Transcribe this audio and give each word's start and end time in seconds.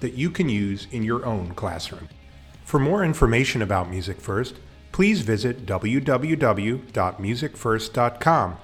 that 0.00 0.14
you 0.14 0.30
can 0.30 0.48
use 0.48 0.86
in 0.90 1.02
your 1.02 1.24
own 1.24 1.54
classroom. 1.54 2.08
For 2.64 2.78
more 2.78 3.04
information 3.04 3.62
about 3.62 3.90
Music 3.90 4.20
First, 4.20 4.56
please 4.92 5.22
visit 5.22 5.66
www.musicfirst.com. 5.66 8.56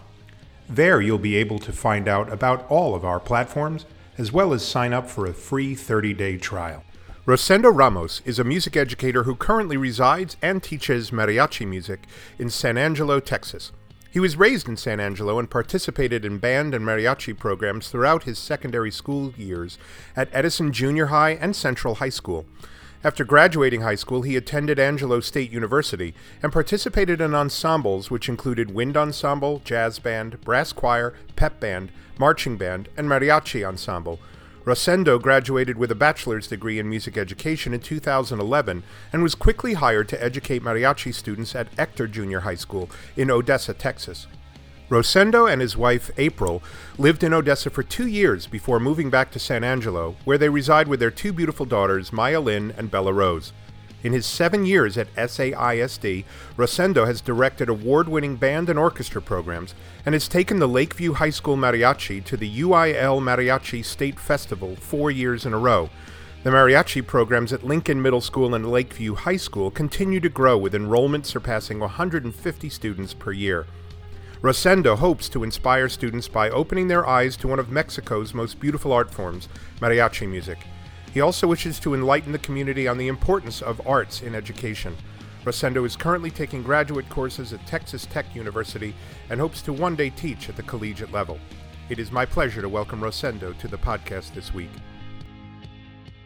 There 0.68 1.00
you'll 1.00 1.18
be 1.18 1.36
able 1.36 1.58
to 1.60 1.72
find 1.72 2.08
out 2.08 2.32
about 2.32 2.68
all 2.68 2.94
of 2.94 3.04
our 3.04 3.20
platforms 3.20 3.86
as 4.18 4.32
well 4.32 4.52
as 4.52 4.66
sign 4.66 4.92
up 4.92 5.08
for 5.08 5.26
a 5.26 5.34
free 5.34 5.74
30 5.74 6.14
day 6.14 6.36
trial. 6.36 6.82
Rosendo 7.26 7.74
Ramos 7.74 8.22
is 8.24 8.38
a 8.38 8.44
music 8.44 8.76
educator 8.76 9.24
who 9.24 9.34
currently 9.34 9.76
resides 9.76 10.36
and 10.40 10.62
teaches 10.62 11.10
mariachi 11.10 11.66
music 11.66 12.04
in 12.38 12.48
San 12.48 12.78
Angelo, 12.78 13.18
Texas. 13.18 13.72
He 14.10 14.20
was 14.20 14.36
raised 14.36 14.68
in 14.68 14.76
San 14.76 15.00
Angelo 15.00 15.38
and 15.38 15.50
participated 15.50 16.24
in 16.24 16.38
band 16.38 16.74
and 16.74 16.84
mariachi 16.84 17.36
programs 17.36 17.88
throughout 17.88 18.24
his 18.24 18.38
secondary 18.38 18.90
school 18.90 19.34
years 19.36 19.78
at 20.14 20.28
Edison 20.32 20.72
Junior 20.72 21.06
High 21.06 21.32
and 21.32 21.54
Central 21.54 21.96
High 21.96 22.08
School. 22.10 22.46
After 23.04 23.24
graduating 23.24 23.82
high 23.82 23.94
school, 23.94 24.22
he 24.22 24.36
attended 24.36 24.78
Angelo 24.78 25.20
State 25.20 25.52
University 25.52 26.14
and 26.42 26.52
participated 26.52 27.20
in 27.20 27.34
ensembles 27.34 28.10
which 28.10 28.28
included 28.28 28.74
wind 28.74 28.96
ensemble, 28.96 29.60
jazz 29.64 29.98
band, 29.98 30.40
brass 30.40 30.72
choir, 30.72 31.14
pep 31.36 31.60
band, 31.60 31.92
marching 32.18 32.56
band, 32.56 32.88
and 32.96 33.06
mariachi 33.08 33.66
ensemble, 33.66 34.18
Rosendo 34.66 35.22
graduated 35.22 35.78
with 35.78 35.92
a 35.92 35.94
bachelor's 35.94 36.48
degree 36.48 36.80
in 36.80 36.88
music 36.88 37.16
education 37.16 37.72
in 37.72 37.78
2011 37.78 38.82
and 39.12 39.22
was 39.22 39.36
quickly 39.36 39.74
hired 39.74 40.08
to 40.08 40.20
educate 40.20 40.60
mariachi 40.60 41.14
students 41.14 41.54
at 41.54 41.68
Ector 41.78 42.08
Junior 42.08 42.40
High 42.40 42.56
School 42.56 42.90
in 43.16 43.30
Odessa, 43.30 43.72
Texas. 43.72 44.26
Rosendo 44.90 45.48
and 45.48 45.60
his 45.60 45.76
wife, 45.76 46.10
April, 46.18 46.64
lived 46.98 47.22
in 47.22 47.32
Odessa 47.32 47.70
for 47.70 47.84
two 47.84 48.08
years 48.08 48.48
before 48.48 48.80
moving 48.80 49.08
back 49.08 49.30
to 49.30 49.38
San 49.38 49.62
Angelo, 49.62 50.16
where 50.24 50.38
they 50.38 50.48
reside 50.48 50.88
with 50.88 50.98
their 50.98 51.12
two 51.12 51.32
beautiful 51.32 51.64
daughters, 51.64 52.12
Maya 52.12 52.40
Lynn 52.40 52.74
and 52.76 52.90
Bella 52.90 53.12
Rose. 53.12 53.52
In 54.02 54.12
his 54.12 54.26
seven 54.26 54.66
years 54.66 54.98
at 54.98 55.14
SAISD, 55.16 56.24
Rosendo 56.56 57.06
has 57.06 57.20
directed 57.20 57.68
award 57.68 58.08
winning 58.08 58.36
band 58.36 58.68
and 58.68 58.78
orchestra 58.78 59.22
programs 59.22 59.74
and 60.04 60.14
has 60.14 60.28
taken 60.28 60.58
the 60.58 60.68
Lakeview 60.68 61.14
High 61.14 61.30
School 61.30 61.56
Mariachi 61.56 62.22
to 62.24 62.36
the 62.36 62.60
UIL 62.60 63.20
Mariachi 63.20 63.84
State 63.84 64.20
Festival 64.20 64.76
four 64.76 65.10
years 65.10 65.46
in 65.46 65.52
a 65.52 65.58
row. 65.58 65.90
The 66.44 66.52
mariachi 66.52 67.04
programs 67.04 67.52
at 67.52 67.64
Lincoln 67.64 68.00
Middle 68.00 68.20
School 68.20 68.54
and 68.54 68.70
Lakeview 68.70 69.16
High 69.16 69.38
School 69.38 69.72
continue 69.72 70.20
to 70.20 70.28
grow 70.28 70.56
with 70.56 70.76
enrollment 70.76 71.26
surpassing 71.26 71.80
150 71.80 72.68
students 72.68 73.14
per 73.14 73.32
year. 73.32 73.66
Rosendo 74.42 74.96
hopes 74.96 75.28
to 75.30 75.42
inspire 75.42 75.88
students 75.88 76.28
by 76.28 76.50
opening 76.50 76.86
their 76.86 77.04
eyes 77.04 77.36
to 77.38 77.48
one 77.48 77.58
of 77.58 77.70
Mexico's 77.70 78.34
most 78.34 78.60
beautiful 78.60 78.92
art 78.92 79.12
forms, 79.12 79.48
mariachi 79.80 80.28
music. 80.28 80.58
He 81.16 81.22
also 81.22 81.46
wishes 81.46 81.80
to 81.80 81.94
enlighten 81.94 82.30
the 82.30 82.38
community 82.38 82.86
on 82.86 82.98
the 82.98 83.08
importance 83.08 83.62
of 83.62 83.80
arts 83.86 84.20
in 84.20 84.34
education. 84.34 84.94
Rosendo 85.46 85.86
is 85.86 85.96
currently 85.96 86.30
taking 86.30 86.62
graduate 86.62 87.08
courses 87.08 87.54
at 87.54 87.66
Texas 87.66 88.04
Tech 88.04 88.26
University 88.34 88.94
and 89.30 89.40
hopes 89.40 89.62
to 89.62 89.72
one 89.72 89.96
day 89.96 90.10
teach 90.10 90.50
at 90.50 90.56
the 90.56 90.62
collegiate 90.64 91.12
level. 91.12 91.38
It 91.88 91.98
is 91.98 92.12
my 92.12 92.26
pleasure 92.26 92.60
to 92.60 92.68
welcome 92.68 93.00
Rosendo 93.00 93.56
to 93.56 93.66
the 93.66 93.78
podcast 93.78 94.34
this 94.34 94.52
week. 94.52 94.68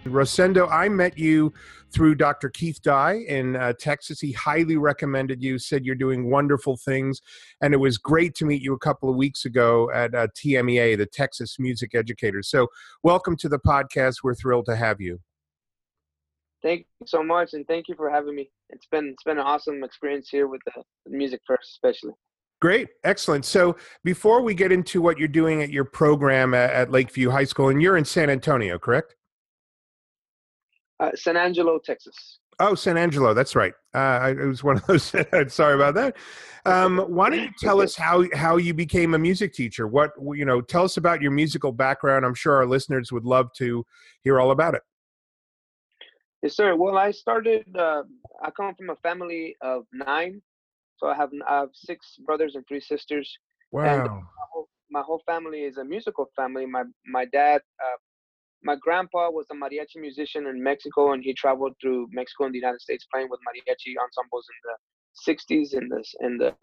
Rosendo, 0.04 0.70
I 0.70 0.88
met 0.88 1.18
you 1.18 1.52
through 1.92 2.14
Dr. 2.14 2.48
Keith 2.48 2.80
Dye 2.82 3.24
in 3.28 3.56
uh, 3.56 3.74
Texas. 3.78 4.20
He 4.20 4.32
highly 4.32 4.76
recommended 4.76 5.42
you, 5.42 5.58
said 5.58 5.84
you're 5.84 5.94
doing 5.94 6.30
wonderful 6.30 6.76
things. 6.76 7.20
And 7.60 7.74
it 7.74 7.76
was 7.76 7.98
great 7.98 8.34
to 8.36 8.44
meet 8.44 8.62
you 8.62 8.72
a 8.72 8.78
couple 8.78 9.10
of 9.10 9.16
weeks 9.16 9.44
ago 9.44 9.90
at 9.92 10.14
uh, 10.14 10.28
TMEA, 10.28 10.96
the 10.96 11.06
Texas 11.06 11.58
Music 11.58 11.94
Educators. 11.94 12.48
So, 12.48 12.68
welcome 13.02 13.36
to 13.36 13.48
the 13.48 13.58
podcast. 13.58 14.16
We're 14.22 14.34
thrilled 14.34 14.66
to 14.66 14.76
have 14.76 15.00
you. 15.00 15.20
Thank 16.62 16.86
you 17.00 17.06
so 17.06 17.22
much, 17.22 17.54
and 17.54 17.66
thank 17.66 17.88
you 17.88 17.94
for 17.94 18.10
having 18.10 18.34
me. 18.34 18.50
It's 18.68 18.86
been 18.86 19.08
it's 19.08 19.24
been 19.24 19.38
an 19.38 19.44
awesome 19.44 19.82
experience 19.82 20.28
here 20.30 20.46
with 20.46 20.60
the, 20.66 20.82
music 21.06 21.40
first, 21.46 21.70
especially. 21.70 22.12
Great, 22.60 22.88
excellent. 23.04 23.46
So 23.46 23.76
before 24.04 24.42
we 24.42 24.54
get 24.54 24.70
into 24.70 25.00
what 25.00 25.18
you're 25.18 25.28
doing 25.28 25.62
at 25.62 25.70
your 25.70 25.84
program 25.84 26.52
at, 26.52 26.70
at 26.70 26.90
Lakeview 26.90 27.30
High 27.30 27.44
School, 27.44 27.70
and 27.70 27.80
you're 27.80 27.96
in 27.96 28.04
San 28.04 28.28
Antonio, 28.28 28.78
correct? 28.78 29.16
Uh, 31.00 31.10
San 31.14 31.36
Angelo, 31.36 31.78
Texas. 31.78 32.40
Oh, 32.60 32.74
San 32.74 32.98
Angelo. 32.98 33.32
That's 33.32 33.56
right. 33.56 33.72
Uh, 33.94 34.34
it 34.38 34.44
was 34.44 34.62
one 34.62 34.76
of 34.76 34.86
those. 34.86 35.04
sorry 35.48 35.74
about 35.74 35.94
that. 35.94 36.16
Um, 36.66 36.98
why 36.98 37.30
don't 37.30 37.40
you 37.40 37.50
tell 37.58 37.80
us 37.80 37.96
how 37.96 38.24
how 38.34 38.58
you 38.58 38.74
became 38.74 39.14
a 39.14 39.18
music 39.18 39.54
teacher? 39.54 39.86
What 39.86 40.10
you 40.34 40.44
know? 40.44 40.60
Tell 40.60 40.84
us 40.84 40.98
about 40.98 41.22
your 41.22 41.30
musical 41.30 41.72
background. 41.72 42.26
I'm 42.26 42.34
sure 42.34 42.54
our 42.54 42.66
listeners 42.66 43.10
would 43.10 43.24
love 43.24 43.50
to 43.54 43.84
hear 44.22 44.38
all 44.38 44.50
about 44.50 44.74
it. 44.74 44.82
Yes, 46.42 46.54
sir. 46.54 46.76
Well, 46.76 46.98
I 46.98 47.12
started. 47.12 47.64
Uh, 47.74 48.02
I 48.42 48.50
come 48.50 48.74
from 48.74 48.90
a 48.90 48.96
family 48.96 49.56
of 49.62 49.84
nine, 49.92 50.42
so 50.98 51.06
I 51.08 51.16
have 51.16 51.30
I 51.48 51.60
have 51.60 51.70
six 51.72 52.16
brothers 52.26 52.56
and 52.56 52.64
three 52.68 52.80
sisters. 52.80 53.38
Wow. 53.72 53.84
And 53.84 54.04
my 54.04 54.44
whole, 54.52 54.68
my 54.90 55.00
whole 55.00 55.22
family 55.24 55.60
is 55.60 55.78
a 55.78 55.84
musical 55.84 56.30
family. 56.36 56.66
My 56.66 56.82
my 57.06 57.24
dad 57.24 57.62
uh, 57.82 57.96
my 58.62 58.76
grandpa 58.76 59.30
was 59.30 59.46
a 59.50 59.54
mariachi 59.54 59.96
musician 59.96 60.46
in 60.46 60.62
Mexico, 60.62 61.12
and 61.12 61.22
he 61.22 61.32
traveled 61.34 61.74
through 61.80 62.08
Mexico 62.12 62.44
and 62.44 62.54
the 62.54 62.58
United 62.58 62.80
States 62.80 63.06
playing 63.12 63.28
with 63.30 63.40
mariachi 63.40 63.94
ensembles 64.02 64.46
in 64.52 64.58
the 64.68 64.76
60s 65.26 65.76
and 65.76 65.90
the 65.90 66.04
in 66.20 66.38
the 66.38 66.54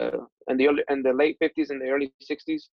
in 0.50 0.58
the 0.58 0.68
early, 0.68 0.84
the 1.04 1.14
late 1.14 1.38
50s 1.42 1.70
and 1.70 1.82
the 1.82 1.90
early 1.90 2.14
60s. 2.24 2.64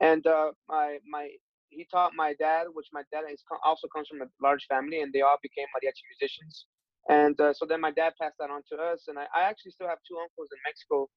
And 0.00 0.26
uh, 0.26 0.52
my 0.68 0.98
my 1.08 1.28
he 1.68 1.86
taught 1.90 2.12
my 2.14 2.34
dad, 2.34 2.66
which 2.72 2.86
my 2.92 3.02
dad 3.12 3.24
is 3.30 3.42
also 3.64 3.88
comes 3.88 4.08
from 4.08 4.22
a 4.22 4.26
large 4.42 4.64
family, 4.66 5.00
and 5.02 5.12
they 5.12 5.22
all 5.22 5.38
became 5.42 5.66
mariachi 5.76 6.04
musicians. 6.12 6.66
And 7.08 7.38
uh, 7.40 7.52
so 7.52 7.66
then 7.66 7.80
my 7.80 7.90
dad 7.90 8.14
passed 8.20 8.36
that 8.38 8.50
on 8.50 8.62
to 8.72 8.76
us, 8.76 9.04
and 9.08 9.18
I, 9.18 9.26
I 9.34 9.42
actually 9.42 9.72
still 9.72 9.88
have 9.88 9.98
two 10.08 10.16
uncles 10.16 10.48
in 10.52 10.58
Mexico 10.66 11.08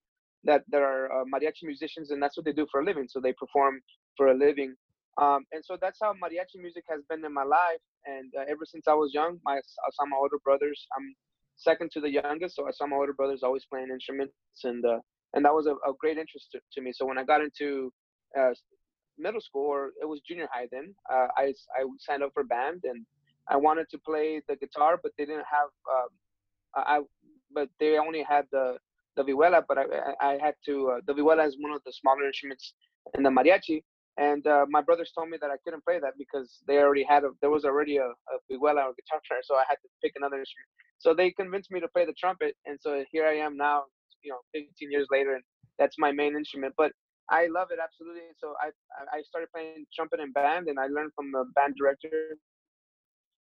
that 0.44 0.64
that 0.70 0.82
are 0.82 1.12
uh, 1.12 1.26
mariachi 1.26 1.64
musicians, 1.64 2.12
and 2.12 2.22
that's 2.22 2.38
what 2.38 2.46
they 2.46 2.54
do 2.54 2.68
for 2.72 2.82
a 2.82 2.86
living. 2.86 3.08
So 3.08 3.20
they 3.20 3.34
perform 3.34 3.82
for 4.18 4.28
a 4.28 4.34
living 4.34 4.76
um, 5.22 5.46
and 5.52 5.64
so 5.66 5.78
that's 5.82 6.00
how 6.02 6.14
mariachi 6.14 6.62
music 6.62 6.84
has 6.90 7.02
been 7.10 7.26
in 7.26 7.34
my 7.34 7.44
life. 7.44 7.82
And 8.06 8.32
uh, 8.38 8.44
ever 8.48 8.66
since 8.66 8.88
I 8.88 8.94
was 8.94 9.12
young, 9.14 9.40
my 9.44 9.56
I 9.56 9.90
saw 9.94 10.06
my 10.06 10.18
older 10.18 10.38
brothers. 10.44 10.86
I'm 10.98 11.16
second 11.56 11.92
to 11.94 12.02
the 12.02 12.10
youngest, 12.10 12.56
so 12.56 12.68
I 12.68 12.72
saw 12.72 12.86
my 12.86 12.96
older 12.96 13.14
brothers 13.14 13.42
always 13.44 13.66
playing 13.66 13.90
instruments, 13.92 14.34
and 14.64 14.86
uh, 14.86 15.00
and 15.34 15.44
that 15.44 15.54
was 15.54 15.66
a, 15.66 15.74
a 15.90 15.94
great 16.00 16.18
interest 16.18 16.50
to, 16.54 16.60
to, 16.74 16.82
me. 16.82 16.92
So 16.94 17.06
when 17.06 17.18
I 17.18 17.24
got 17.24 17.42
into 17.42 17.92
uh, 18.40 18.52
middle 19.18 19.42
school, 19.42 19.66
or 19.66 19.88
it 20.02 20.08
was 20.08 20.22
junior 20.28 20.48
high 20.52 20.68
then, 20.72 20.94
uh, 21.12 21.28
I 21.36 21.54
I 21.76 21.84
signed 22.00 22.24
up 22.24 22.32
for 22.34 22.44
band, 22.44 22.82
and 22.84 23.04
I 23.50 23.58
wanted 23.58 23.90
to 23.90 23.98
play 23.98 24.42
the 24.48 24.56
guitar, 24.56 25.00
but 25.02 25.14
they 25.18 25.26
didn't 25.26 25.46
have 25.52 25.70
um, 25.96 26.10
I 26.76 27.02
but 27.52 27.70
they 27.80 27.98
only 27.98 28.22
had 28.22 28.46
the 28.52 28.78
the 29.16 29.24
vihuela, 29.24 29.64
but 29.68 29.80
I 29.80 29.86
I 30.22 30.38
had 30.40 30.54
to 30.68 30.92
uh, 30.92 31.00
the 31.08 31.14
vihuela 31.14 31.48
is 31.48 31.58
one 31.60 31.74
of 31.74 31.82
the 31.86 31.92
smaller 31.92 32.26
instruments 32.26 32.74
in 33.18 33.24
the 33.24 33.30
mariachi 33.30 33.82
and 34.18 34.46
uh, 34.48 34.66
my 34.70 34.82
brothers 34.82 35.12
told 35.14 35.30
me 35.30 35.38
that 35.42 35.52
I 35.52 35.58
couldn't 35.64 35.86
play 35.86 36.00
that 36.00 36.14
because 36.18 36.60
they 36.68 36.78
already 36.78 37.04
had 37.04 37.24
a 37.24 37.30
there 37.42 37.50
was 37.50 37.66
already 37.66 37.98
a, 37.98 38.06
a 38.06 38.36
vihuela 38.52 38.84
or 38.86 38.94
guitar 38.98 39.22
player, 39.28 39.42
so 39.44 39.56
I 39.56 39.64
had 39.70 39.76
to 39.76 39.90
pick 40.04 40.14
another 40.16 40.38
instrument. 40.38 40.68
So 40.98 41.14
they 41.14 41.32
convinced 41.32 41.72
me 41.72 41.80
to 41.80 41.88
play 41.88 42.06
the 42.06 42.14
trumpet, 42.14 42.56
and 42.66 42.78
so 42.82 43.04
here 43.12 43.26
I 43.26 43.36
am 43.36 43.56
now, 43.56 43.84
you 44.24 44.32
know, 44.32 44.40
15 44.54 44.92
years 44.92 45.08
later, 45.12 45.36
and 45.36 45.44
that's 45.78 45.96
my 46.00 46.12
main 46.12 46.36
instrument. 46.36 46.74
But 46.78 46.92
I 47.30 47.48
love 47.48 47.68
it 47.72 47.80
absolutely. 47.84 48.22
So 48.40 48.54
I 48.62 48.70
I 49.16 49.22
started 49.22 49.50
playing 49.54 49.86
trumpet 49.96 50.20
in 50.20 50.32
band, 50.32 50.68
and 50.68 50.80
I 50.80 50.88
learned 50.88 51.12
from 51.16 51.32
the 51.32 51.46
band 51.56 51.76
director, 51.78 52.38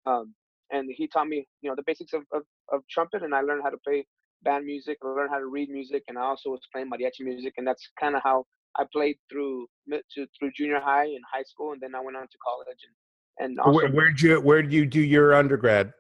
um, 0.06 0.34
and 0.72 0.90
he 0.92 1.08
taught 1.08 1.28
me 1.28 1.46
you 1.62 1.70
know 1.70 1.76
the 1.76 1.84
basics 1.86 2.14
of, 2.14 2.24
of, 2.34 2.44
of 2.72 2.82
trumpet, 2.90 3.22
and 3.22 3.36
I 3.36 3.42
learned 3.42 3.62
how 3.64 3.70
to 3.70 3.78
play 3.86 4.06
band 4.44 4.66
music, 4.66 4.98
I 5.04 5.08
learned 5.08 5.32
how 5.32 5.40
to 5.40 5.48
read 5.48 5.70
music, 5.70 6.04
and 6.08 6.18
I 6.18 6.22
also 6.22 6.50
was 6.50 6.62
playing 6.72 6.90
mariachi 6.90 7.22
music, 7.22 7.54
and 7.58 7.66
that's 7.66 7.88
kind 8.00 8.16
of 8.16 8.22
how 8.24 8.46
I 8.78 8.86
played 8.92 9.18
through 9.32 9.68
to, 9.90 10.28
through 10.38 10.52
junior 10.56 10.80
high 10.80 11.06
and 11.06 11.22
high 11.32 11.44
school, 11.44 11.74
and 11.74 11.82
then 11.82 11.96
I 11.96 12.00
went 12.02 12.18
on 12.18 12.24
to 12.24 12.38
college. 12.44 12.78
And 12.88 12.96
and 13.50 13.60
also, 13.60 13.72
where 13.72 13.90
where'd 13.90 14.22
you 14.22 14.40
where 14.40 14.62
did 14.62 14.74
you 14.74 14.86
do 14.86 15.02
your 15.02 15.34
undergrad? 15.34 15.94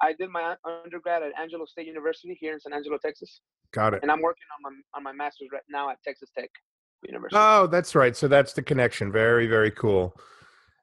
I 0.00 0.12
did 0.12 0.30
my 0.30 0.54
undergrad 0.64 1.22
at 1.22 1.32
Angelo 1.40 1.64
State 1.66 1.86
University 1.86 2.36
here 2.40 2.52
in 2.52 2.60
San 2.60 2.72
Angelo, 2.72 2.98
Texas. 3.04 3.40
Got 3.72 3.94
it. 3.94 4.00
And 4.02 4.10
I'm 4.12 4.22
working 4.22 4.44
on 4.56 4.72
my 4.72 4.80
on 4.96 5.02
my 5.02 5.12
master's 5.12 5.48
right 5.52 5.62
now 5.68 5.90
at 5.90 5.96
Texas 6.04 6.30
Tech 6.36 6.50
University. 7.06 7.36
Oh, 7.38 7.66
that's 7.66 7.94
right. 7.94 8.16
So 8.16 8.28
that's 8.28 8.52
the 8.52 8.62
connection. 8.62 9.10
Very 9.10 9.46
very 9.46 9.70
cool. 9.70 10.14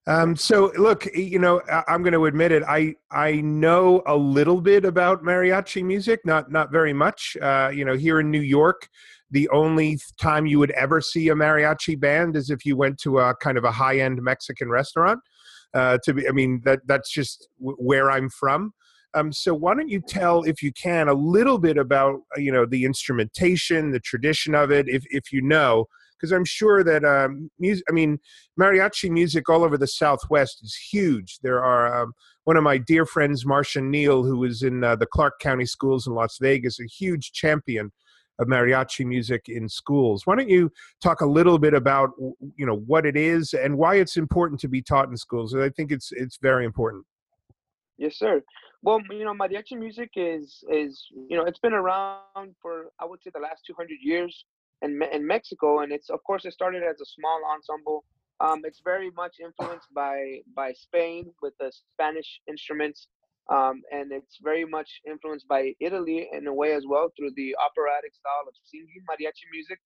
Um, 0.07 0.35
so 0.35 0.71
look, 0.77 1.07
you 1.15 1.39
know, 1.39 1.61
I'm 1.87 2.03
going 2.03 2.13
to 2.13 2.25
admit 2.25 2.51
it. 2.51 2.63
I 2.63 2.95
I 3.11 3.41
know 3.41 4.03
a 4.05 4.15
little 4.15 4.61
bit 4.61 4.85
about 4.85 5.23
mariachi 5.23 5.83
music, 5.83 6.19
not 6.25 6.51
not 6.51 6.71
very 6.71 6.93
much. 6.93 7.35
Uh, 7.41 7.71
you 7.73 7.85
know, 7.85 7.95
here 7.95 8.19
in 8.19 8.29
New 8.29 8.41
York, 8.41 8.87
the 9.31 9.49
only 9.49 9.99
time 10.19 10.45
you 10.45 10.59
would 10.59 10.71
ever 10.71 11.01
see 11.01 11.29
a 11.29 11.35
mariachi 11.35 11.99
band 11.99 12.35
is 12.35 12.49
if 12.49 12.65
you 12.65 12.77
went 12.77 12.99
to 12.99 13.19
a 13.19 13.35
kind 13.35 13.57
of 13.57 13.63
a 13.63 13.71
high 13.71 13.99
end 13.99 14.21
Mexican 14.21 14.69
restaurant. 14.69 15.19
Uh, 15.73 15.97
to 16.03 16.13
be, 16.13 16.27
I 16.27 16.31
mean, 16.31 16.61
that 16.63 16.79
that's 16.85 17.11
just 17.11 17.49
w- 17.59 17.77
where 17.77 18.09
I'm 18.09 18.29
from. 18.29 18.73
Um, 19.13 19.31
so 19.31 19.53
why 19.53 19.73
don't 19.73 19.89
you 19.89 20.01
tell, 20.01 20.43
if 20.43 20.61
you 20.61 20.71
can, 20.71 21.07
a 21.07 21.13
little 21.13 21.57
bit 21.57 21.77
about 21.77 22.21
you 22.37 22.51
know 22.51 22.65
the 22.65 22.85
instrumentation, 22.85 23.91
the 23.91 23.99
tradition 23.99 24.55
of 24.55 24.71
it, 24.71 24.87
if 24.87 25.03
if 25.09 25.33
you 25.33 25.41
know, 25.41 25.87
because 26.17 26.31
I'm 26.31 26.45
sure 26.45 26.83
that 26.83 27.03
um, 27.03 27.49
music. 27.59 27.83
I 27.89 27.93
mean, 27.93 28.19
mariachi 28.59 29.09
music 29.09 29.49
all 29.49 29.63
over 29.63 29.77
the 29.77 29.87
Southwest 29.87 30.63
is 30.63 30.75
huge. 30.75 31.39
There 31.43 31.63
are 31.63 32.03
um, 32.03 32.13
one 32.43 32.57
of 32.57 32.63
my 32.63 32.77
dear 32.77 33.05
friends, 33.05 33.45
Marcia 33.45 33.81
Neel, 33.81 34.23
who 34.23 34.43
is 34.43 34.63
in 34.63 34.83
uh, 34.83 34.95
the 34.95 35.07
Clark 35.07 35.39
County 35.39 35.65
Schools 35.65 36.07
in 36.07 36.13
Las 36.13 36.37
Vegas, 36.39 36.79
a 36.79 36.85
huge 36.85 37.31
champion 37.31 37.91
of 38.39 38.47
mariachi 38.47 39.05
music 39.05 39.45
in 39.47 39.69
schools. 39.69 40.25
Why 40.25 40.35
don't 40.35 40.49
you 40.49 40.71
talk 41.01 41.21
a 41.21 41.25
little 41.25 41.57
bit 41.57 41.73
about 41.73 42.11
you 42.55 42.65
know 42.65 42.77
what 42.85 43.05
it 43.05 43.15
is 43.15 43.53
and 43.53 43.77
why 43.77 43.95
it's 43.95 44.17
important 44.17 44.59
to 44.61 44.67
be 44.67 44.81
taught 44.81 45.09
in 45.09 45.17
schools? 45.17 45.55
I 45.55 45.69
think 45.69 45.91
it's 45.91 46.11
it's 46.11 46.37
very 46.41 46.65
important. 46.65 47.05
Yes, 47.97 48.17
sir. 48.17 48.43
Well, 48.81 49.01
you 49.09 49.23
know, 49.23 49.33
mariachi 49.33 49.77
music 49.77 50.11
is 50.15 50.63
is 50.69 51.07
you 51.29 51.37
know 51.37 51.43
it's 51.43 51.59
been 51.59 51.73
around 51.73 52.55
for 52.61 52.91
I 52.99 53.05
would 53.05 53.21
say 53.23 53.31
the 53.33 53.39
last 53.39 53.63
200 53.65 53.97
years 54.01 54.45
in 54.81 55.01
in 55.11 55.25
Mexico, 55.25 55.79
and 55.79 55.91
it's 55.91 56.09
of 56.09 56.23
course 56.23 56.45
it 56.45 56.53
started 56.53 56.83
as 56.83 56.99
a 57.01 57.05
small 57.05 57.41
ensemble. 57.53 58.03
Um, 58.41 58.61
it's 58.65 58.81
very 58.83 59.11
much 59.11 59.37
influenced 59.43 59.87
by 59.93 60.41
by 60.53 60.73
Spain 60.73 61.31
with 61.41 61.53
the 61.59 61.71
Spanish 61.93 62.41
instruments, 62.49 63.07
um, 63.51 63.81
and 63.91 64.11
it's 64.11 64.37
very 64.41 64.65
much 64.65 64.89
influenced 65.07 65.47
by 65.47 65.73
Italy 65.79 66.29
in 66.31 66.47
a 66.47 66.53
way 66.53 66.73
as 66.73 66.85
well 66.87 67.11
through 67.17 67.31
the 67.35 67.55
operatic 67.63 68.13
style 68.13 68.45
of 68.47 68.53
singing 68.63 69.03
mariachi 69.09 69.47
music. 69.51 69.79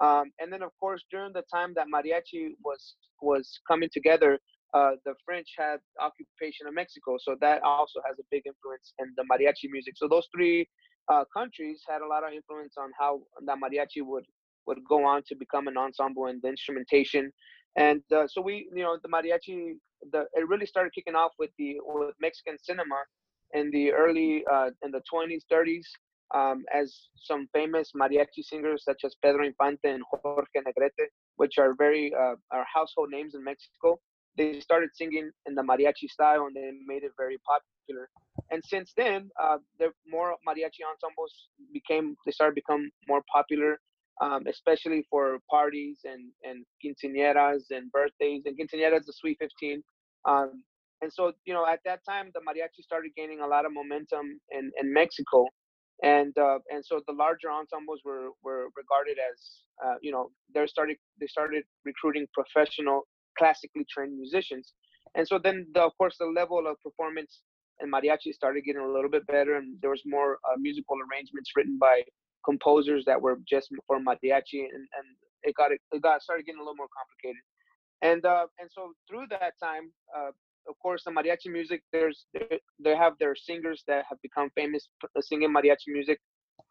Um, 0.00 0.32
and 0.40 0.52
then 0.52 0.62
of 0.62 0.72
course 0.80 1.02
during 1.10 1.32
the 1.32 1.44
time 1.52 1.74
that 1.76 1.86
mariachi 1.94 2.52
was 2.64 2.96
was 3.20 3.60
coming 3.68 3.90
together, 3.92 4.38
uh, 4.74 4.92
the 5.04 5.14
French 5.24 5.48
had 5.58 5.78
occupation 6.00 6.66
of 6.66 6.74
Mexico, 6.74 7.18
so 7.20 7.36
that 7.40 7.62
also 7.62 8.00
has 8.06 8.18
a 8.18 8.24
big 8.30 8.42
influence 8.46 8.94
in 8.98 9.12
the 9.16 9.24
mariachi 9.30 9.70
music. 9.70 9.94
So 9.96 10.08
those 10.08 10.28
three 10.34 10.68
uh, 11.08 11.24
countries 11.36 11.82
had 11.88 12.00
a 12.00 12.06
lot 12.06 12.24
of 12.24 12.32
influence 12.32 12.74
on 12.78 12.90
how 12.98 13.20
the 13.44 13.52
mariachi 13.52 14.02
would 14.02 14.24
would 14.66 14.78
go 14.88 15.04
on 15.04 15.22
to 15.28 15.34
become 15.34 15.68
an 15.68 15.76
ensemble 15.76 16.26
and 16.26 16.40
the 16.42 16.48
instrumentation. 16.48 17.32
And 17.76 18.02
uh, 18.14 18.26
so 18.28 18.40
we, 18.40 18.68
you 18.74 18.82
know, 18.82 18.96
the 19.02 19.08
mariachi, 19.08 19.74
the 20.10 20.26
it 20.34 20.48
really 20.48 20.66
started 20.66 20.92
kicking 20.94 21.14
off 21.14 21.32
with 21.38 21.50
the 21.58 21.76
with 21.84 22.14
Mexican 22.20 22.56
cinema 22.62 23.00
in 23.54 23.70
the 23.70 23.92
early 23.92 24.44
uh, 24.50 24.70
in 24.82 24.90
the 24.90 25.02
20s, 25.12 25.42
30s, 25.52 25.84
um, 26.34 26.64
as 26.72 27.08
some 27.16 27.46
famous 27.52 27.92
mariachi 27.96 28.42
singers 28.42 28.84
such 28.84 29.02
as 29.04 29.14
Pedro 29.22 29.44
Infante 29.46 29.88
and 29.88 30.02
Jorge 30.10 30.46
Negrete, 30.56 31.06
which 31.36 31.58
are 31.58 31.74
very 31.76 32.12
uh, 32.14 32.34
are 32.50 32.66
household 32.72 33.10
names 33.10 33.34
in 33.34 33.44
Mexico. 33.44 33.98
They 34.36 34.60
started 34.60 34.90
singing 34.94 35.30
in 35.46 35.54
the 35.54 35.62
mariachi 35.62 36.08
style 36.10 36.46
and 36.46 36.56
they 36.56 36.70
made 36.86 37.04
it 37.04 37.12
very 37.18 37.38
popular. 37.46 38.08
And 38.50 38.62
since 38.64 38.92
then, 38.96 39.30
uh, 39.42 39.58
the 39.78 39.90
more 40.08 40.34
mariachi 40.48 40.82
ensembles 40.90 41.34
became 41.72 42.16
they 42.24 42.32
started 42.32 42.54
become 42.54 42.90
more 43.06 43.22
popular 43.32 43.78
um, 44.20 44.46
especially 44.46 45.04
for 45.10 45.38
parties 45.50 46.00
and 46.04 46.30
and 46.44 46.64
quinceañeras 46.84 47.62
and 47.70 47.90
birthdays. 47.92 48.42
And 48.46 48.56
quinceañeras 48.58 49.04
the 49.06 49.12
Sweet 49.12 49.38
15. 49.40 49.82
Um, 50.28 50.62
and 51.02 51.12
so, 51.12 51.32
you 51.44 51.52
know, 51.52 51.66
at 51.66 51.80
that 51.84 52.00
time, 52.08 52.30
the 52.34 52.40
mariachi 52.40 52.82
started 52.82 53.10
gaining 53.16 53.40
a 53.40 53.46
lot 53.46 53.66
of 53.66 53.72
momentum 53.72 54.40
in, 54.50 54.70
in 54.80 54.92
Mexico, 54.92 55.46
and 56.02 56.36
uh, 56.38 56.58
and 56.72 56.84
so 56.84 57.00
the 57.06 57.12
larger 57.12 57.50
ensembles 57.50 58.00
were 58.04 58.30
were 58.44 58.68
regarded 58.76 59.18
as, 59.18 59.38
uh, 59.84 59.94
you 60.00 60.12
know, 60.12 60.30
they 60.54 60.66
started 60.66 60.96
they 61.20 61.26
started 61.26 61.64
recruiting 61.84 62.26
professional, 62.32 63.02
classically 63.36 63.84
trained 63.92 64.16
musicians, 64.16 64.74
and 65.16 65.26
so 65.26 65.38
then 65.42 65.66
the, 65.74 65.82
of 65.82 65.92
course 65.98 66.16
the 66.20 66.26
level 66.26 66.66
of 66.68 66.76
performance 66.82 67.40
in 67.80 67.90
mariachi 67.90 68.32
started 68.32 68.62
getting 68.64 68.82
a 68.82 68.92
little 68.92 69.10
bit 69.10 69.26
better, 69.26 69.56
and 69.56 69.76
there 69.80 69.90
was 69.90 70.02
more 70.06 70.38
uh, 70.48 70.56
musical 70.58 70.96
arrangements 71.10 71.50
written 71.56 71.78
by 71.80 72.02
composers 72.44 73.04
that 73.06 73.20
were 73.20 73.38
just 73.48 73.68
for 73.88 73.98
mariachi, 73.98 74.62
and, 74.70 74.86
and 74.96 75.06
it 75.42 75.54
got 75.56 75.72
it 75.72 75.80
got 76.00 76.22
started 76.22 76.46
getting 76.46 76.60
a 76.60 76.62
little 76.62 76.76
more 76.76 76.92
complicated. 76.96 77.42
And 78.02 78.24
uh, 78.26 78.46
and 78.58 78.70
so 78.72 78.92
through 79.08 79.26
that 79.30 79.54
time, 79.62 79.92
uh, 80.16 80.30
of 80.68 80.78
course, 80.80 81.04
the 81.04 81.10
mariachi 81.10 81.50
music, 81.50 81.82
there's 81.92 82.26
they, 82.80 82.96
have 82.96 83.14
their 83.18 83.34
singers 83.34 83.84
that 83.88 84.04
have 84.08 84.20
become 84.22 84.50
famous 84.54 84.88
singing 85.20 85.54
mariachi 85.54 85.88
music. 85.88 86.20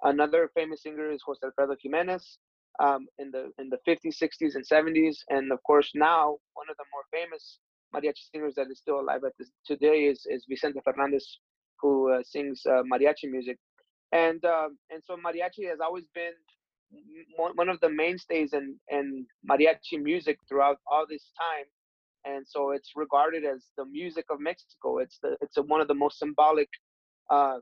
Another 0.04 0.50
famous 0.56 0.84
singer 0.84 1.12
is 1.12 1.22
Jose 1.26 1.40
Alfredo 1.44 1.76
Jimenez 1.82 2.38
um, 2.84 3.08
in 3.20 3.32
the 3.32 3.52
in 3.60 3.70
the 3.70 3.80
50s, 3.88 4.16
60s, 4.22 4.56
and 4.56 4.66
70s, 4.66 5.18
and 5.30 5.52
of 5.52 5.62
course 5.64 5.92
now 5.96 6.38
one 6.54 6.68
of 6.70 6.78
the 6.78 6.86
more 6.94 7.04
famous 7.12 7.60
mariachi 7.96 8.24
singers 8.34 8.56
that 8.56 8.70
is 8.72 8.80
still 8.80 9.00
alive 9.02 9.22
at 9.26 9.34
this 9.40 9.52
today 9.66 10.06
is 10.06 10.26
is 10.30 10.46
Vicente 10.50 10.80
Fernandez, 10.84 11.40
who 11.82 12.12
uh, 12.12 12.22
sings 12.24 12.62
uh, 12.68 12.84
mariachi 12.84 13.30
music 13.30 13.58
and 14.12 14.44
um, 14.46 14.78
and 14.90 15.02
so 15.06 15.16
mariachi 15.16 15.68
has 15.70 15.80
always 15.80 16.06
been 16.14 16.34
one 17.38 17.70
of 17.70 17.80
the 17.82 17.90
mainstays 17.90 18.54
in, 18.54 18.76
in 18.90 19.26
mariachi 19.50 20.02
music 20.02 20.38
throughout 20.48 20.78
all 20.88 21.06
this 21.10 21.32
time. 21.40 21.66
And 22.24 22.46
so 22.48 22.72
it's 22.72 22.92
regarded 22.96 23.44
as 23.46 23.66
the 23.78 23.86
music 23.86 24.26
of 24.30 24.40
mexico. 24.40 25.00
It's 25.00 25.18
the 25.24 25.38
it's 25.42 25.58
a, 25.58 25.64
one 25.64 25.82
of 25.82 25.88
the 25.88 25.96
most 25.96 26.20
symbolic 26.20 26.70
uh, 27.30 27.58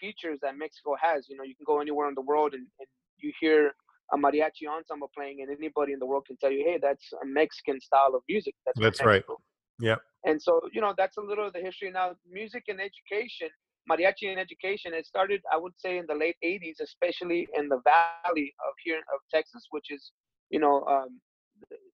features 0.00 0.38
that 0.42 0.56
mexico 0.56 0.94
has. 1.00 1.26
You 1.28 1.36
know 1.36 1.44
you 1.44 1.56
can 1.56 1.64
go 1.66 1.80
anywhere 1.80 2.08
in 2.08 2.14
the 2.14 2.22
world 2.22 2.54
and, 2.54 2.66
and 2.78 2.88
you 3.18 3.32
hear 3.40 3.72
a 4.12 4.16
mariachi 4.16 4.68
ensemble 4.68 5.10
playing 5.16 5.38
and 5.40 5.50
anybody 5.50 5.92
in 5.92 5.98
the 5.98 6.06
world 6.06 6.24
can 6.26 6.36
tell 6.36 6.50
you 6.50 6.64
hey 6.66 6.78
that's 6.80 7.06
a 7.22 7.26
mexican 7.26 7.80
style 7.80 8.12
of 8.14 8.22
music 8.28 8.54
that's, 8.66 8.78
that's 8.78 9.02
right. 9.02 9.24
Yeah 9.80 9.96
and 10.24 10.40
so 10.40 10.60
you 10.72 10.80
know 10.80 10.94
that's 10.96 11.16
a 11.16 11.20
little 11.20 11.46
of 11.46 11.52
the 11.52 11.60
history. 11.60 11.90
Now 11.90 12.12
music 12.30 12.64
and 12.68 12.80
education 12.80 13.48
mariachi 13.90 14.32
in 14.32 14.38
education 14.38 14.94
it 14.94 15.06
started 15.06 15.40
i 15.52 15.56
would 15.56 15.72
say 15.76 15.98
in 15.98 16.06
the 16.06 16.14
late 16.14 16.36
80s 16.44 16.80
especially 16.80 17.48
in 17.54 17.68
the 17.68 17.80
valley 17.84 18.54
of 18.66 18.74
here 18.84 19.02
of 19.14 19.20
texas 19.30 19.66
which 19.70 19.86
is 19.90 20.12
you 20.50 20.60
know 20.60 20.84
um, 20.84 21.20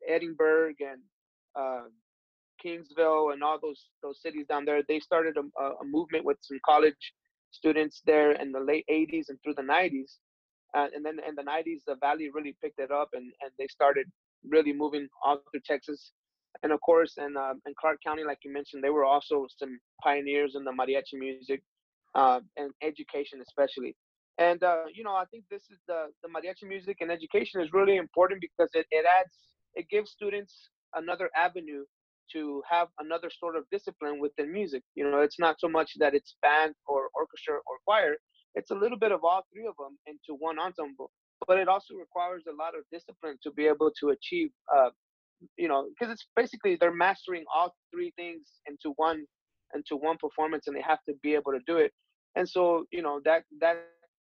edinburg 0.08 0.76
and 0.80 1.00
uh, 1.58 1.88
kingsville 2.64 3.32
and 3.32 3.42
all 3.42 3.58
those 3.60 3.86
those 4.02 4.20
cities 4.20 4.46
down 4.48 4.64
there 4.64 4.82
they 4.88 5.00
started 5.00 5.36
a, 5.36 5.62
a, 5.62 5.84
movement 5.84 6.24
with 6.24 6.36
some 6.42 6.58
college 6.64 7.12
students 7.50 8.02
there 8.04 8.32
in 8.32 8.52
the 8.52 8.60
late 8.60 8.84
80s 8.90 9.28
and 9.28 9.38
through 9.42 9.54
the 9.54 9.62
90s 9.62 10.16
uh, 10.76 10.86
and 10.94 11.04
then 11.04 11.18
in 11.26 11.34
the 11.34 11.42
90s 11.42 11.82
the 11.86 11.96
valley 12.00 12.28
really 12.34 12.56
picked 12.62 12.78
it 12.78 12.90
up 12.90 13.10
and, 13.12 13.32
and 13.42 13.50
they 13.58 13.66
started 13.68 14.06
really 14.48 14.72
moving 14.72 15.08
all 15.24 15.40
through 15.50 15.60
texas. 15.64 16.12
And 16.62 16.72
of 16.72 16.80
course 16.80 17.14
in, 17.16 17.36
uh, 17.36 17.54
in 17.66 17.74
clark 17.80 17.98
county 18.04 18.24
like 18.24 18.38
you 18.44 18.52
mentioned 18.52 18.82
they 18.82 18.90
were 18.90 19.04
also 19.04 19.46
some 19.56 19.78
pioneers 20.02 20.54
in 20.56 20.64
the 20.64 20.72
mariachi 20.72 21.14
music 21.14 21.62
uh, 22.14 22.40
and 22.56 22.70
education 22.82 23.40
especially. 23.40 23.94
And 24.38 24.62
uh, 24.62 24.84
you 24.94 25.02
know, 25.04 25.14
I 25.14 25.24
think 25.30 25.44
this 25.50 25.64
is 25.70 25.78
the 25.86 26.06
the 26.22 26.28
mariachi 26.28 26.68
music 26.68 26.98
and 27.00 27.10
education 27.10 27.60
is 27.60 27.72
really 27.72 27.96
important 27.96 28.40
because 28.40 28.70
it, 28.74 28.86
it 28.90 29.04
adds 29.20 29.34
it 29.74 29.88
gives 29.88 30.10
students 30.10 30.70
another 30.94 31.30
avenue 31.36 31.84
to 32.32 32.62
have 32.68 32.88
another 32.98 33.30
sort 33.30 33.56
of 33.56 33.64
discipline 33.72 34.20
within 34.20 34.52
music. 34.52 34.82
You 34.94 35.10
know, 35.10 35.20
it's 35.20 35.38
not 35.38 35.56
so 35.58 35.68
much 35.68 35.92
that 35.98 36.14
it's 36.14 36.36
band 36.42 36.74
or 36.86 37.08
orchestra 37.14 37.54
or 37.54 37.76
choir. 37.86 38.16
It's 38.54 38.70
a 38.70 38.74
little 38.74 38.98
bit 38.98 39.12
of 39.12 39.24
all 39.24 39.42
three 39.52 39.66
of 39.66 39.74
them 39.78 39.98
into 40.06 40.38
one 40.38 40.58
ensemble. 40.58 41.10
But 41.46 41.58
it 41.58 41.68
also 41.68 41.94
requires 41.94 42.44
a 42.48 42.54
lot 42.54 42.74
of 42.76 42.84
discipline 42.92 43.36
to 43.44 43.50
be 43.52 43.66
able 43.66 43.92
to 44.00 44.10
achieve, 44.10 44.50
uh, 44.74 44.90
you 45.56 45.68
know, 45.68 45.88
because 45.88 46.12
it's 46.12 46.26
basically 46.36 46.76
they're 46.78 46.94
mastering 46.94 47.44
all 47.54 47.74
three 47.92 48.12
things 48.16 48.42
into 48.66 48.92
one 48.96 49.24
into 49.74 49.96
one 49.96 50.16
performance, 50.18 50.66
and 50.66 50.76
they 50.76 50.82
have 50.82 51.02
to 51.08 51.14
be 51.22 51.34
able 51.34 51.52
to 51.52 51.60
do 51.66 51.76
it. 51.76 51.92
And 52.36 52.48
so 52.48 52.84
you 52.92 53.02
know 53.02 53.20
that 53.24 53.44
that 53.60 53.84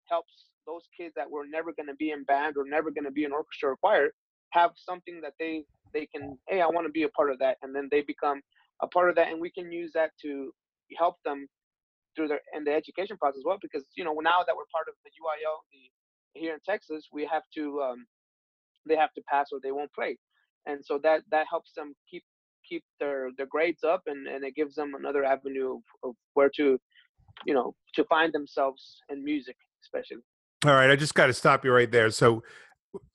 helps 0.10 0.46
those 0.65 0.84
kids 0.98 1.13
that 1.15 1.29
were 1.29 1.46
never 1.48 1.74
going 1.74 1.88
to 1.88 1.96
be 1.96 2.12
in 2.12 2.24
band 2.24 2.55
or 2.58 2.63
never 2.65 2.91
going 2.91 3.05
to 3.05 3.12
be 3.12 3.24
in 3.24 3.31
orchestra 3.31 3.72
or 3.72 3.77
choir 3.77 4.10
have 4.51 4.72
something 4.75 5.22
that 5.22 5.34
they 5.39 5.63
they 5.93 6.08
can 6.08 6.38
hey 6.48 6.62
i 6.62 6.65
want 6.65 6.86
to 6.86 6.91
be 6.91 7.03
a 7.03 7.10
part 7.10 7.31
of 7.31 7.38
that 7.38 7.58
and 7.62 7.75
then 7.75 7.88
they 7.91 8.01
become 8.01 8.41
a 8.81 8.88
part 8.88 9.10
of 9.10 9.15
that 9.15 9.27
and 9.31 9.39
we 9.39 9.51
can 9.51 9.72
use 9.72 9.91
that 9.93 10.10
to 10.19 10.51
help 10.98 11.17
them 11.24 11.48
through 12.15 12.27
their 12.27 12.41
in 12.55 12.63
the 12.63 12.74
education 12.74 13.15
process 13.17 13.38
as 13.38 13.43
well 13.46 13.60
because 13.62 13.86
you 13.96 14.03
know 14.03 14.13
now 14.22 14.39
that 14.46 14.55
we're 14.55 14.69
part 14.74 14.88
of 14.88 14.96
the 15.03 15.12
uil 15.12 15.58
the, 15.72 16.39
here 16.39 16.53
in 16.55 16.60
texas 16.65 17.08
we 17.13 17.25
have 17.25 17.43
to 17.53 17.79
um, 17.81 18.05
they 18.89 18.96
have 18.96 19.13
to 19.13 19.22
pass 19.29 19.48
or 19.51 19.60
they 19.62 19.72
won't 19.72 19.93
play. 19.93 20.17
And 20.65 20.84
so 20.84 21.00
that 21.03 21.22
that 21.31 21.48
helps 21.50 21.72
them 21.75 21.93
keep 22.10 22.24
keep 22.69 22.83
their 22.99 23.29
their 23.38 23.47
grades 23.47 23.83
up 23.83 24.03
and 24.05 24.27
and 24.27 24.43
it 24.43 24.55
gives 24.55 24.75
them 24.75 24.93
another 24.93 25.23
avenue 25.23 25.75
of, 25.75 26.09
of 26.09 26.15
where 26.35 26.49
to 26.49 26.79
you 27.45 27.53
know 27.53 27.73
to 27.95 28.03
find 28.05 28.31
themselves 28.31 29.01
in 29.09 29.23
music 29.23 29.55
especially 29.83 30.17
all 30.65 30.73
right 30.73 30.91
i 30.91 30.95
just 30.95 31.15
got 31.15 31.27
to 31.27 31.33
stop 31.33 31.65
you 31.65 31.71
right 31.71 31.91
there 31.91 32.09
so 32.09 32.43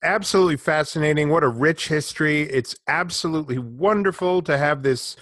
absolutely 0.02 0.56
fascinating. 0.56 1.28
What 1.30 1.44
a 1.44 1.48
rich 1.48 1.88
history. 1.88 2.42
It's 2.42 2.76
absolutely 2.86 3.58
wonderful 3.58 4.42
to 4.42 4.56
have 4.56 4.82
this 4.82 5.16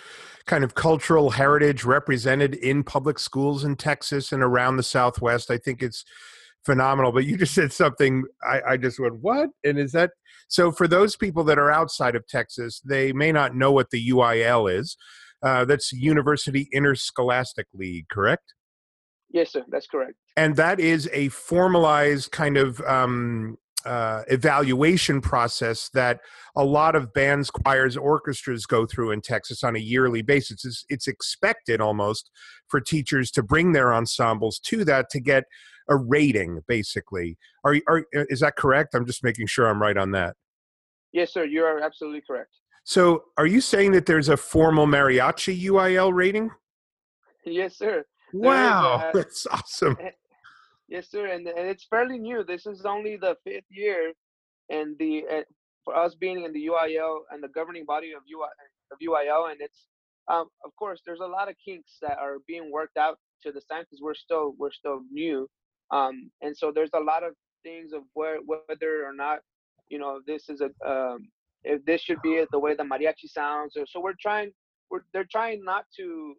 kind 0.46 0.64
of 0.64 0.74
cultural 0.74 1.30
heritage 1.30 1.84
represented 1.84 2.54
in 2.54 2.82
public 2.82 3.18
schools 3.18 3.64
in 3.64 3.76
Texas 3.76 4.32
and 4.32 4.42
around 4.42 4.76
the 4.76 4.82
Southwest. 4.82 5.50
I 5.50 5.58
think 5.58 5.82
it's 5.82 6.04
phenomenal. 6.64 7.12
But 7.12 7.24
you 7.24 7.36
just 7.36 7.54
said 7.54 7.72
something, 7.72 8.24
I, 8.42 8.60
I 8.70 8.76
just 8.76 8.98
went, 8.98 9.20
what? 9.20 9.50
And 9.64 9.78
is 9.78 9.92
that 9.92 10.10
so? 10.48 10.72
For 10.72 10.88
those 10.88 11.16
people 11.16 11.44
that 11.44 11.58
are 11.58 11.70
outside 11.70 12.14
of 12.14 12.26
Texas, 12.26 12.80
they 12.84 13.12
may 13.12 13.32
not 13.32 13.54
know 13.54 13.72
what 13.72 13.90
the 13.90 14.10
UIL 14.10 14.72
is. 14.72 14.96
Uh, 15.42 15.64
that's 15.64 15.92
University 15.92 16.68
Interscholastic 16.72 17.66
League, 17.74 18.08
correct? 18.08 18.54
Yes, 19.30 19.52
sir. 19.52 19.64
That's 19.68 19.86
correct. 19.86 20.14
And 20.36 20.56
that 20.56 20.78
is 20.78 21.08
a 21.12 21.28
formalized 21.28 22.30
kind 22.30 22.56
of 22.56 22.80
um, 22.82 23.56
uh, 23.84 24.22
evaluation 24.28 25.20
process 25.20 25.88
that 25.94 26.20
a 26.54 26.64
lot 26.64 26.94
of 26.94 27.12
bands, 27.12 27.50
choirs, 27.50 27.96
orchestras 27.96 28.66
go 28.66 28.86
through 28.86 29.10
in 29.10 29.20
Texas 29.20 29.64
on 29.64 29.74
a 29.74 29.80
yearly 29.80 30.22
basis. 30.22 30.64
It's, 30.64 30.84
it's 30.88 31.08
expected 31.08 31.80
almost 31.80 32.30
for 32.68 32.80
teachers 32.80 33.30
to 33.32 33.42
bring 33.42 33.72
their 33.72 33.92
ensembles 33.92 34.58
to 34.66 34.84
that 34.84 35.10
to 35.10 35.20
get 35.20 35.44
a 35.88 35.96
rating, 35.96 36.60
basically. 36.68 37.36
Are, 37.64 37.76
are 37.88 38.04
is 38.12 38.40
that 38.40 38.56
correct? 38.56 38.94
I'm 38.94 39.06
just 39.06 39.24
making 39.24 39.46
sure 39.46 39.66
I'm 39.66 39.80
right 39.80 39.96
on 39.96 40.10
that. 40.12 40.36
Yes, 41.12 41.32
sir. 41.32 41.44
You 41.44 41.64
are 41.64 41.80
absolutely 41.80 42.22
correct. 42.26 42.50
So, 42.84 43.24
are 43.36 43.46
you 43.46 43.60
saying 43.60 43.92
that 43.92 44.06
there's 44.06 44.28
a 44.28 44.36
formal 44.36 44.86
mariachi 44.86 45.62
UIL 45.64 46.12
rating? 46.12 46.50
Yes, 47.44 47.76
sir. 47.78 48.04
Wow, 48.32 49.08
a, 49.08 49.16
that's 49.16 49.46
awesome. 49.46 49.96
Yes, 50.88 51.10
sir, 51.10 51.26
and 51.26 51.46
and 51.46 51.66
it's 51.66 51.84
fairly 51.84 52.18
new. 52.18 52.44
This 52.44 52.66
is 52.66 52.84
only 52.84 53.16
the 53.16 53.36
fifth 53.44 53.64
year, 53.70 54.12
and 54.68 54.96
the 54.98 55.24
uh, 55.30 55.40
for 55.84 55.96
us 55.96 56.14
being 56.14 56.44
in 56.44 56.52
the 56.52 56.66
UIL 56.66 57.20
and 57.30 57.42
the 57.42 57.48
governing 57.48 57.84
body 57.84 58.12
of 58.12 58.22
UI 58.30 58.48
of 58.90 58.98
UIL, 58.98 59.50
and 59.50 59.60
it's 59.60 59.86
um, 60.28 60.48
of 60.64 60.74
course 60.76 61.00
there's 61.06 61.20
a 61.20 61.26
lot 61.26 61.48
of 61.48 61.54
kinks 61.64 61.98
that 62.02 62.18
are 62.18 62.36
being 62.46 62.70
worked 62.70 62.96
out 62.96 63.18
to 63.42 63.52
the 63.52 63.60
time 63.70 63.84
because 63.84 64.00
we're 64.02 64.14
still 64.14 64.54
we're 64.58 64.72
still 64.72 65.00
new, 65.10 65.48
um, 65.92 66.30
and 66.40 66.56
so 66.56 66.72
there's 66.74 66.90
a 66.94 67.00
lot 67.00 67.22
of 67.22 67.34
things 67.62 67.92
of 67.92 68.02
where 68.14 68.38
whether 68.46 69.06
or 69.06 69.14
not 69.14 69.40
you 69.88 69.98
know 69.98 70.20
this 70.26 70.48
is 70.48 70.60
a 70.60 70.70
um, 70.88 71.28
if 71.64 71.84
this 71.84 72.00
should 72.00 72.20
be 72.22 72.44
the 72.50 72.58
way 72.58 72.74
the 72.74 72.82
mariachi 72.82 73.28
sounds, 73.28 73.76
or 73.76 73.84
so 73.86 74.00
we're 74.00 74.14
trying 74.20 74.50
we're 74.90 75.02
they're 75.12 75.28
trying 75.30 75.62
not 75.64 75.84
to 75.96 76.34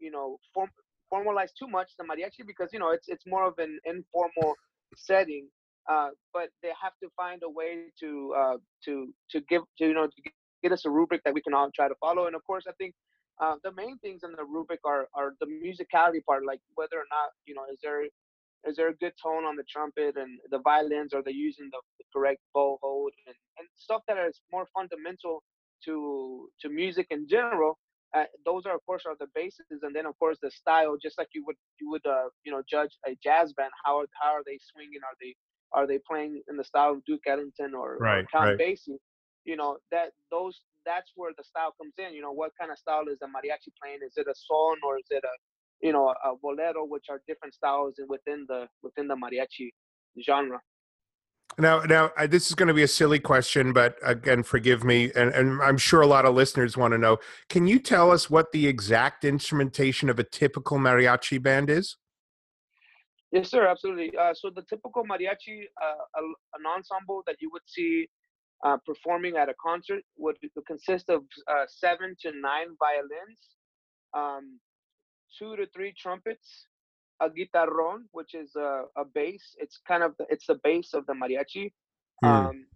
you 0.00 0.10
know 0.10 0.38
form 0.52 0.70
formalize 1.12 1.50
too 1.58 1.68
much 1.68 1.90
the 1.98 2.04
mariachi 2.04 2.46
because 2.46 2.70
you 2.72 2.78
know 2.78 2.90
it's 2.90 3.08
it's 3.08 3.24
more 3.26 3.46
of 3.46 3.54
an 3.58 3.78
informal 3.84 4.54
setting. 4.96 5.48
Uh, 5.86 6.08
but 6.32 6.48
they 6.62 6.70
have 6.82 6.94
to 7.02 7.10
find 7.14 7.42
a 7.44 7.50
way 7.50 7.92
to 8.00 8.34
uh, 8.34 8.56
to 8.82 9.12
to 9.30 9.40
give 9.50 9.62
to 9.76 9.86
you 9.86 9.92
know 9.92 10.06
to 10.06 10.22
get 10.62 10.72
us 10.72 10.86
a 10.86 10.90
rubric 10.90 11.20
that 11.24 11.34
we 11.34 11.42
can 11.42 11.52
all 11.52 11.70
try 11.74 11.88
to 11.88 11.94
follow. 12.00 12.26
And 12.26 12.34
of 12.34 12.42
course, 12.46 12.64
I 12.66 12.72
think 12.78 12.94
uh, 13.38 13.56
the 13.62 13.72
main 13.72 13.98
things 13.98 14.22
in 14.24 14.32
the 14.32 14.44
rubric 14.44 14.80
are 14.86 15.08
are 15.14 15.34
the 15.40 15.46
musicality 15.46 16.24
part, 16.24 16.46
like 16.46 16.60
whether 16.74 16.96
or 16.96 17.08
not 17.10 17.30
you 17.44 17.54
know 17.54 17.64
is 17.70 17.78
there 17.82 18.04
is 18.68 18.76
there 18.76 18.88
a 18.88 18.96
good 18.96 19.12
tone 19.22 19.44
on 19.44 19.56
the 19.56 19.64
trumpet 19.70 20.16
and 20.16 20.38
the 20.50 20.58
violins? 20.60 21.12
Are 21.12 21.22
they 21.22 21.32
using 21.32 21.68
the, 21.70 21.78
the 21.98 22.04
correct 22.14 22.40
bow 22.54 22.78
hold 22.82 23.12
and, 23.26 23.36
and 23.58 23.68
stuff 23.76 24.02
that 24.08 24.18
is 24.26 24.40
more 24.52 24.66
fundamental 24.74 25.42
to 25.84 26.48
to 26.60 26.68
music 26.68 27.06
in 27.10 27.28
general? 27.28 27.78
Uh, 28.16 28.24
those 28.44 28.64
are 28.64 28.74
of 28.74 28.86
course 28.86 29.02
are 29.06 29.16
the 29.18 29.26
bases 29.34 29.66
and 29.82 29.94
then 29.94 30.06
of 30.06 30.16
course 30.18 30.38
the 30.40 30.50
style 30.50 30.96
just 31.02 31.18
like 31.18 31.28
you 31.34 31.44
would 31.46 31.56
you 31.80 31.90
would 31.90 32.06
uh, 32.06 32.28
you 32.44 32.52
know 32.52 32.62
judge 32.68 32.90
a 33.06 33.16
jazz 33.22 33.52
band. 33.52 33.70
How 33.84 34.00
are, 34.00 34.06
how 34.20 34.30
are 34.30 34.42
they 34.46 34.58
swinging? 34.72 35.00
Are 35.02 35.16
they 35.20 35.34
are 35.72 35.86
they 35.86 35.98
playing 35.98 36.40
in 36.48 36.56
the 36.56 36.64
style 36.64 36.92
of 36.92 37.04
Duke 37.04 37.26
Ellington 37.26 37.74
or, 37.74 37.96
right, 37.98 38.20
or 38.20 38.26
Count 38.32 38.58
right. 38.58 38.58
Basie? 38.58 38.98
You 39.44 39.56
know 39.56 39.78
that 39.90 40.12
those 40.30 40.60
that's 40.86 41.10
where 41.16 41.32
the 41.36 41.44
style 41.44 41.74
comes 41.80 41.94
in. 41.98 42.14
You 42.14 42.22
know 42.22 42.32
what 42.32 42.52
kind 42.58 42.70
of 42.70 42.78
style 42.78 43.08
is 43.10 43.18
the 43.18 43.26
mariachi 43.26 43.72
playing? 43.82 44.00
Is 44.06 44.14
it 44.16 44.26
a 44.28 44.34
son 44.34 44.78
or 44.86 44.96
is 44.98 45.08
it 45.10 45.24
a 45.24 45.34
you 45.80 45.92
know 45.92 46.08
a 46.08 46.36
bolero 46.40 46.84
which 46.84 47.06
are 47.10 47.20
different 47.26 47.54
styles 47.54 47.94
within 48.08 48.44
the 48.48 48.66
within 48.82 49.08
the 49.08 49.14
mariachi 49.14 49.70
genre 50.24 50.60
now, 51.58 51.82
now 51.82 52.10
I, 52.16 52.26
this 52.26 52.48
is 52.48 52.54
going 52.54 52.68
to 52.68 52.74
be 52.74 52.82
a 52.82 52.88
silly 52.88 53.20
question, 53.20 53.72
but 53.72 53.96
again, 54.02 54.42
forgive 54.42 54.82
me, 54.82 55.12
and, 55.14 55.32
and 55.32 55.62
I'm 55.62 55.78
sure 55.78 56.00
a 56.00 56.06
lot 56.06 56.24
of 56.24 56.34
listeners 56.34 56.76
want 56.76 56.92
to 56.92 56.98
know. 56.98 57.18
Can 57.48 57.66
you 57.66 57.78
tell 57.78 58.10
us 58.10 58.28
what 58.28 58.50
the 58.50 58.66
exact 58.66 59.24
instrumentation 59.24 60.10
of 60.10 60.18
a 60.18 60.24
typical 60.24 60.78
mariachi 60.78 61.40
band 61.40 61.70
is? 61.70 61.96
Yes, 63.30 63.50
sir, 63.50 63.66
absolutely. 63.66 64.16
Uh, 64.16 64.34
so 64.34 64.50
the 64.54 64.62
typical 64.68 65.04
mariachi, 65.04 65.64
uh, 65.82 66.22
an 66.54 66.64
ensemble 66.66 67.22
that 67.26 67.36
you 67.40 67.50
would 67.52 67.62
see 67.66 68.08
uh, 68.64 68.76
performing 68.84 69.36
at 69.36 69.48
a 69.48 69.54
concert 69.64 70.02
would 70.16 70.36
consist 70.66 71.08
of 71.08 71.22
uh, 71.48 71.64
seven 71.68 72.16
to 72.20 72.32
nine 72.32 72.68
violins, 72.80 73.38
um, 74.16 74.58
two 75.38 75.56
to 75.56 75.66
three 75.74 75.92
trumpets, 75.98 76.66
a 77.20 77.28
guitarrón, 77.28 78.02
which 78.12 78.34
is 78.34 78.54
a, 78.56 78.84
a 78.96 79.04
bass. 79.04 79.54
It's 79.58 79.80
kind 79.86 80.02
of 80.02 80.14
the, 80.18 80.26
it's 80.28 80.46
the 80.46 80.58
bass 80.62 80.94
of 80.94 81.06
the 81.06 81.12
mariachi. 81.12 81.72
Hmm. 82.22 82.28
Um, 82.28 82.66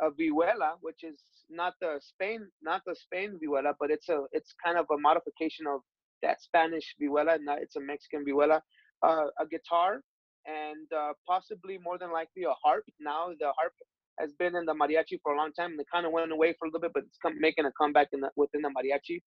a 0.00 0.10
vihuela, 0.10 0.72
which 0.80 1.04
is 1.04 1.20
not 1.50 1.74
the 1.80 2.00
Spain 2.00 2.46
not 2.62 2.82
the 2.86 2.94
Spain 2.94 3.38
vihuela, 3.42 3.74
but 3.78 3.90
it's 3.90 4.08
a 4.08 4.22
it's 4.32 4.54
kind 4.64 4.78
of 4.78 4.86
a 4.90 4.98
modification 4.98 5.66
of 5.66 5.80
that 6.22 6.40
Spanish 6.42 6.94
vihuela. 7.00 7.38
Not, 7.42 7.60
it's 7.60 7.76
a 7.76 7.80
Mexican 7.80 8.24
vihuela. 8.24 8.60
Uh, 9.02 9.26
a 9.38 9.46
guitar 9.46 10.02
and 10.46 10.86
uh, 10.92 11.12
possibly 11.26 11.78
more 11.82 11.98
than 11.98 12.12
likely 12.12 12.44
a 12.44 12.54
harp. 12.64 12.84
Now 12.98 13.28
the 13.38 13.52
harp 13.58 13.72
has 14.18 14.32
been 14.34 14.54
in 14.54 14.64
the 14.66 14.74
mariachi 14.74 15.18
for 15.22 15.32
a 15.32 15.36
long 15.36 15.52
time. 15.52 15.72
and 15.72 15.80
It 15.80 15.86
kind 15.92 16.06
of 16.06 16.12
went 16.12 16.32
away 16.32 16.54
for 16.58 16.66
a 16.66 16.68
little 16.68 16.80
bit, 16.80 16.92
but 16.92 17.04
it's 17.04 17.18
come, 17.22 17.40
making 17.40 17.64
a 17.64 17.72
comeback 17.72 18.08
in 18.12 18.20
the, 18.20 18.30
within 18.36 18.62
the 18.62 18.68
mariachi 18.68 19.22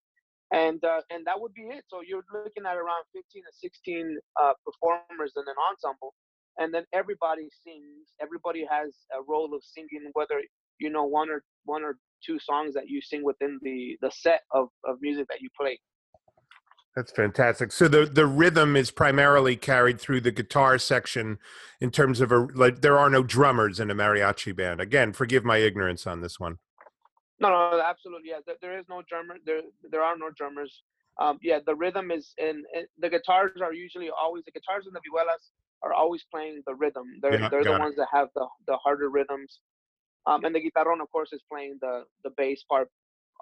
and 0.53 0.83
uh, 0.85 1.01
and 1.09 1.25
that 1.25 1.39
would 1.41 1.53
be 1.53 1.63
it. 1.63 1.83
So 1.89 2.01
you're 2.07 2.23
looking 2.31 2.63
at 2.65 2.77
around 2.77 3.03
15 3.13 3.43
to 3.43 3.51
16 3.51 4.17
uh, 4.41 4.53
performers 4.63 5.33
in 5.35 5.43
an 5.43 5.55
ensemble, 5.69 6.13
and 6.57 6.73
then 6.73 6.85
everybody 6.93 7.49
sings. 7.63 8.13
Everybody 8.21 8.65
has 8.69 8.93
a 9.11 9.21
role 9.27 9.53
of 9.53 9.63
singing, 9.63 10.09
whether 10.13 10.41
you 10.79 10.89
know 10.89 11.03
one 11.03 11.29
or 11.29 11.43
one 11.65 11.83
or 11.83 11.97
two 12.25 12.39
songs 12.39 12.75
that 12.75 12.87
you 12.87 13.01
sing 13.01 13.23
within 13.23 13.59
the 13.63 13.97
the 14.01 14.11
set 14.11 14.41
of 14.51 14.69
of 14.85 14.97
music 15.01 15.25
that 15.29 15.41
you 15.41 15.49
play. 15.59 15.79
That's 16.95 17.11
fantastic. 17.11 17.71
So 17.71 17.87
the 17.87 18.05
the 18.05 18.27
rhythm 18.27 18.75
is 18.75 18.91
primarily 18.91 19.55
carried 19.55 19.99
through 19.99 20.21
the 20.21 20.31
guitar 20.31 20.77
section, 20.77 21.39
in 21.81 21.89
terms 21.89 22.21
of 22.21 22.31
a 22.31 22.47
like 22.53 22.81
there 22.81 22.99
are 22.99 23.09
no 23.09 23.23
drummers 23.23 23.79
in 23.79 23.89
a 23.89 23.95
mariachi 23.95 24.55
band. 24.55 24.79
Again, 24.79 25.13
forgive 25.13 25.43
my 25.43 25.57
ignorance 25.57 26.05
on 26.05 26.21
this 26.21 26.39
one. 26.39 26.59
No, 27.43 27.49
no, 27.49 27.81
absolutely. 27.81 28.29
Yeah, 28.29 28.53
there, 28.61 28.79
is 28.79 28.85
no 28.89 29.01
drummer. 29.07 29.35
There, 29.45 29.61
there 29.91 30.01
are 30.01 30.17
no 30.17 30.29
drummers. 30.35 30.83
Um, 31.19 31.37
yeah, 31.41 31.59
the 31.65 31.75
rhythm 31.75 32.09
is 32.09 32.33
in, 32.37 32.63
in, 32.73 32.85
the 32.97 33.09
guitars 33.09 33.59
are 33.61 33.73
usually 33.73 34.09
always 34.09 34.43
the 34.45 34.51
guitars 34.51 34.85
and 34.87 34.95
the 34.95 35.01
vihuelas 35.01 35.51
are 35.83 35.93
always 35.93 36.23
playing 36.31 36.63
the 36.65 36.73
rhythm. 36.73 37.05
They're 37.21 37.39
yeah, 37.39 37.49
they're 37.49 37.63
the 37.63 37.75
it. 37.75 37.79
ones 37.79 37.95
that 37.97 38.07
have 38.11 38.29
the 38.33 38.47
the 38.67 38.77
harder 38.77 39.09
rhythms. 39.09 39.59
Um, 40.25 40.45
and 40.45 40.55
the 40.55 40.59
guitarrón, 40.59 41.01
of 41.01 41.11
course, 41.11 41.33
is 41.33 41.41
playing 41.51 41.77
the 41.81 42.05
the 42.23 42.31
bass 42.37 42.63
part 42.69 42.89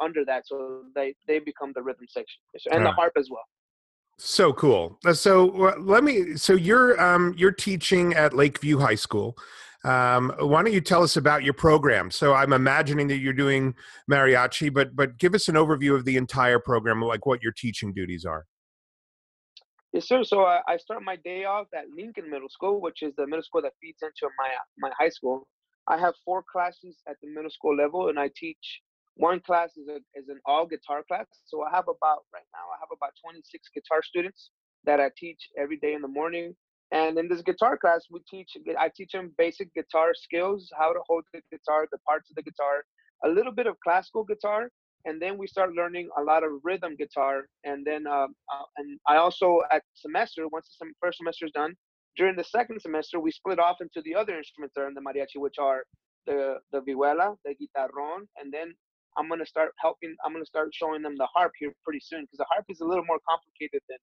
under 0.02 0.26
that, 0.26 0.48
so 0.48 0.84
they 0.96 1.14
they 1.28 1.40
become 1.40 1.72
the 1.76 1.84
rhythm 1.84 2.08
section, 2.10 2.42
and 2.72 2.86
the 2.86 2.92
harp 2.92 3.14
as 3.16 3.30
well. 3.30 3.46
So 4.18 4.52
cool. 4.54 5.00
Uh, 5.06 5.14
so 5.14 5.46
let 5.80 6.04
me. 6.04 6.36
So 6.36 6.54
you're 6.54 7.00
um 7.02 7.34
you're 7.38 7.52
teaching 7.52 8.14
at 8.16 8.34
Lakeview 8.34 8.80
High 8.80 8.96
School. 8.96 9.38
Um, 9.84 10.32
why 10.40 10.62
don't 10.64 10.74
you 10.74 10.82
tell 10.82 11.02
us 11.02 11.18
about 11.18 11.44
your 11.44 11.54
program? 11.54 12.12
So 12.12 12.34
I'm 12.34 12.54
imagining 12.54 13.08
that 13.08 13.18
you're 13.18 13.34
doing 13.34 13.74
mariachi, 14.10 14.72
but 14.74 14.96
but 14.96 15.18
give 15.18 15.34
us 15.34 15.48
an 15.48 15.56
overview 15.56 15.96
of 15.96 16.06
the 16.06 16.18
entire 16.18 16.60
program, 16.60 17.02
like 17.02 17.26
what 17.26 17.42
your 17.42 17.52
teaching 17.52 17.94
duties 17.94 18.26
are. 18.26 18.46
Yes, 19.94 20.08
sir. 20.08 20.24
So 20.24 20.44
uh, 20.44 20.62
I 20.68 20.78
start 20.78 21.04
my 21.04 21.18
day 21.18 21.46
off 21.46 21.68
at 21.76 21.86
Lincoln 21.96 22.30
Middle 22.30 22.48
School, 22.48 22.80
which 22.80 23.02
is 23.02 23.14
the 23.18 23.28
middle 23.28 23.44
school 23.44 23.62
that 23.64 23.74
feeds 23.82 24.00
into 24.02 24.32
my 24.38 24.50
my 24.78 24.92
high 24.98 25.10
school. 25.10 25.48
I 25.88 25.98
have 25.98 26.14
four 26.24 26.44
classes 26.50 26.98
at 27.10 27.18
the 27.22 27.28
middle 27.30 27.50
school 27.50 27.76
level, 27.76 28.10
and 28.10 28.20
I 28.20 28.30
teach 28.36 28.82
one 29.16 29.40
class 29.42 29.76
is 29.78 29.88
a 29.88 29.98
is 30.18 30.30
an 30.30 30.40
all 30.46 30.66
guitar 30.66 31.04
class. 31.08 31.26
So 31.46 31.64
I 31.64 31.70
have 31.72 31.86
about 31.88 32.24
right 32.34 32.48
now 32.54 32.66
I 32.74 32.78
have 32.80 32.90
about 32.96 33.12
26 33.24 33.70
guitar 33.74 34.02
students 34.04 34.52
that 34.86 35.00
I 35.00 35.10
teach 35.18 35.50
every 35.58 35.78
day 35.78 35.94
in 35.94 36.02
the 36.02 36.08
morning. 36.08 36.56
And 36.92 37.18
in 37.18 37.28
this 37.30 37.42
guitar 37.42 37.78
class, 37.78 38.06
we 38.12 38.20
teach, 38.30 38.58
I 38.78 38.90
teach 38.96 39.14
them 39.14 39.34
basic 39.38 39.74
guitar 39.74 40.14
skills, 40.14 40.70
how 40.78 40.92
to 40.92 41.00
hold 41.08 41.24
the 41.34 41.42
guitar, 41.52 41.88
the 41.92 41.98
parts 42.00 42.30
of 42.30 42.36
the 42.36 42.44
guitar, 42.44 42.84
a 43.24 43.30
little 43.30 43.54
bit 43.54 43.68
of 43.68 43.80
classical 43.80 44.24
guitar, 44.26 44.70
and 45.06 45.22
then 45.22 45.38
we 45.38 45.48
start 45.48 45.74
learning 45.74 46.10
a 46.18 46.22
lot 46.22 46.44
of 46.44 46.52
rhythm 46.64 46.96
guitar. 46.98 47.46
And 47.64 47.86
then, 47.86 48.08
um, 48.08 48.36
uh, 48.54 48.64
and 48.78 49.00
I 49.08 49.16
also 49.18 49.62
at 49.72 49.84
semester, 49.94 50.48
once 50.50 50.76
the 50.80 50.92
first 51.02 51.18
semester 51.20 51.46
is 51.46 51.52
done, 51.54 51.76
during 52.18 52.36
the 52.36 52.44
second 52.44 52.82
semester, 52.82 53.20
we 53.20 53.32
split 53.32 53.60
off 53.60 53.78
into 53.80 54.02
the 54.04 54.16
other 54.16 54.38
instruments 54.38 54.74
that 54.76 54.82
are 54.82 54.88
in 54.88 54.94
the 54.94 55.02
mariachi, 55.02 55.38
which 55.38 55.58
are 55.60 55.84
the 56.28 56.58
the 56.72 56.82
vihuela, 56.82 57.36
the 57.46 57.56
guitarrón, 57.56 58.28
and 58.38 58.52
then 58.52 58.74
I'm 59.18 59.30
gonna 59.30 59.46
start 59.46 59.72
helping. 59.80 60.16
I'm 60.26 60.34
gonna 60.34 60.46
start 60.46 60.70
showing 60.74 61.02
them 61.02 61.16
the 61.18 61.28
harp 61.34 61.54
here 61.58 61.74
pretty 61.84 62.02
soon 62.04 62.24
because 62.24 62.38
the 62.38 62.46
harp 62.52 62.66
is 62.70 62.82
a 62.82 62.86
little 62.86 63.06
more 63.06 63.20
complicated 63.28 63.82
than 63.90 63.98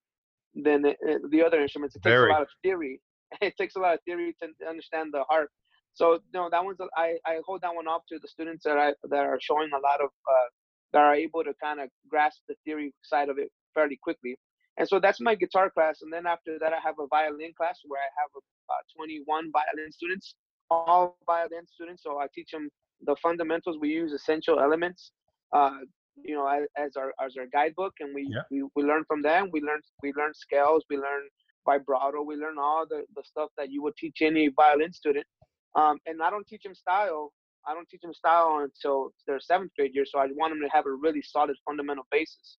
than 0.55 0.83
the, 0.83 0.90
uh, 0.90 1.19
the 1.31 1.43
other 1.43 1.61
instruments. 1.61 1.97
It 1.97 2.02
takes 2.02 2.12
Very. 2.12 2.31
a 2.31 2.33
lot 2.33 2.43
of 2.43 2.49
theory. 2.62 3.00
It 3.43 3.55
takes 3.59 3.76
a 3.76 3.81
lot 3.81 3.95
of 3.95 4.00
theory 4.07 4.35
to 4.40 4.67
understand 4.67 5.12
the 5.12 5.23
harp. 5.28 5.50
So 5.93 6.12
you 6.14 6.21
know 6.33 6.49
that 6.50 6.64
one's 6.64 6.78
I, 6.97 7.17
I 7.26 7.40
hold 7.45 7.61
that 7.62 7.75
one 7.75 7.87
off 7.87 8.02
to 8.09 8.19
the 8.19 8.28
students 8.28 8.64
that 8.64 8.78
I 8.78 8.95
that 9.11 9.25
are 9.26 9.38
showing 9.40 9.71
a 9.73 9.81
lot 9.81 10.00
of 10.00 10.11
uh, 10.35 10.49
that 10.93 11.02
are 11.02 11.14
able 11.14 11.45
to 11.45 11.52
kind 11.62 11.81
of 11.81 11.88
grasp 12.09 12.40
the 12.49 12.55
theory 12.64 12.95
side 13.02 13.28
of 13.28 13.38
it 13.38 13.50
fairly 13.75 13.99
quickly. 14.02 14.37
And 14.78 14.88
so 14.88 15.00
that's 15.00 15.21
my 15.21 15.35
guitar 15.35 15.71
class. 15.71 16.02
And 16.02 16.12
then 16.12 16.25
after 16.26 16.59
that, 16.61 16.73
I 16.73 16.78
have 16.83 16.95
a 17.00 17.09
violin 17.09 17.52
class 17.57 17.81
where 17.85 18.00
I 18.00 18.11
have 18.21 18.31
about 18.33 18.85
21 18.97 19.50
violin 19.52 19.90
students, 19.90 20.37
all 20.71 21.19
violin 21.26 21.67
students. 21.67 22.05
So 22.05 22.19
I 22.19 22.26
teach 22.33 22.50
them 22.52 22.71
the 23.02 23.17
fundamentals. 23.17 23.76
We 23.81 23.88
use 23.88 24.12
essential 24.12 24.61
elements, 24.61 25.11
uh, 25.52 25.81
you 26.25 26.35
know, 26.35 26.47
as, 26.47 26.67
as, 26.77 26.97
our 26.97 27.13
as 27.25 27.37
our 27.39 27.47
guidebook, 27.47 27.95
and 28.01 28.15
we, 28.15 28.29
yeah. 28.31 28.43
we 28.51 28.65
we 28.75 28.83
learn 28.83 29.05
from 29.07 29.23
them. 29.23 29.51
We 29.53 29.61
learn 29.61 29.81
we 30.03 30.13
learn 30.17 30.33
scales. 30.35 30.85
We 30.91 30.97
learn 30.97 31.23
vibrato. 31.67 32.23
We 32.23 32.37
learn 32.37 32.59
all 32.59 32.87
the 32.89 33.05
the 33.15 33.23
stuff 33.25 33.51
that 33.57 33.71
you 33.71 33.83
would 33.83 33.97
teach 33.97 34.19
any 34.23 34.49
violin 34.55 34.93
student. 34.93 35.27
Um, 35.75 35.99
and 36.07 36.23
I 36.23 36.31
don't 36.31 36.47
teach 36.47 36.63
them 36.63 36.75
style. 36.75 37.33
I 37.67 37.75
don't 37.75 37.89
teach 37.89 38.01
them 38.01 38.15
style 38.15 38.61
until 38.63 39.11
their 39.27 39.41
seventh 39.41 39.73
grade 39.77 39.95
year. 39.95 40.05
So 40.07 40.19
I 40.19 40.27
want 40.35 40.53
them 40.53 40.63
to 40.63 40.69
have 40.75 40.87
a 40.87 40.93
really 40.93 41.23
solid 41.23 41.57
fundamental 41.67 42.07
basis. 42.11 42.57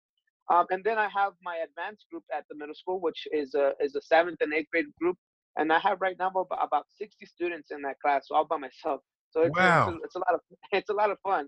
Um, 0.52 0.66
and 0.72 0.84
then 0.84 0.98
I 0.98 1.08
have 1.16 1.34
my 1.44 1.58
advanced 1.58 2.06
group 2.12 2.24
at 2.36 2.44
the 2.50 2.56
middle 2.56 2.76
school, 2.76 3.00
which 3.00 3.28
is 3.32 3.54
a 3.54 3.74
is 3.80 3.96
a 3.96 4.02
seventh 4.02 4.38
and 4.42 4.54
eighth 4.54 4.70
grade 4.72 4.86
group, 5.00 5.18
and 5.58 5.72
I 5.72 5.80
have 5.80 6.02
right 6.02 6.16
now 6.18 6.30
about 6.30 6.86
60 6.98 7.26
students 7.26 7.70
in 7.72 7.82
that 7.84 8.00
class, 8.04 8.28
all 8.32 8.46
by 8.46 8.58
myself. 8.58 9.02
So 9.32 9.42
it's, 9.44 9.56
wow. 9.56 9.90
it's, 9.90 9.96
a, 9.96 10.06
it's 10.06 10.16
a 10.16 10.20
lot 10.20 10.34
of 10.34 10.40
it's 10.72 10.90
a 10.90 10.94
lot 10.94 11.12
of 11.12 11.18
fun. 11.22 11.48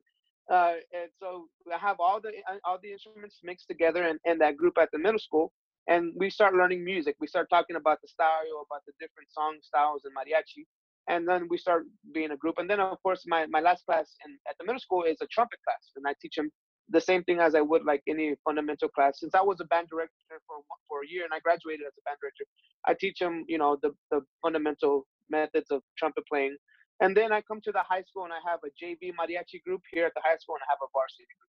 Uh, 0.51 0.73
and 0.91 1.09
so 1.19 1.47
I 1.73 1.77
have 1.77 1.97
all 1.99 2.19
the 2.19 2.29
uh, 2.49 2.59
all 2.65 2.77
the 2.83 2.91
instruments 2.91 3.39
mixed 3.41 3.67
together 3.69 4.03
in, 4.07 4.19
in 4.25 4.37
that 4.39 4.57
group 4.57 4.77
at 4.77 4.89
the 4.91 4.99
middle 4.99 5.19
school, 5.19 5.53
and 5.87 6.11
we 6.17 6.29
start 6.29 6.53
learning 6.53 6.83
music. 6.83 7.15
We 7.21 7.27
start 7.27 7.47
talking 7.49 7.77
about 7.77 7.99
the 8.01 8.09
style, 8.09 8.65
about 8.67 8.83
the 8.85 8.93
different 8.99 9.29
song 9.31 9.53
styles 9.61 10.01
and 10.05 10.13
mariachi, 10.13 10.63
and 11.07 11.25
then 11.27 11.47
we 11.49 11.57
start 11.57 11.83
being 12.13 12.31
a 12.31 12.37
group. 12.37 12.55
And 12.57 12.69
then 12.69 12.81
of 12.81 13.01
course 13.01 13.23
my 13.27 13.45
my 13.47 13.61
last 13.61 13.85
class 13.85 14.07
in, 14.25 14.37
at 14.49 14.55
the 14.59 14.65
middle 14.65 14.81
school 14.81 15.03
is 15.03 15.17
a 15.21 15.27
trumpet 15.27 15.59
class, 15.65 15.83
and 15.95 16.05
I 16.05 16.13
teach 16.21 16.35
them 16.35 16.49
the 16.89 16.99
same 16.99 17.23
thing 17.23 17.39
as 17.39 17.55
I 17.55 17.61
would 17.61 17.85
like 17.85 18.03
any 18.07 18.35
fundamental 18.43 18.89
class. 18.89 19.21
Since 19.21 19.33
I 19.33 19.41
was 19.41 19.61
a 19.61 19.65
band 19.65 19.87
director 19.89 20.35
for 20.47 20.57
for 20.89 20.97
a 21.03 21.07
year 21.07 21.23
and 21.23 21.33
I 21.33 21.39
graduated 21.39 21.85
as 21.87 21.93
a 21.97 22.03
band 22.07 22.17
director, 22.21 22.45
I 22.85 22.93
teach 22.93 23.19
them, 23.19 23.45
you 23.47 23.57
know, 23.57 23.77
the 23.81 23.91
the 24.11 24.19
fundamental 24.41 25.07
methods 25.29 25.71
of 25.71 25.81
trumpet 25.97 26.25
playing. 26.27 26.57
And 27.01 27.17
then 27.17 27.33
I 27.33 27.41
come 27.41 27.59
to 27.61 27.71
the 27.71 27.81
high 27.87 28.03
school 28.03 28.25
and 28.25 28.33
I 28.33 28.39
have 28.49 28.59
a 28.63 28.69
JV 28.69 29.11
mariachi 29.19 29.63
group 29.65 29.81
here 29.91 30.05
at 30.05 30.13
the 30.13 30.21
high 30.23 30.37
school 30.37 30.55
and 30.55 30.61
I 30.67 30.71
have 30.71 30.79
a 30.83 30.89
varsity 30.93 31.25
group. 31.39 31.51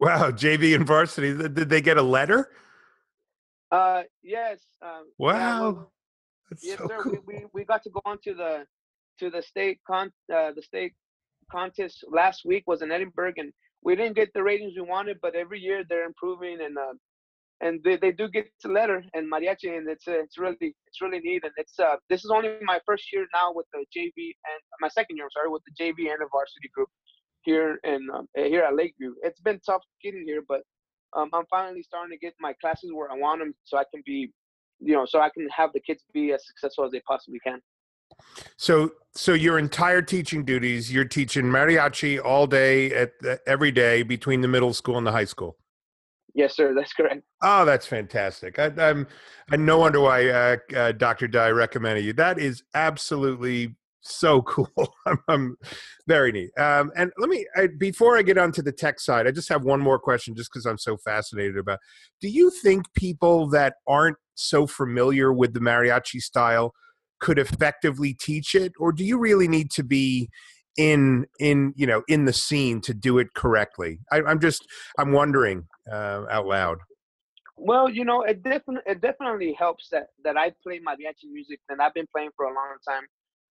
Wow, 0.00 0.30
JV 0.30 0.74
and 0.74 0.86
varsity. 0.86 1.34
Did 1.36 1.68
they 1.68 1.80
get 1.80 1.98
a 1.98 2.02
letter? 2.02 2.50
Uh, 3.70 4.02
yes. 4.22 4.60
Um, 4.80 5.04
wow. 5.18 5.36
Yeah, 5.36 5.60
well, 5.60 5.92
yes, 6.62 6.78
so 6.78 6.88
sir. 6.88 7.02
Cool. 7.02 7.12
We, 7.26 7.34
we 7.34 7.44
we 7.52 7.64
got 7.64 7.82
to 7.82 7.90
go 7.90 8.00
on 8.04 8.18
to 8.24 8.34
the 8.34 8.64
to 9.18 9.30
the 9.30 9.42
state 9.42 9.80
con 9.86 10.10
uh, 10.34 10.52
the 10.52 10.62
state 10.62 10.94
contest 11.50 12.04
last 12.10 12.42
week 12.44 12.64
was 12.66 12.80
in 12.82 12.90
Edinburg 12.90 13.34
and 13.38 13.52
we 13.82 13.96
didn't 13.96 14.16
get 14.16 14.32
the 14.34 14.42
ratings 14.42 14.72
we 14.76 14.82
wanted, 14.82 15.18
but 15.20 15.34
every 15.34 15.60
year 15.60 15.84
they're 15.88 16.06
improving 16.06 16.58
and 16.62 16.76
uh, 16.78 16.94
and 17.60 17.80
they, 17.82 17.96
they 17.96 18.12
do 18.12 18.28
get 18.28 18.46
the 18.62 18.68
letter 18.68 19.02
and 19.14 19.30
mariachi 19.30 19.76
and 19.76 19.88
it's 19.88 20.06
uh, 20.06 20.12
it's 20.12 20.38
really 20.38 20.74
it's 20.86 21.00
really 21.02 21.18
neat 21.20 21.42
and 21.42 21.52
it's 21.56 21.78
uh 21.80 21.96
this 22.08 22.24
is 22.24 22.30
only 22.30 22.50
my 22.62 22.78
first 22.86 23.12
year 23.12 23.26
now 23.34 23.52
with 23.52 23.66
the 23.72 23.84
JV 23.96 24.14
and 24.16 24.60
my 24.80 24.88
second 24.88 25.16
year 25.16 25.26
I'm 25.26 25.30
sorry 25.30 25.50
with 25.50 25.62
the 25.66 25.74
JV 25.82 26.10
and 26.12 26.20
the 26.20 26.28
varsity 26.32 26.70
group 26.72 26.88
here 27.42 27.80
in 27.84 28.08
um, 28.14 28.28
here 28.34 28.62
at 28.62 28.74
Lakeview. 28.74 29.14
It's 29.22 29.40
been 29.40 29.60
tough 29.64 29.82
getting 30.02 30.24
here, 30.26 30.42
but 30.46 30.62
um, 31.16 31.30
I'm 31.32 31.46
finally 31.50 31.82
starting 31.82 32.16
to 32.16 32.18
get 32.18 32.34
my 32.40 32.52
classes 32.60 32.90
where 32.92 33.10
I 33.10 33.16
want 33.16 33.40
them, 33.40 33.54
so 33.64 33.78
I 33.78 33.84
can 33.92 34.02
be, 34.04 34.30
you 34.80 34.94
know, 34.94 35.06
so 35.06 35.20
I 35.20 35.30
can 35.30 35.48
have 35.48 35.72
the 35.72 35.80
kids 35.80 36.02
be 36.12 36.32
as 36.32 36.46
successful 36.46 36.84
as 36.84 36.92
they 36.92 37.00
possibly 37.00 37.40
can. 37.40 37.60
So, 38.56 38.92
so 39.14 39.32
your 39.32 39.58
entire 39.58 40.02
teaching 40.02 40.44
duties, 40.44 40.92
you're 40.92 41.04
teaching 41.04 41.44
mariachi 41.44 42.22
all 42.22 42.46
day 42.46 42.92
at 42.92 43.12
every 43.46 43.70
day 43.70 44.02
between 44.02 44.40
the 44.40 44.48
middle 44.48 44.74
school 44.74 44.98
and 44.98 45.06
the 45.06 45.12
high 45.12 45.24
school. 45.24 45.56
Yes, 46.38 46.54
sir. 46.54 46.72
That's 46.72 46.92
correct. 46.92 47.22
Oh, 47.42 47.64
that's 47.64 47.84
fantastic. 47.84 48.60
I, 48.60 48.70
am 48.78 49.08
I 49.50 49.56
no 49.56 49.78
wonder 49.78 50.00
why 50.00 50.28
uh, 50.28 50.56
uh, 50.72 50.92
Dr. 50.92 51.26
Dye 51.26 51.50
recommended 51.50 52.04
you. 52.04 52.12
That 52.12 52.38
is 52.38 52.62
absolutely 52.74 53.74
so 54.02 54.42
cool. 54.46 54.94
I'm, 55.04 55.18
I'm, 55.26 55.56
very 56.06 56.30
neat. 56.30 56.50
Um, 56.56 56.92
and 56.96 57.10
let 57.18 57.28
me 57.28 57.44
I, 57.56 57.66
before 57.76 58.16
I 58.16 58.22
get 58.22 58.38
onto 58.38 58.62
the 58.62 58.70
tech 58.70 59.00
side, 59.00 59.26
I 59.26 59.32
just 59.32 59.48
have 59.48 59.64
one 59.64 59.80
more 59.80 59.98
question, 59.98 60.36
just 60.36 60.52
because 60.52 60.64
I'm 60.64 60.78
so 60.78 60.96
fascinated 60.98 61.58
about. 61.58 61.80
Do 62.20 62.28
you 62.28 62.52
think 62.62 62.84
people 62.94 63.48
that 63.48 63.74
aren't 63.88 64.18
so 64.36 64.68
familiar 64.68 65.32
with 65.32 65.54
the 65.54 65.60
mariachi 65.60 66.20
style 66.20 66.72
could 67.18 67.40
effectively 67.40 68.14
teach 68.14 68.54
it 68.54 68.70
or 68.78 68.92
do 68.92 69.04
you 69.04 69.18
really 69.18 69.48
need 69.48 69.72
to 69.72 69.82
be 69.82 70.30
in 70.78 71.26
in 71.40 71.74
you 71.76 71.86
know 71.86 72.02
in 72.08 72.24
the 72.24 72.32
scene 72.32 72.80
to 72.80 72.94
do 72.94 73.18
it 73.18 73.34
correctly 73.34 73.98
I, 74.12 74.18
am 74.18 74.40
just 74.40 74.64
i'm 74.98 75.12
wondering 75.12 75.66
uh, 75.92 76.24
out 76.30 76.46
loud 76.46 76.78
well 77.56 77.88
you 77.88 78.04
know 78.04 78.22
it 78.22 78.42
definitely 78.42 78.82
it 78.86 79.00
definitely 79.00 79.52
helps 79.52 79.88
that 79.90 80.06
that 80.24 80.36
i 80.36 80.52
play 80.62 80.78
mariachi 80.78 81.30
music 81.32 81.60
and 81.68 81.80
i've 81.80 81.94
been 81.94 82.06
playing 82.14 82.30
for 82.36 82.46
a 82.46 82.54
long 82.54 82.76
time 82.88 83.02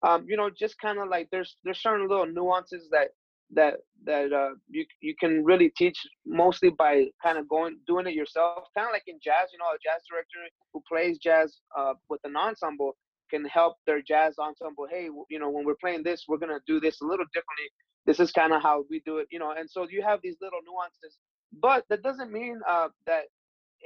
um 0.06 0.26
you 0.28 0.36
know 0.36 0.50
just 0.50 0.78
kind 0.78 0.98
of 0.98 1.08
like 1.08 1.28
there's 1.30 1.56
there's 1.64 1.80
certain 1.80 2.06
little 2.08 2.26
nuances 2.26 2.88
that 2.90 3.08
that 3.50 3.74
that 4.04 4.32
uh, 4.32 4.54
you 4.68 4.84
you 5.00 5.14
can 5.20 5.44
really 5.44 5.70
teach 5.76 5.98
mostly 6.26 6.70
by 6.70 7.06
kind 7.22 7.38
of 7.38 7.48
going 7.48 7.78
doing 7.86 8.06
it 8.06 8.14
yourself 8.14 8.64
kind 8.76 8.86
of 8.86 8.92
like 8.92 9.04
in 9.06 9.18
jazz 9.22 9.48
you 9.52 9.58
know 9.58 9.66
a 9.66 9.78
jazz 9.84 10.02
director 10.10 10.38
who 10.72 10.82
plays 10.88 11.18
jazz 11.18 11.58
uh, 11.78 11.92
with 12.08 12.20
an 12.24 12.36
ensemble 12.36 12.96
can 13.30 13.44
help 13.46 13.76
their 13.86 14.02
jazz 14.02 14.34
ensemble. 14.38 14.86
Hey, 14.88 15.08
you 15.30 15.38
know, 15.38 15.50
when 15.50 15.64
we're 15.64 15.80
playing 15.80 16.02
this, 16.02 16.24
we're 16.28 16.38
gonna 16.38 16.60
do 16.66 16.80
this 16.80 17.00
a 17.00 17.04
little 17.04 17.26
differently. 17.34 17.68
This 18.06 18.20
is 18.20 18.30
kind 18.32 18.52
of 18.52 18.62
how 18.62 18.84
we 18.90 19.02
do 19.04 19.18
it, 19.18 19.26
you 19.30 19.38
know. 19.38 19.52
And 19.58 19.68
so 19.70 19.86
you 19.88 20.02
have 20.02 20.20
these 20.22 20.36
little 20.40 20.60
nuances, 20.64 21.18
but 21.60 21.84
that 21.88 22.02
doesn't 22.02 22.32
mean 22.32 22.60
uh, 22.68 22.88
that 23.06 23.24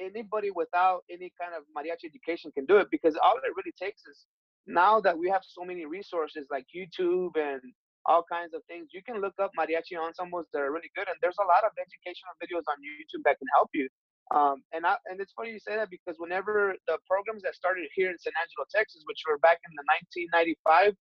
anybody 0.01 0.51
without 0.51 1.01
any 1.11 1.33
kind 1.41 1.53
of 1.57 1.65
mariachi 1.77 2.07
education 2.07 2.53
can 2.53 2.65
do 2.67 2.77
it 2.77 2.89
because 2.91 3.17
all 3.23 3.37
it 3.37 3.53
really 3.57 3.75
takes 3.79 4.03
is 4.07 4.27
now 4.67 5.01
that 5.01 5.17
we 5.17 5.29
have 5.29 5.43
so 5.43 5.65
many 5.65 5.87
resources 5.87 6.47
like 6.51 6.67
YouTube 6.75 7.37
and 7.37 7.61
all 8.07 8.25
kinds 8.31 8.55
of 8.55 8.63
things, 8.69 8.89
you 8.93 9.03
can 9.03 9.21
look 9.21 9.35
up 9.43 9.51
mariachi 9.59 9.97
ensembles 9.99 10.47
that 10.53 10.61
are 10.61 10.73
really 10.73 10.91
good, 10.97 11.09
and 11.09 11.17
there's 11.21 11.37
a 11.41 11.45
lot 11.45 11.65
of 11.65 11.73
educational 11.77 12.33
videos 12.41 12.65
on 12.69 12.77
YouTube 12.81 13.23
that 13.25 13.39
can 13.39 13.49
help 13.55 13.69
you. 13.75 13.89
Um, 14.35 14.63
and 14.73 14.85
I, 14.85 14.97
and 15.07 15.21
it's 15.21 15.33
funny 15.33 15.53
you 15.53 15.61
say 15.61 15.77
that 15.77 15.89
because 15.91 16.17
whenever 16.19 16.75
the 16.87 16.99
programs 17.09 17.43
that 17.43 17.55
started 17.55 17.89
here 17.95 18.11
in 18.11 18.19
San 18.19 18.33
Angelo, 18.41 18.65
Texas, 18.75 19.03
which 19.07 19.21
were 19.29 19.39
back 19.39 19.59
in 19.65 19.73
the 19.77 19.85
1995, 20.21 20.97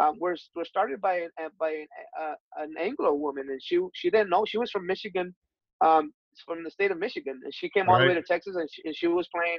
um, 0.00 0.18
were 0.18 0.36
were 0.56 0.64
started 0.64 1.00
by 1.00 1.26
by 1.58 1.84
uh, 2.18 2.34
an 2.58 2.74
Anglo 2.78 3.14
woman, 3.14 3.50
and 3.50 3.60
she 3.62 3.78
she 3.94 4.10
didn't 4.10 4.30
know 4.30 4.44
she 4.44 4.58
was 4.58 4.70
from 4.70 4.86
Michigan, 4.86 5.34
um, 5.82 6.12
from 6.46 6.64
the 6.64 6.70
state 6.70 6.90
of 6.90 6.98
Michigan, 6.98 7.40
and 7.44 7.54
she 7.54 7.68
came 7.68 7.88
all 7.88 7.98
the 7.98 8.06
way 8.06 8.14
to 8.14 8.22
Texas, 8.22 8.56
and 8.56 8.68
she, 8.72 8.82
and 8.84 8.96
she 8.96 9.06
was 9.06 9.28
playing 9.34 9.58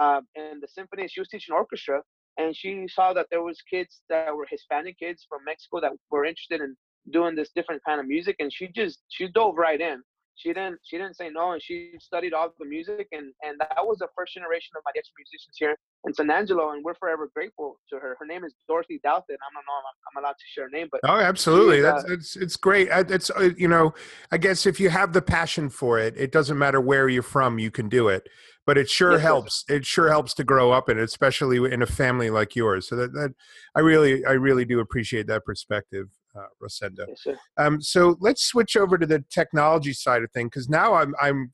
uh, 0.00 0.20
in 0.34 0.60
the 0.60 0.68
symphony. 0.68 1.06
She 1.08 1.20
was 1.20 1.28
teaching 1.28 1.54
orchestra, 1.54 2.02
and 2.38 2.56
she 2.56 2.86
saw 2.88 3.12
that 3.12 3.26
there 3.30 3.42
was 3.42 3.58
kids 3.70 4.00
that 4.08 4.34
were 4.34 4.46
Hispanic 4.50 4.98
kids 4.98 5.26
from 5.28 5.44
Mexico 5.44 5.80
that 5.80 5.92
were 6.10 6.24
interested 6.24 6.60
in 6.60 6.76
doing 7.12 7.36
this 7.36 7.50
different 7.54 7.82
kind 7.86 8.00
of 8.00 8.06
music, 8.06 8.36
and 8.38 8.52
she 8.52 8.68
just 8.68 9.00
she 9.08 9.28
dove 9.28 9.56
right 9.56 9.80
in 9.80 10.02
she 10.38 10.52
didn't 10.52 10.78
she 10.84 10.96
didn't 10.96 11.16
say 11.16 11.28
no 11.28 11.52
and 11.52 11.62
she 11.62 11.92
studied 12.00 12.32
all 12.32 12.48
the 12.58 12.64
music 12.64 13.08
and 13.12 13.32
and 13.42 13.58
that 13.58 13.82
was 13.82 13.98
the 13.98 14.08
first 14.16 14.32
generation 14.32 14.70
of 14.76 14.82
mariachi 14.86 15.10
musicians 15.18 15.56
here 15.58 15.76
in 16.06 16.14
San 16.14 16.30
Angelo 16.30 16.70
and 16.70 16.84
we're 16.84 16.94
forever 16.94 17.28
grateful 17.34 17.78
to 17.90 17.96
her. 17.96 18.16
Her 18.18 18.26
name 18.26 18.44
is 18.44 18.54
Dorothy 18.68 19.00
Douthit. 19.04 19.10
I 19.10 19.48
don't 19.52 19.54
know 19.54 19.78
if 19.90 20.16
I'm 20.16 20.22
allowed 20.22 20.32
to 20.32 20.44
share 20.52 20.64
her 20.64 20.70
name, 20.70 20.88
but 20.90 21.00
oh, 21.04 21.18
absolutely, 21.18 21.80
that's 21.80 22.04
uh, 22.04 22.12
it's 22.12 22.36
it's 22.36 22.56
great. 22.56 22.88
It's 22.90 23.30
uh, 23.30 23.50
you 23.56 23.68
know, 23.68 23.94
I 24.30 24.38
guess 24.38 24.66
if 24.66 24.78
you 24.78 24.90
have 24.90 25.12
the 25.12 25.22
passion 25.22 25.68
for 25.68 25.98
it, 25.98 26.14
it 26.16 26.32
doesn't 26.32 26.58
matter 26.58 26.80
where 26.80 27.08
you're 27.08 27.22
from, 27.22 27.58
you 27.58 27.70
can 27.70 27.88
do 27.88 28.08
it. 28.08 28.28
But 28.66 28.76
it 28.76 28.88
sure 28.88 29.12
yes, 29.12 29.22
helps. 29.22 29.64
Yes. 29.68 29.78
It 29.78 29.86
sure 29.86 30.08
helps 30.08 30.34
to 30.34 30.44
grow 30.44 30.72
up 30.72 30.88
in 30.88 30.98
it, 30.98 31.02
especially 31.02 31.72
in 31.72 31.82
a 31.82 31.86
family 31.86 32.28
like 32.28 32.54
yours. 32.54 32.86
So 32.86 32.96
that, 32.96 33.12
that 33.14 33.34
I 33.74 33.80
really 33.80 34.24
I 34.24 34.32
really 34.32 34.64
do 34.64 34.80
appreciate 34.80 35.26
that 35.28 35.44
perspective 35.44 36.08
uh, 36.36 36.46
Rosendo. 36.62 37.06
Yes, 37.08 37.36
um, 37.56 37.80
so 37.80 38.16
let's 38.20 38.44
switch 38.44 38.76
over 38.76 38.98
to 38.98 39.06
the 39.06 39.24
technology 39.30 39.92
side 39.92 40.22
of 40.22 40.30
things 40.32 40.50
because 40.50 40.68
now 40.68 40.94
I'm 40.94 41.14
I'm 41.20 41.52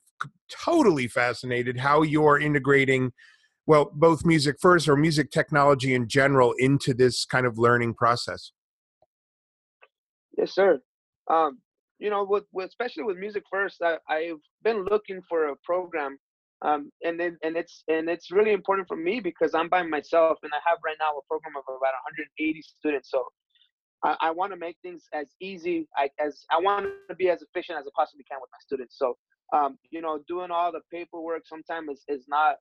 totally 0.49 1.07
fascinated 1.07 1.77
how 1.77 2.01
you're 2.01 2.39
integrating, 2.39 3.11
well, 3.67 3.91
both 3.93 4.25
music 4.25 4.57
first 4.61 4.87
or 4.87 4.95
music 4.95 5.31
technology 5.31 5.93
in 5.93 6.07
general 6.07 6.53
into 6.57 6.93
this 6.93 7.25
kind 7.25 7.45
of 7.45 7.57
learning 7.57 7.93
process. 7.93 8.51
Yes, 10.37 10.53
sir. 10.53 10.79
Um, 11.29 11.59
you 11.97 12.09
know, 12.09 12.23
with, 12.23 12.43
with, 12.51 12.67
especially 12.67 13.03
with 13.03 13.17
music 13.17 13.43
first, 13.49 13.81
I, 13.81 13.97
I've 14.09 14.41
been 14.63 14.85
looking 14.85 15.21
for 15.29 15.49
a 15.49 15.55
program 15.63 16.17
um, 16.61 16.91
and 17.03 17.19
then 17.19 17.37
and 17.43 17.57
it's 17.57 17.83
and 17.87 18.09
it's 18.09 18.31
really 18.31 18.51
important 18.51 18.87
for 18.87 18.95
me 18.95 19.19
because 19.19 19.53
I'm 19.53 19.67
by 19.67 19.83
myself 19.83 20.39
and 20.41 20.51
I 20.53 20.59
have 20.67 20.79
right 20.85 20.95
now 20.99 21.11
a 21.11 21.21
program 21.27 21.53
of 21.57 21.63
about 21.67 21.93
180 22.07 22.61
students. 22.61 23.11
So 23.11 23.25
I, 24.03 24.15
I 24.21 24.31
want 24.31 24.53
to 24.53 24.57
make 24.57 24.77
things 24.81 25.03
as 25.13 25.27
easy 25.41 25.87
I, 25.97 26.09
as 26.19 26.45
I 26.51 26.59
want 26.59 26.87
to 27.09 27.15
be 27.15 27.29
as 27.29 27.41
efficient 27.41 27.77
as 27.77 27.85
I 27.85 27.91
possibly 27.95 28.23
can 28.29 28.39
with 28.39 28.49
my 28.51 28.57
students. 28.61 28.97
So, 28.97 29.17
um, 29.53 29.77
you 29.91 30.01
know, 30.01 30.19
doing 30.27 30.51
all 30.51 30.71
the 30.71 30.81
paperwork 30.91 31.43
sometimes 31.45 31.89
is, 31.89 32.03
is 32.07 32.25
not, 32.27 32.55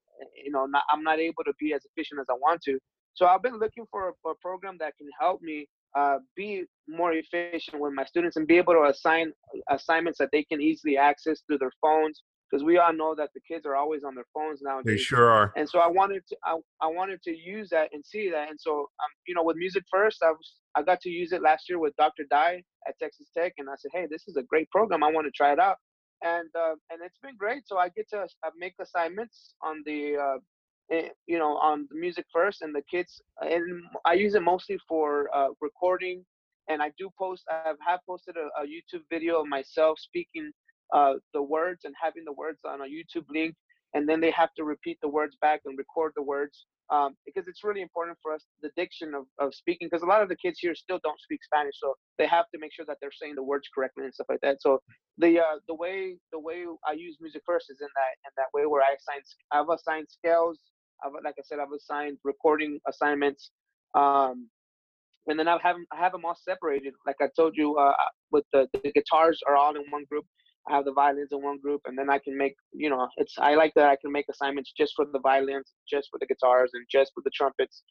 you 0.45 0.51
know, 0.51 0.67
not, 0.67 0.83
I'm 0.91 1.03
not 1.03 1.19
able 1.19 1.45
to 1.45 1.53
be 1.59 1.73
as 1.73 1.83
efficient 1.85 2.21
as 2.21 2.27
I 2.31 2.35
want 2.35 2.63
to. 2.63 2.79
So 3.15 3.27
I've 3.27 3.43
been 3.43 3.59
looking 3.59 3.85
for 3.91 4.09
a, 4.09 4.29
a 4.29 4.35
program 4.43 4.77
that 4.81 4.97
can 4.97 5.09
help 5.19 5.41
me 5.41 5.69
uh, 5.97 6.19
be 6.37 6.65
more 6.89 7.13
efficient 7.13 7.81
with 7.81 7.93
my 7.93 8.05
students 8.05 8.37
and 8.37 8.47
be 8.47 8.57
able 8.57 8.75
to 8.75 8.85
assign 8.85 9.33
assignments 9.71 10.19
that 10.19 10.29
they 10.33 10.43
can 10.43 10.61
easily 10.61 10.97
access 10.97 11.43
through 11.47 11.59
their 11.59 11.73
phones 11.81 12.23
because 12.51 12.65
we 12.65 12.79
all 12.79 12.93
know 12.93 13.15
that 13.15 13.31
the 13.35 13.41
kids 13.41 13.67
are 13.67 13.75
always 13.75 14.05
on 14.05 14.15
their 14.15 14.27
phones 14.35 14.61
nowadays. 14.63 14.99
They 14.99 15.03
sure 15.03 15.31
are. 15.31 15.53
And 15.57 15.69
so 15.69 15.79
I 15.79 15.89
wanted 15.89 16.23
to 16.29 16.37
I, 16.45 16.57
I 16.81 16.87
wanted 16.87 17.23
to 17.23 17.37
use 17.37 17.69
that 17.71 17.89
and 17.93 18.05
see 18.05 18.31
that. 18.31 18.51
And 18.51 18.59
so 18.61 18.81
um, 18.81 19.11
you 19.27 19.35
know, 19.35 19.43
with 19.43 19.57
music 19.57 19.85
first, 19.91 20.23
I 20.23 20.31
was 20.31 20.55
I 20.77 20.83
got 20.83 21.01
to 21.03 21.09
use 21.09 21.33
it 21.33 21.43
last 21.43 21.69
year 21.69 21.79
with 21.79 21.97
Dr. 21.97 22.25
Dye 22.31 22.63
at 22.87 22.99
Texas 22.99 23.29
Tech, 23.37 23.55
and 23.59 23.69
I 23.69 23.75
said, 23.79 23.91
hey, 23.95 24.07
this 24.11 24.29
is 24.29 24.37
a 24.37 24.43
great 24.43 24.71
program. 24.71 25.03
I 25.03 25.11
want 25.11 25.27
to 25.27 25.31
try 25.31 25.53
it 25.53 25.59
out. 25.59 25.77
And 26.25 26.49
uh, 26.59 26.75
and 26.91 27.03
it's 27.05 27.19
been 27.23 27.37
great. 27.37 27.69
So 27.69 27.77
I 27.79 27.91
get 27.91 28.09
to 28.11 28.21
uh, 28.23 28.51
make 28.59 28.75
assignments 28.81 29.55
on 29.63 29.83
the 29.85 30.17
uh, 30.17 30.39
eh, 30.91 31.09
you 31.27 31.39
know 31.39 31.57
on 31.59 31.87
the 31.91 31.99
music 31.99 32.25
first, 32.33 32.63
and 32.63 32.75
the 32.75 32.83
kids 32.91 33.21
and 33.43 33.83
I 34.07 34.15
use 34.15 34.35
it 34.35 34.43
mostly 34.43 34.79
for 34.89 35.29
uh, 35.35 35.49
recording. 35.61 36.25
And 36.71 36.83
I 36.83 36.93
do 36.99 37.11
post. 37.19 37.45
I 37.51 37.75
have 37.87 38.01
posted 38.09 38.37
a, 38.37 38.47
a 38.63 38.65
YouTube 38.65 39.05
video 39.11 39.43
of 39.43 39.47
myself 39.47 39.99
speaking 40.01 40.51
uh, 40.95 41.15
the 41.35 41.43
words 41.43 41.83
and 41.85 41.95
having 42.03 42.25
the 42.25 42.33
words 42.33 42.61
on 42.67 42.81
a 42.81 42.85
YouTube 42.85 43.27
link, 43.29 43.55
and 43.93 44.09
then 44.09 44.21
they 44.21 44.31
have 44.31 44.55
to 44.55 44.65
repeat 44.65 44.99
the 45.03 45.09
words 45.09 45.37
back 45.43 45.61
and 45.67 45.77
record 45.77 46.13
the 46.17 46.23
words 46.23 46.65
um, 46.91 47.17
because 47.25 47.49
it's 47.49 47.65
really 47.65 47.83
important 47.83 48.19
for 48.23 48.33
us 48.35 48.45
the 48.63 48.71
diction 48.77 49.15
of, 49.15 49.25
of 49.39 49.55
speaking 49.55 49.89
because 49.91 50.03
a 50.03 50.07
lot 50.07 50.23
of 50.23 50.29
the 50.29 50.37
kids 50.37 50.59
here 50.61 50.75
still 50.75 51.01
don't 51.03 51.21
speak 51.21 51.41
Spanish, 51.45 51.75
so 51.79 51.95
they 52.19 52.27
have 52.27 52.47
to 52.55 52.61
make 52.61 52.73
sure 52.75 52.85
that 52.87 52.99
they're 53.01 53.13
saying 53.13 53.35
the 53.37 53.43
words 53.43 53.69
correctly 53.75 54.05
and 54.05 54.15
stuff 54.15 54.27
like 54.29 54.41
that. 54.43 54.61
So 54.61 54.81
the 55.19 55.41
uh, 55.41 55.59
the 55.69 55.75
way 55.75 56.17
the 56.33 56.41
way 56.41 56.65
I 56.87 56.93
use 56.93 57.17
music 57.21 57.43
first 57.47 57.67
is 57.71 57.79
in 57.81 57.89
that 57.95 58.13
in 58.27 58.33
that 58.37 58.49
way 58.55 58.67
where 58.67 58.83
I 58.83 58.95
assign 58.95 59.23
I've 59.53 59.69
assigned 59.69 60.07
scales. 60.11 60.59
I've, 61.05 61.13
like 61.25 61.35
I 61.39 61.43
said, 61.45 61.59
I've 61.59 61.73
assigned 61.77 62.19
recording 62.25 62.81
assignments. 62.89 63.51
Um, 63.95 64.49
and 65.27 65.39
then 65.39 65.49
I 65.49 65.59
have 65.63 65.77
I 65.93 65.97
have 65.97 66.13
them 66.13 66.25
all 66.25 66.37
separated. 66.37 66.95
Like 67.07 67.17
I 67.21 67.29
told 67.37 67.57
you, 67.57 67.77
uh, 67.77 67.95
with 68.31 68.45
the, 68.53 68.69
the 68.73 68.93
guitars 68.93 69.41
are 69.47 69.57
all 69.57 69.75
in 69.77 69.83
one 69.91 70.05
group, 70.11 70.25
I 70.69 70.77
have 70.77 70.85
the 70.85 70.93
violins 70.93 71.29
in 71.33 71.43
one 71.43 71.59
group, 71.61 71.83
and 71.87 71.99
then 71.99 72.09
I 72.09 72.19
can 72.19 72.37
make, 72.37 72.55
you 72.73 72.89
know, 72.91 73.09
it's 73.17 73.35
I 73.39 73.55
like 73.55 73.73
that 73.75 73.87
I 73.87 73.97
can 73.97 74.11
make 74.13 74.27
assignments 74.31 74.73
just 74.77 74.95
for 74.97 75.05
the 75.05 75.19
violins, 75.21 75.73
just 75.89 76.09
for 76.11 76.19
the 76.19 76.27
guitars, 76.27 76.71
and 76.75 76.87
just 76.91 77.13
for 77.15 77.23
the 77.25 77.31
trumpets, 77.35 77.83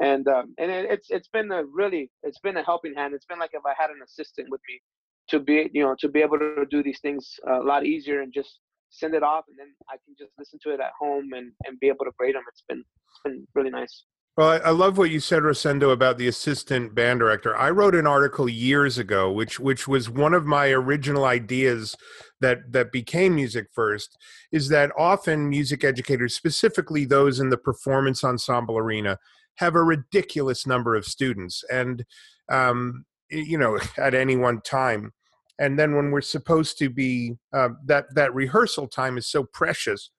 and 0.00 0.26
um, 0.28 0.54
and 0.58 0.70
it, 0.70 0.90
it's 0.90 1.08
it's 1.10 1.28
been 1.28 1.50
a 1.52 1.64
really 1.64 2.10
it's 2.22 2.38
been 2.40 2.56
a 2.56 2.64
helping 2.64 2.94
hand. 2.94 3.14
It's 3.14 3.26
been 3.26 3.38
like 3.38 3.50
if 3.52 3.62
I 3.66 3.74
had 3.78 3.90
an 3.90 4.00
assistant 4.04 4.48
with 4.50 4.60
me 4.68 4.80
to 5.28 5.40
be, 5.40 5.70
you 5.72 5.82
know, 5.82 5.94
to 6.00 6.08
be 6.08 6.20
able 6.20 6.38
to 6.38 6.66
do 6.70 6.82
these 6.82 7.00
things 7.00 7.34
a 7.48 7.58
lot 7.58 7.86
easier 7.86 8.20
and 8.22 8.32
just 8.32 8.60
send 8.90 9.14
it 9.14 9.22
off, 9.22 9.44
and 9.48 9.58
then 9.58 9.68
I 9.88 9.96
can 10.04 10.14
just 10.18 10.32
listen 10.38 10.58
to 10.64 10.70
it 10.74 10.80
at 10.80 10.92
home 10.98 11.32
and 11.32 11.52
and 11.64 11.78
be 11.80 11.88
able 11.88 12.04
to 12.04 12.12
grade 12.18 12.34
them. 12.34 12.44
It's 12.48 12.64
been 12.68 12.78
it's 12.80 13.20
been 13.24 13.46
really 13.54 13.70
nice. 13.70 14.04
Well, 14.36 14.48
I, 14.48 14.56
I 14.56 14.70
love 14.70 14.98
what 14.98 15.10
you 15.10 15.20
said, 15.20 15.44
Rosendo, 15.44 15.92
about 15.92 16.18
the 16.18 16.26
assistant 16.26 16.92
band 16.92 17.20
director. 17.20 17.56
I 17.56 17.70
wrote 17.70 17.94
an 17.94 18.06
article 18.06 18.48
years 18.48 18.98
ago, 18.98 19.30
which 19.30 19.60
which 19.60 19.86
was 19.86 20.10
one 20.10 20.34
of 20.34 20.44
my 20.44 20.70
original 20.70 21.24
ideas 21.24 21.96
that 22.40 22.72
that 22.72 22.90
became 22.90 23.36
Music 23.36 23.68
First. 23.72 24.18
Is 24.50 24.68
that 24.70 24.90
often 24.98 25.48
music 25.48 25.84
educators, 25.84 26.34
specifically 26.34 27.04
those 27.04 27.38
in 27.38 27.50
the 27.50 27.56
performance 27.56 28.24
ensemble 28.24 28.76
arena, 28.76 29.18
have 29.56 29.76
a 29.76 29.84
ridiculous 29.84 30.66
number 30.66 30.96
of 30.96 31.04
students, 31.04 31.62
and 31.70 32.04
um, 32.48 33.04
you 33.30 33.56
know, 33.56 33.78
at 33.98 34.14
any 34.14 34.36
one 34.36 34.60
time. 34.62 35.12
And 35.60 35.78
then 35.78 35.94
when 35.94 36.10
we're 36.10 36.20
supposed 36.20 36.76
to 36.78 36.90
be 36.90 37.36
uh, 37.52 37.68
that 37.86 38.12
that 38.16 38.34
rehearsal 38.34 38.88
time 38.88 39.16
is 39.16 39.28
so 39.28 39.44
precious 39.44 40.10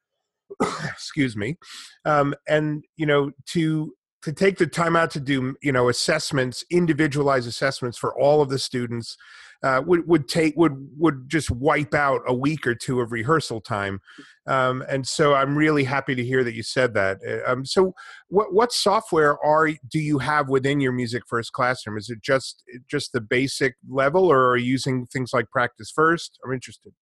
excuse 0.86 1.36
me 1.36 1.58
um, 2.06 2.34
and 2.47 2.86
you 2.95 3.06
know 3.06 3.32
to 3.45 3.93
to 4.25 4.33
take 4.33 4.57
the 4.57 4.65
time 4.65 4.95
out 4.95 5.11
to 5.11 5.19
do 5.19 5.55
you 5.61 5.71
know 5.71 5.88
assessments 5.88 6.65
individualized 6.71 7.47
assessments 7.47 7.95
for 7.95 8.19
all 8.19 8.41
of 8.41 8.49
the 8.49 8.57
students 8.57 9.17
uh, 9.61 9.81
would 9.85 10.07
would 10.07 10.27
take 10.27 10.55
would 10.57 10.73
would 10.97 11.29
just 11.29 11.51
wipe 11.51 11.93
out 11.93 12.21
a 12.27 12.33
week 12.33 12.65
or 12.65 12.73
two 12.73 13.01
of 13.01 13.11
rehearsal 13.11 13.61
time. 13.61 13.99
Um, 14.47 14.83
and 14.89 15.07
so 15.07 15.33
i'm 15.33 15.55
really 15.55 15.83
happy 15.83 16.13
to 16.13 16.23
hear 16.23 16.43
that 16.43 16.53
you 16.53 16.63
said 16.63 16.93
that. 16.95 17.19
Uh, 17.27 17.51
um, 17.51 17.65
so 17.65 17.93
what 18.27 18.51
what 18.53 18.73
software 18.73 19.43
are 19.45 19.69
do 19.88 19.99
you 19.99 20.19
have 20.19 20.49
within 20.49 20.79
your 20.79 20.91
music 20.91 21.23
first 21.27 21.51
classroom? 21.53 21.97
Is 21.97 22.09
it 22.09 22.21
just 22.21 22.63
just 22.88 23.11
the 23.13 23.21
basic 23.21 23.75
level 23.88 24.25
or 24.25 24.49
are 24.49 24.57
you 24.57 24.71
using 24.71 25.05
things 25.05 25.31
like 25.33 25.49
practice 25.51 25.91
first? 25.91 26.39
I'm 26.43 26.51
interested. 26.51 26.93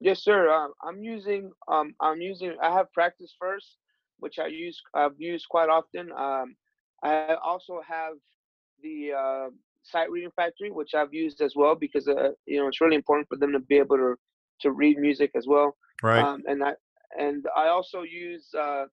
Yes 0.00 0.24
sir. 0.24 0.48
Um, 0.48 0.72
i'm 0.82 1.02
using 1.02 1.52
um, 1.68 1.94
i'm 2.00 2.20
using 2.20 2.56
i 2.62 2.72
have 2.72 2.92
practice 2.92 3.34
first 3.38 3.76
which 4.20 4.38
I 4.38 4.46
use 4.46 4.80
I've 4.94 5.18
used 5.18 5.46
quite 5.48 5.68
often. 5.68 6.10
Um, 6.12 6.56
I 7.02 7.36
also 7.42 7.80
have 7.86 8.14
the 8.82 9.12
uh, 9.12 9.50
Sight 9.82 10.10
Reading 10.10 10.30
Factory, 10.36 10.70
which 10.70 10.94
I've 10.94 11.12
used 11.12 11.40
as 11.40 11.54
well 11.56 11.74
because 11.74 12.06
uh, 12.08 12.30
you 12.46 12.58
know 12.58 12.68
it's 12.68 12.80
really 12.80 12.96
important 12.96 13.28
for 13.28 13.36
them 13.36 13.52
to 13.52 13.60
be 13.60 13.76
able 13.76 13.96
to 13.96 14.14
to 14.62 14.72
read 14.72 14.98
music 14.98 15.30
as 15.34 15.46
well. 15.46 15.76
Right. 16.02 16.22
Um, 16.22 16.42
and 16.46 16.62
I 16.62 16.72
and 17.18 17.46
I 17.56 17.68
also 17.68 18.02
use 18.02 18.48
uh, 18.58 18.84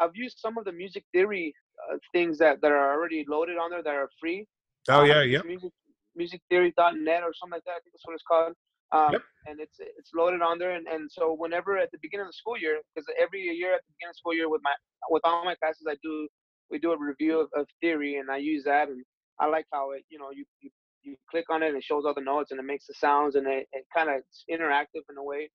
I've 0.00 0.14
used 0.14 0.38
some 0.38 0.58
of 0.58 0.64
the 0.64 0.72
music 0.72 1.04
theory 1.12 1.54
uh, 1.92 1.96
things 2.12 2.38
that, 2.38 2.60
that 2.60 2.72
are 2.72 2.92
already 2.92 3.24
loaded 3.28 3.56
on 3.56 3.70
there 3.70 3.82
that 3.82 3.94
are 3.94 4.10
free. 4.20 4.46
Oh 4.88 5.04
yeah, 5.04 5.22
yeah. 5.22 5.40
Music 5.44 5.72
musictheory.net 6.16 7.22
or 7.22 7.32
something 7.34 7.56
like 7.56 7.64
that. 7.64 7.72
I 7.72 7.80
think 7.80 7.92
that's 7.92 8.04
what 8.04 8.14
it's 8.14 8.24
called. 8.26 8.54
Um, 8.92 9.12
yep. 9.12 9.22
And 9.46 9.60
it's 9.60 9.76
it's 9.80 10.10
loaded 10.14 10.40
on 10.40 10.58
there, 10.58 10.74
and, 10.74 10.86
and 10.86 11.10
so 11.10 11.34
whenever 11.34 11.76
at 11.78 11.90
the 11.92 11.98
beginning 12.00 12.26
of 12.26 12.28
the 12.28 12.40
school 12.40 12.56
year, 12.58 12.80
because 12.94 13.06
every 13.20 13.42
year 13.42 13.74
at 13.74 13.80
the 13.84 13.92
beginning 13.96 14.10
of 14.10 14.14
the 14.14 14.18
school 14.18 14.34
year 14.34 14.48
with 14.48 14.62
my 14.62 14.72
with 15.10 15.22
all 15.24 15.44
my 15.44 15.54
classes, 15.56 15.86
I 15.88 15.96
do 16.02 16.28
we 16.70 16.78
do 16.78 16.92
a 16.92 16.98
review 16.98 17.40
of, 17.40 17.48
of 17.54 17.66
theory, 17.80 18.16
and 18.16 18.30
I 18.30 18.38
use 18.38 18.64
that, 18.64 18.88
and 18.88 19.04
I 19.40 19.46
like 19.46 19.66
how 19.72 19.92
it 19.92 20.04
you 20.08 20.18
know 20.18 20.30
you 20.32 20.44
you, 20.60 20.70
you 21.02 21.16
click 21.30 21.44
on 21.50 21.62
it 21.62 21.68
and 21.68 21.76
it 21.76 21.84
shows 21.84 22.04
all 22.06 22.14
the 22.14 22.20
notes 22.20 22.50
and 22.50 22.60
it 22.60 22.64
makes 22.64 22.86
the 22.86 22.94
sounds 22.94 23.36
and 23.36 23.46
it, 23.46 23.66
it 23.72 23.84
kind 23.94 24.10
of 24.10 24.22
interactive 24.50 25.04
in 25.08 25.16
a 25.16 25.22
way. 25.22 25.48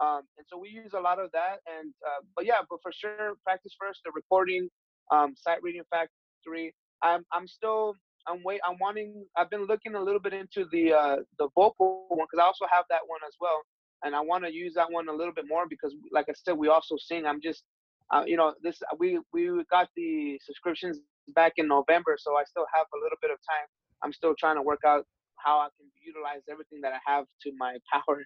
Um, 0.00 0.22
and 0.36 0.46
so 0.48 0.58
we 0.58 0.70
use 0.70 0.92
a 0.94 1.00
lot 1.00 1.18
of 1.20 1.30
that, 1.32 1.60
and 1.66 1.92
uh, 2.06 2.24
but 2.34 2.46
yeah, 2.46 2.60
but 2.68 2.78
for 2.82 2.90
sure, 2.92 3.34
practice 3.44 3.74
first. 3.78 4.00
The 4.04 4.12
recording, 4.14 4.68
um, 5.12 5.34
sight 5.36 5.62
reading 5.62 5.82
factory. 5.90 6.74
I'm 7.02 7.24
I'm 7.32 7.46
still 7.46 7.94
I'm 8.26 8.42
wait. 8.44 8.60
I'm 8.66 8.76
wanting. 8.80 9.24
I've 9.36 9.50
been 9.50 9.66
looking 9.66 9.94
a 9.94 10.02
little 10.02 10.20
bit 10.20 10.32
into 10.32 10.66
the 10.72 10.92
uh, 10.92 11.16
the 11.38 11.48
vocal 11.54 12.06
one 12.08 12.26
because 12.30 12.42
I 12.42 12.46
also 12.46 12.66
have 12.70 12.84
that 12.90 13.00
one 13.06 13.20
as 13.26 13.34
well, 13.40 13.62
and 14.04 14.14
I 14.14 14.20
want 14.20 14.44
to 14.44 14.52
use 14.52 14.74
that 14.74 14.90
one 14.90 15.08
a 15.08 15.12
little 15.12 15.32
bit 15.32 15.46
more 15.48 15.66
because, 15.68 15.94
like 16.12 16.26
I 16.28 16.32
said, 16.44 16.56
we 16.56 16.68
also 16.68 16.96
sing. 16.98 17.26
I'm 17.26 17.40
just, 17.40 17.64
uh, 18.12 18.24
you 18.26 18.36
know, 18.36 18.54
this 18.62 18.78
we 18.98 19.18
we 19.32 19.50
got 19.70 19.88
the 19.96 20.38
subscriptions 20.44 20.98
back 21.34 21.54
in 21.56 21.68
November, 21.68 22.16
so 22.18 22.36
I 22.36 22.44
still 22.44 22.66
have 22.74 22.86
a 22.94 22.98
little 23.02 23.18
bit 23.20 23.30
of 23.30 23.38
time. 23.38 23.66
I'm 24.02 24.12
still 24.12 24.34
trying 24.38 24.56
to 24.56 24.62
work 24.62 24.80
out 24.86 25.06
how 25.36 25.58
I 25.58 25.68
can 25.78 25.90
utilize 26.04 26.42
everything 26.50 26.80
that 26.82 26.92
I 26.92 27.10
have 27.10 27.24
to 27.42 27.52
my 27.56 27.76
power. 27.92 28.24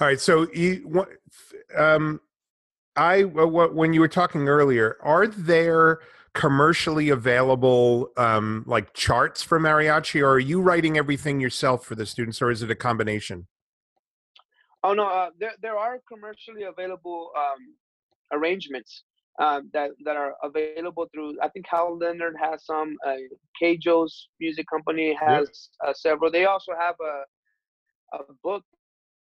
All 0.00 0.06
right. 0.06 0.20
So 0.20 0.46
um, 1.76 2.20
I 2.96 3.24
when 3.24 3.92
you 3.92 4.00
were 4.00 4.08
talking 4.08 4.48
earlier, 4.48 4.96
are 5.02 5.26
there 5.26 6.00
commercially 6.36 7.08
available 7.08 8.10
um, 8.18 8.62
like 8.66 8.92
charts 8.92 9.42
for 9.42 9.58
mariachi 9.58 10.20
or 10.20 10.32
are 10.32 10.38
you 10.38 10.60
writing 10.60 10.98
everything 10.98 11.40
yourself 11.40 11.86
for 11.86 11.94
the 11.94 12.04
students 12.04 12.42
or 12.42 12.50
is 12.50 12.62
it 12.62 12.70
a 12.70 12.74
combination? 12.74 13.46
Oh 14.84 14.92
no 14.92 15.08
uh, 15.08 15.30
there, 15.40 15.54
there 15.62 15.78
are 15.78 15.98
commercially 16.06 16.64
available 16.64 17.30
um, 17.36 17.74
arrangements 18.32 19.04
um, 19.40 19.70
that 19.72 19.92
that 20.04 20.16
are 20.16 20.34
available 20.42 21.06
through 21.12 21.36
i 21.42 21.48
think 21.48 21.66
hal 21.68 21.96
leonard 21.96 22.34
has 22.40 22.64
some 22.64 22.96
uh, 23.06 23.16
Kjos 23.60 24.12
music 24.40 24.66
company 24.72 25.16
has 25.18 25.70
uh, 25.86 25.94
several. 25.94 26.30
They 26.30 26.44
also 26.44 26.72
have 26.78 26.96
a 27.00 27.24
a 28.12 28.18
book 28.42 28.62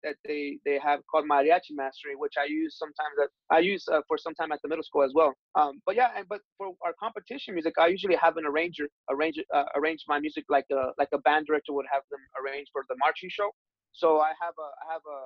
that 0.05 0.17
they 0.25 0.59
they 0.65 0.79
have 0.79 1.01
called 1.11 1.27
mariachi 1.29 1.73
mastery, 1.73 2.15
which 2.17 2.35
I 2.39 2.47
use 2.47 2.77
sometimes. 2.79 3.15
That 3.17 3.29
I 3.51 3.59
use 3.61 3.85
uh, 3.93 4.01
for 4.09 4.19
some 4.19 4.35
time 4.35 4.53
at 4.53 4.61
the 4.63 4.69
middle 4.69 4.85
school 4.85 5.03
as 5.03 5.13
well. 5.15 5.35
Um, 5.55 5.81
but 5.87 5.97
yeah, 5.97 6.11
and 6.17 6.27
but 6.29 6.41
for 6.59 6.73
our 6.85 6.95
competition 6.99 7.55
music, 7.55 7.75
I 7.79 7.89
usually 7.89 8.17
have 8.17 8.37
an 8.37 8.47
arranger 8.47 8.89
arrange 9.11 9.39
uh, 9.55 9.65
arrange 9.77 10.05
my 10.09 10.21
music 10.21 10.45
like 10.49 10.67
a 10.73 10.93
like 10.99 11.09
a 11.13 11.19
band 11.19 11.47
director 11.47 11.73
would 11.73 11.87
have 11.93 12.03
them 12.11 12.21
arrange 12.41 12.69
for 12.73 12.85
the 12.89 12.97
marching 12.99 13.31
show. 13.31 13.51
So 13.93 14.19
I 14.21 14.33
have 14.41 14.55
a 14.59 14.69
I 14.89 14.93
have 14.93 15.03
a 15.07 15.21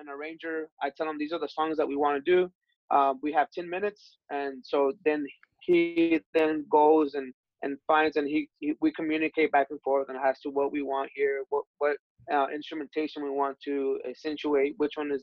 an 0.00 0.08
arranger. 0.08 0.68
I 0.82 0.90
tell 0.96 1.06
them 1.06 1.18
these 1.18 1.32
are 1.32 1.40
the 1.40 1.48
songs 1.48 1.76
that 1.76 1.86
we 1.86 1.96
want 1.96 2.24
to 2.24 2.30
do. 2.30 2.50
Um, 2.90 3.20
we 3.22 3.32
have 3.32 3.50
10 3.50 3.68
minutes, 3.68 4.16
and 4.30 4.64
so 4.64 4.92
then 5.04 5.26
he 5.60 6.20
then 6.34 6.64
goes 6.70 7.14
and 7.14 7.34
and 7.62 7.76
finds 7.86 8.16
and 8.16 8.28
he, 8.28 8.48
he, 8.60 8.74
we 8.80 8.92
communicate 8.92 9.50
back 9.50 9.66
and 9.70 9.80
forth 9.82 10.08
and 10.08 10.18
as 10.24 10.38
to 10.40 10.48
what 10.48 10.70
we 10.70 10.82
want 10.82 11.10
here 11.14 11.42
what 11.48 11.64
what 11.78 11.96
uh, 12.32 12.46
instrumentation 12.54 13.22
we 13.22 13.30
want 13.30 13.56
to 13.64 13.98
accentuate 14.08 14.74
which 14.78 14.92
one 14.96 15.10
is 15.12 15.22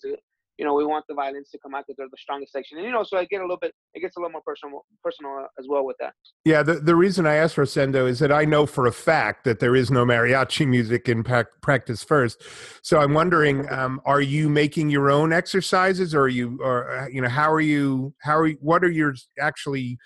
you 0.58 0.65
know 0.65 0.74
we 0.74 0.86
want 0.86 1.06
the 1.08 1.13
violins 1.13 1.50
to 1.50 1.60
come 1.60 1.76
out 1.76 1.84
because 1.86 1.98
they're 1.98 2.08
the 2.10 2.18
strongest 2.18 2.54
section. 2.54 2.78
And 2.78 2.86
you 2.86 2.91
know 2.91 3.04
so 3.04 3.18
i 3.18 3.26
get 3.26 3.38
a 3.38 3.44
little 3.44 3.58
bit 3.58 3.74
it 3.94 4.00
gets 4.00 4.15
a 4.18 4.20
little 4.20 4.32
more 4.32 4.41
personal 4.46 4.86
personal 5.04 5.48
as 5.60 5.65
well 5.70 5.86
with 5.86 5.98
that. 6.00 6.13
Yeah 6.44 6.63
the, 6.63 6.76
the 6.76 6.96
reason 6.96 7.26
i 7.26 7.36
asked 7.36 7.56
rosendo 7.56 8.08
is 8.08 8.20
that 8.20 8.32
i 8.32 8.46
know 8.46 8.65
for 8.65 8.88
a 8.88 8.91
fact 8.91 9.44
that 9.46 9.60
there 9.60 9.76
is 9.76 9.91
no 9.91 10.06
mariachi 10.06 10.68
music 10.68 11.10
in 11.10 11.24
practice 11.24 12.04
first. 12.04 12.41
So 12.82 13.00
i'm 13.00 13.13
wondering 13.13 13.70
um, 13.72 14.02
are 14.06 14.22
you 14.22 14.50
making 14.50 14.89
your 14.89 15.12
own 15.12 15.34
exercises 15.34 16.15
or 16.15 16.22
are 16.22 16.28
you 16.28 16.60
or 16.62 16.98
uh, 16.98 17.08
you 17.08 17.22
know 17.22 17.30
how 17.30 17.52
are 17.52 17.62
you 17.62 18.13
how 18.22 18.38
are 18.38 18.48
you, 18.48 18.58
what 18.62 18.84
are 18.84 18.91
your 18.91 19.15
actually 19.39 19.98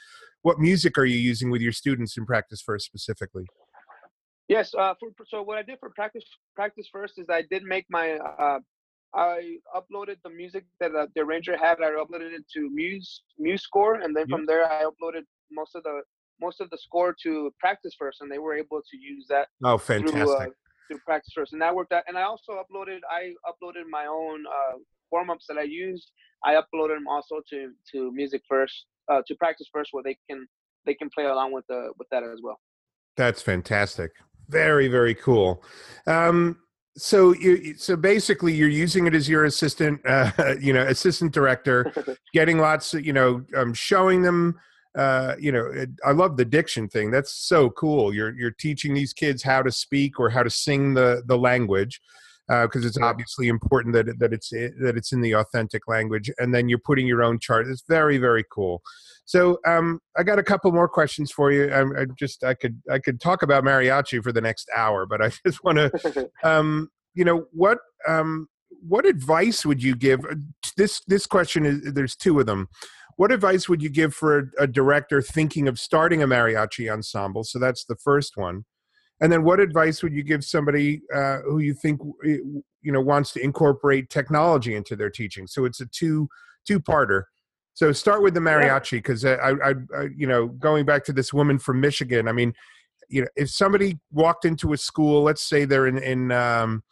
what 0.42 0.58
music 0.60 0.98
are 0.98 1.06
you 1.06 1.18
using 1.18 1.52
with 1.52 1.62
your 1.62 1.74
students 1.74 2.18
in 2.18 2.26
practice 2.26 2.62
first 2.62 2.86
specifically? 2.86 3.46
Yes. 4.50 4.74
Uh, 4.74 4.96
for, 5.00 5.10
so 5.28 5.42
what 5.44 5.58
I 5.58 5.64
did 5.64 5.80
for 5.80 5.92
practice 5.92 6.26
practice 6.56 6.90
first 6.92 7.14
is 7.18 7.28
I 7.30 7.44
did 7.50 7.64
make 7.64 7.86
my 7.90 8.18
uh, 8.18 8.60
I 9.14 9.58
uploaded 9.76 10.18
the 10.24 10.30
music 10.30 10.66
that 10.80 10.94
uh, 10.94 11.08
the 11.16 11.22
arranger 11.22 11.56
had. 11.56 11.78
I 11.82 11.92
uploaded 11.92 12.34
it 12.34 12.46
to 12.56 12.70
Muse 12.72 13.22
MuseScore, 13.40 14.04
and 14.04 14.16
then 14.16 14.26
yep. 14.28 14.30
from 14.30 14.46
there 14.46 14.66
I 14.70 14.84
uploaded 14.84 15.24
most 15.52 15.76
of 15.76 15.84
the 15.84 16.02
most 16.42 16.62
of 16.62 16.70
the 16.70 16.78
score 16.78 17.16
to 17.24 17.52
practice 17.60 17.96
first, 17.98 18.22
and 18.22 18.32
they 18.32 18.40
were 18.40 18.56
able 18.56 18.82
to 18.82 18.98
use 18.98 19.26
that. 19.30 19.48
Oh, 19.64 19.78
fantastic! 19.78 20.16
Through, 20.16 20.36
uh, 20.36 20.46
through 20.88 21.00
practice 21.06 21.34
first, 21.36 21.54
and 21.54 21.62
that 21.62 21.74
worked 21.74 21.92
out. 21.92 22.04
And 22.08 22.18
I 22.18 22.24
also 22.24 22.54
uploaded 22.54 23.00
I 23.10 23.34
uploaded 23.48 23.86
my 23.90 24.06
own 24.06 24.46
uh, 24.48 24.78
warm 25.12 25.30
ups 25.30 25.46
that 25.48 25.58
I 25.58 25.64
used. 25.64 26.12
I 26.44 26.54
uploaded 26.54 26.96
them 26.96 27.08
also 27.08 27.42
to 27.50 27.72
to 27.92 28.12
music 28.12 28.42
first 28.48 28.86
uh, 29.12 29.22
to 29.28 29.36
practice 29.36 29.68
first, 29.72 29.90
where 29.92 30.04
they 30.04 30.18
can 30.30 30.48
they 30.86 30.94
can 30.94 31.10
play 31.10 31.26
along 31.26 31.52
with 31.52 31.66
the 31.68 31.92
with 31.98 32.08
that 32.10 32.24
as 32.24 32.40
well. 32.44 32.60
That's 33.18 33.42
fantastic. 33.42 34.12
Very 34.50 34.88
very 34.88 35.16
cool. 35.16 35.64
Um, 36.08 36.58
so 36.98 37.34
you 37.34 37.76
so 37.78 37.96
basically 37.96 38.54
you're 38.54 38.68
using 38.68 39.08
it 39.08 39.16
as 39.16 39.30
your 39.30 39.46
assistant 39.46 40.02
uh, 40.06 40.32
you 40.60 40.74
know 40.74 40.82
assistant 40.82 41.32
director 41.32 41.94
getting 42.34 42.58
lots 42.58 42.94
of 42.94 43.06
you 43.06 43.14
know 43.14 43.46
um, 43.56 43.74
showing 43.74 44.22
them 44.22 44.60
uh, 44.98 45.36
you 45.40 45.52
know 45.52 45.68
it, 45.68 45.90
i 46.06 46.12
love 46.12 46.36
the 46.36 46.46
diction 46.46 46.90
thing. 46.90 47.12
That's 47.12 47.32
so 47.32 47.70
cool. 47.70 48.14
You're 48.14 48.38
you're 48.38 48.52
teaching 48.52 48.94
these 48.94 49.14
kids 49.14 49.44
how 49.44 49.62
to 49.62 49.72
speak 49.72 50.20
or 50.20 50.30
how 50.30 50.44
to 50.44 50.50
sing 50.50 50.94
the 50.94 51.24
the 51.26 51.38
language 51.38 52.02
because 52.50 52.84
uh, 52.84 52.88
it's 52.88 52.98
obviously 52.98 53.48
important 53.48 53.94
that 53.94 54.18
that 54.20 54.34
it's 54.34 54.50
that 54.50 54.94
it's 54.96 55.12
in 55.12 55.22
the 55.22 55.34
authentic 55.36 55.88
language, 55.88 56.32
and 56.40 56.54
then 56.54 56.68
you're 56.68 56.80
putting 56.80 57.06
your 57.06 57.24
own 57.24 57.40
chart. 57.40 57.68
It's 57.68 57.84
very 57.88 58.18
very 58.18 58.44
cool. 58.52 58.82
So 59.30 59.60
um, 59.68 60.00
I 60.18 60.24
got 60.24 60.40
a 60.40 60.44
couple 60.44 60.72
more 60.72 60.88
questions 60.88 61.32
for 61.32 61.52
you. 61.52 61.70
I, 61.72 62.02
I, 62.02 62.06
just 62.18 62.44
I 62.44 62.56
could 62.56 62.82
I 62.90 62.98
could 62.98 63.22
talk 63.22 63.44
about 63.44 63.64
mariachi 63.64 64.24
for 64.24 64.32
the 64.32 64.42
next 64.42 64.68
hour, 64.76 65.06
but 65.06 65.22
I 65.22 65.30
just 65.46 65.64
want 65.64 65.78
to, 65.78 66.32
um, 66.44 66.90
you 67.14 67.24
know, 67.24 67.46
what 67.52 67.78
um, 68.08 68.48
what 68.82 69.06
advice 69.06 69.68
would 69.68 69.84
you 69.84 69.96
give? 69.96 70.26
Uh, 70.26 70.36
this 70.78 71.02
this 71.08 71.28
question 71.28 71.64
is 71.64 71.94
there's 71.94 72.16
two 72.16 72.40
of 72.40 72.48
them. 72.48 72.70
What 73.18 73.32
advice 73.32 73.70
would 73.70 73.84
you 73.84 73.90
give 73.90 74.16
for 74.16 74.40
a, 74.40 74.64
a 74.64 74.68
director 74.68 75.22
thinking 75.22 75.68
of 75.68 75.80
starting 75.80 76.24
a 76.24 76.28
mariachi 76.28 76.92
ensemble? 76.92 77.44
So 77.44 77.60
that's 77.60 77.86
the 77.86 77.98
first 77.98 78.36
one. 78.36 78.66
And 79.22 79.32
then, 79.32 79.44
what 79.44 79.60
advice 79.60 80.02
would 80.02 80.14
you 80.14 80.24
give 80.24 80.44
somebody 80.44 81.02
uh, 81.14 81.40
who 81.40 81.60
you 81.60 81.74
think 81.74 82.00
you 82.24 82.64
know 82.84 83.02
wants 83.02 83.34
to 83.34 83.42
incorporate 83.42 84.10
technology 84.10 84.76
into 84.76 84.96
their 84.96 85.10
teaching? 85.10 85.48
So 85.48 85.66
it's 85.66 85.82
a 85.82 85.86
two 85.88 86.30
two 86.66 86.80
parter. 86.80 87.24
So 87.74 87.92
start 87.92 88.22
with 88.22 88.34
the 88.34 88.42
mariachi 88.42 88.98
because 88.98 89.24
I, 89.24 89.36
I, 89.36 89.70
I, 89.70 90.08
you 90.16 90.28
know, 90.28 90.48
going 90.48 90.86
back 90.86 91.06
to 91.06 91.14
this 91.14 91.34
woman 91.34 91.58
from 91.58 91.80
Michigan. 91.80 92.28
I 92.28 92.34
mean, 92.34 92.54
you 93.08 93.22
know, 93.22 93.28
if 93.38 93.50
somebody 93.50 93.98
walked 94.12 94.44
into 94.44 94.74
a 94.74 94.78
school, 94.78 95.24
let's 95.24 95.42
say 95.42 95.66
they're 95.66 95.88
in 95.88 95.98
in 95.98 96.32
um, 96.32 96.84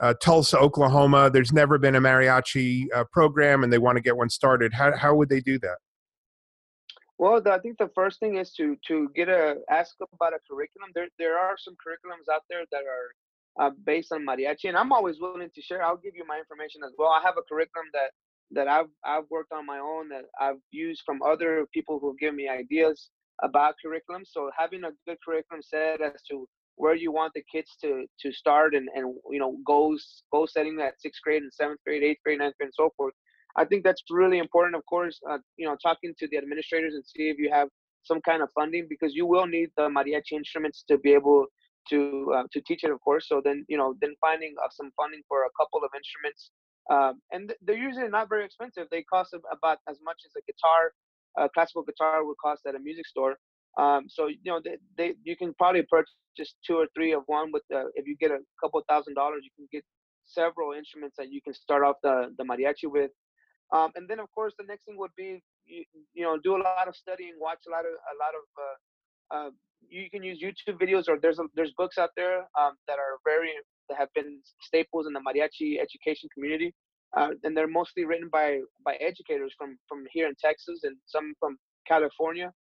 uh, 0.00 0.14
Tulsa, 0.22 0.58
Oklahoma, 0.58 1.30
there's 1.30 1.52
never 1.52 1.78
been 1.78 1.94
a 1.94 2.00
mariachi 2.00 2.86
uh, 2.94 3.04
program, 3.12 3.64
and 3.64 3.72
they 3.72 3.78
want 3.78 3.96
to 3.96 4.02
get 4.02 4.16
one 4.16 4.30
started. 4.30 4.72
How 4.72 4.96
how 4.96 5.14
would 5.14 5.28
they 5.28 5.40
do 5.40 5.58
that? 5.60 5.76
Well, 7.18 7.40
the, 7.40 7.52
I 7.52 7.58
think 7.60 7.78
the 7.78 7.90
first 7.94 8.18
thing 8.18 8.36
is 8.36 8.52
to 8.54 8.76
to 8.88 9.08
get 9.14 9.28
a 9.28 9.56
ask 9.70 9.94
about 10.00 10.32
a 10.34 10.40
curriculum. 10.50 10.90
There 10.94 11.08
there 11.18 11.38
are 11.38 11.56
some 11.56 11.74
curriculums 11.74 12.32
out 12.32 12.42
there 12.50 12.64
that 12.72 12.82
are 12.84 13.66
uh, 13.66 13.70
based 13.84 14.12
on 14.12 14.26
mariachi, 14.26 14.68
and 14.68 14.76
I'm 14.76 14.92
always 14.92 15.20
willing 15.20 15.50
to 15.54 15.62
share. 15.62 15.82
I'll 15.84 15.96
give 15.96 16.16
you 16.16 16.26
my 16.26 16.38
information 16.38 16.82
as 16.84 16.92
well. 16.98 17.10
I 17.10 17.20
have 17.22 17.36
a 17.38 17.42
curriculum 17.42 17.86
that 17.92 18.10
that 18.50 18.68
I've 18.68 18.90
I've 19.04 19.30
worked 19.30 19.52
on 19.52 19.64
my 19.64 19.78
own 19.78 20.08
that 20.08 20.24
I've 20.40 20.60
used 20.72 21.02
from 21.06 21.22
other 21.22 21.66
people 21.72 21.98
who 22.00 22.16
give 22.18 22.34
me 22.34 22.48
ideas 22.48 23.10
about 23.42 23.74
curriculum. 23.82 24.24
So 24.26 24.50
having 24.56 24.84
a 24.84 24.90
good 25.06 25.18
curriculum 25.24 25.62
set 25.62 26.00
as 26.00 26.20
to 26.30 26.48
where 26.76 26.96
you 26.96 27.12
want 27.12 27.32
the 27.34 27.44
kids 27.50 27.76
to 27.82 28.06
to 28.20 28.32
start 28.32 28.74
and 28.74 28.88
and 28.94 29.14
you 29.30 29.38
know 29.38 29.56
goals 29.64 30.24
goal 30.32 30.48
setting 30.48 30.80
at 30.80 31.00
sixth 31.00 31.22
grade 31.22 31.42
and 31.42 31.52
seventh 31.52 31.80
grade, 31.86 32.02
eighth 32.02 32.22
grade, 32.24 32.40
ninth 32.40 32.56
grade, 32.58 32.68
and 32.68 32.74
so 32.74 32.90
forth 32.96 33.14
I 33.56 33.64
think 33.64 33.84
that's 33.84 34.02
really 34.10 34.38
important. 34.38 34.74
Of 34.74 34.84
course, 34.86 35.20
uh, 35.30 35.38
you 35.56 35.66
know, 35.66 35.76
talking 35.82 36.14
to 36.18 36.28
the 36.28 36.36
administrators 36.38 36.94
and 36.94 37.04
see 37.06 37.28
if 37.28 37.38
you 37.38 37.50
have 37.52 37.68
some 38.02 38.20
kind 38.20 38.42
of 38.42 38.48
funding 38.54 38.86
because 38.88 39.14
you 39.14 39.26
will 39.26 39.46
need 39.46 39.70
the 39.76 39.88
mariachi 39.88 40.32
instruments 40.32 40.84
to 40.88 40.98
be 40.98 41.12
able 41.12 41.46
to 41.90 42.32
uh, 42.34 42.42
to 42.52 42.60
teach 42.66 42.84
it. 42.84 42.90
Of 42.90 43.00
course, 43.00 43.28
so 43.28 43.40
then 43.44 43.64
you 43.68 43.76
know, 43.76 43.94
then 44.00 44.14
finding 44.20 44.54
uh, 44.62 44.68
some 44.70 44.90
funding 44.96 45.22
for 45.28 45.44
a 45.44 45.50
couple 45.58 45.80
of 45.84 45.90
instruments, 45.96 46.50
um, 46.90 47.20
and 47.32 47.52
they're 47.62 47.76
usually 47.88 48.08
not 48.08 48.28
very 48.28 48.44
expensive. 48.44 48.86
They 48.90 49.02
cost 49.02 49.34
about 49.52 49.78
as 49.88 49.98
much 50.02 50.16
as 50.26 50.32
a 50.36 50.42
guitar, 50.50 50.92
a 51.38 51.48
classical 51.48 51.82
guitar 51.82 52.24
would 52.24 52.36
cost 52.42 52.62
at 52.66 52.74
a 52.74 52.78
music 52.78 53.06
store. 53.06 53.36
Um, 53.78 54.06
so 54.08 54.28
you 54.28 54.38
know, 54.46 54.60
they, 54.64 54.76
they 54.96 55.14
you 55.24 55.36
can 55.36 55.54
probably 55.54 55.82
purchase 55.82 56.54
two 56.66 56.76
or 56.76 56.86
three 56.94 57.12
of 57.12 57.22
one 57.26 57.50
with 57.52 57.62
the, 57.70 57.90
if 57.94 58.06
you 58.06 58.16
get 58.18 58.30
a 58.30 58.38
couple 58.62 58.82
thousand 58.88 59.14
dollars, 59.14 59.42
you 59.44 59.50
can 59.56 59.68
get 59.72 59.84
several 60.24 60.72
instruments 60.72 61.16
that 61.18 61.30
you 61.30 61.40
can 61.42 61.54
start 61.54 61.84
off 61.84 61.96
the 62.02 62.34
the 62.38 62.44
mariachi 62.44 62.90
with. 62.90 63.10
Um, 63.72 63.90
and 63.96 64.08
then 64.08 64.20
of 64.20 64.30
course 64.32 64.52
the 64.58 64.64
next 64.64 64.84
thing 64.84 64.96
would 64.98 65.14
be 65.16 65.42
you, 65.66 65.84
you, 66.12 66.24
know 66.24 66.38
do 66.38 66.56
a 66.56 66.62
lot 66.62 66.88
of 66.88 66.96
studying, 66.96 67.34
watch 67.40 67.58
a 67.66 67.70
lot 67.70 67.80
of 67.80 67.92
a 67.92 68.14
lot 68.20 68.34
of. 68.34 68.44
Uh, 68.58 68.76
uh, 69.34 69.50
you 69.88 70.08
can 70.10 70.22
use 70.22 70.42
YouTube 70.42 70.80
videos 70.80 71.08
or 71.08 71.18
there's 71.20 71.38
a, 71.38 71.44
there's 71.54 71.72
books 71.76 71.98
out 71.98 72.10
there 72.16 72.40
um, 72.58 72.72
that 72.88 72.98
are 72.98 73.18
very 73.24 73.50
that 73.88 73.98
have 73.98 74.08
been 74.14 74.40
staples 74.60 75.06
in 75.06 75.12
the 75.12 75.20
mariachi 75.20 75.78
education 75.80 76.28
community, 76.32 76.72
uh, 77.16 77.30
and 77.42 77.56
they're 77.56 77.68
mostly 77.68 78.04
written 78.04 78.28
by 78.30 78.60
by 78.84 78.94
educators 78.94 79.52
from 79.56 79.78
from 79.88 80.04
here 80.10 80.26
in 80.26 80.34
Texas 80.40 80.80
and 80.84 80.96
some 81.06 81.34
from 81.38 81.56
California, 81.86 82.52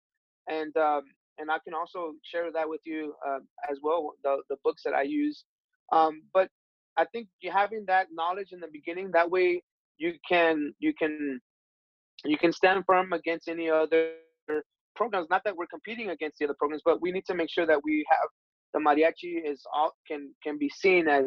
and 0.47 0.75
um, 0.77 1.03
and 1.37 1.49
I 1.49 1.57
can 1.63 1.73
also 1.73 2.13
share 2.23 2.51
that 2.51 2.67
with 2.67 2.81
you 2.85 3.13
uh, 3.27 3.39
as 3.69 3.77
well 3.81 4.13
the 4.23 4.41
the 4.49 4.57
books 4.63 4.83
that 4.85 4.93
I 4.93 5.03
use. 5.03 5.43
Um, 5.91 6.23
but 6.33 6.49
I 6.97 7.05
think 7.05 7.27
having 7.51 7.85
that 7.87 8.07
knowledge 8.11 8.49
in 8.51 8.59
the 8.59 8.67
beginning 8.71 9.11
that 9.11 9.29
way 9.29 9.63
you 9.97 10.13
can 10.27 10.73
you 10.79 10.93
can 10.93 11.39
you 12.25 12.37
can 12.37 12.51
stand 12.51 12.83
firm 12.85 13.13
against 13.13 13.47
any 13.47 13.69
other 13.69 14.13
programs. 14.95 15.27
Not 15.29 15.41
that 15.45 15.55
we're 15.55 15.67
competing 15.67 16.09
against 16.09 16.37
the 16.39 16.45
other 16.45 16.55
programs, 16.57 16.81
but 16.85 17.01
we 17.01 17.11
need 17.11 17.25
to 17.25 17.35
make 17.35 17.49
sure 17.49 17.65
that 17.65 17.79
we 17.83 18.05
have 18.09 18.29
the 18.73 18.79
mariachi 18.79 19.39
is 19.45 19.61
all 19.73 19.91
can 20.07 20.33
can 20.43 20.57
be 20.57 20.69
seen 20.69 21.07
as 21.07 21.25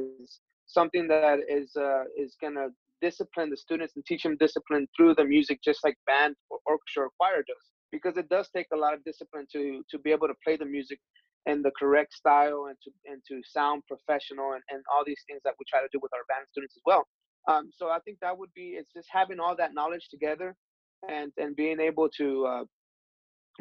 something 0.67 1.07
that 1.09 1.39
is 1.49 1.75
uh, 1.77 2.05
is 2.17 2.37
gonna 2.41 2.69
discipline 3.01 3.51
the 3.51 3.57
students 3.57 3.95
and 3.95 4.05
teach 4.07 4.23
them 4.23 4.37
discipline 4.41 4.87
through 4.97 5.15
the 5.15 5.25
music, 5.25 5.61
just 5.63 5.81
like 5.85 5.97
band 6.07 6.35
or 6.51 6.59
orchestra 6.67 7.05
or 7.05 7.11
choir 7.19 7.43
does. 7.47 7.67
Because 7.93 8.17
it 8.17 8.29
does 8.29 8.49
take 8.55 8.67
a 8.73 8.77
lot 8.77 8.95
of 8.95 9.05
discipline 9.05 9.47
to 9.53 9.83
to 9.91 9.99
be 9.99 10.11
able 10.11 10.29
to 10.29 10.35
play 10.45 10.57
the 10.57 10.65
music 10.65 10.99
in 11.47 11.63
the 11.63 11.71
correct 11.79 12.13
style 12.13 12.67
and 12.69 12.77
to 12.83 12.91
and 13.07 13.23
to 13.29 13.41
sound 13.45 13.83
professional 13.87 14.53
and, 14.53 14.63
and 14.71 14.83
all 14.93 15.05
these 15.07 15.23
things 15.29 15.41
that 15.45 15.55
we 15.59 15.65
try 15.69 15.81
to 15.81 15.89
do 15.93 16.01
with 16.03 16.13
our 16.13 16.25
band 16.29 16.47
students 16.51 16.77
as 16.77 16.83
well. 16.85 17.07
Um, 17.49 17.71
so 17.77 17.89
I 17.89 17.99
think 18.01 18.19
that 18.21 18.37
would 18.37 18.53
be 18.55 18.77
it's 18.79 18.93
just 18.93 19.09
having 19.11 19.39
all 19.41 19.57
that 19.57 19.75
knowledge 19.75 20.09
together, 20.11 20.55
and 21.09 21.33
and 21.37 21.55
being 21.55 21.81
able 21.81 22.09
to 22.19 22.47
uh, 22.47 22.65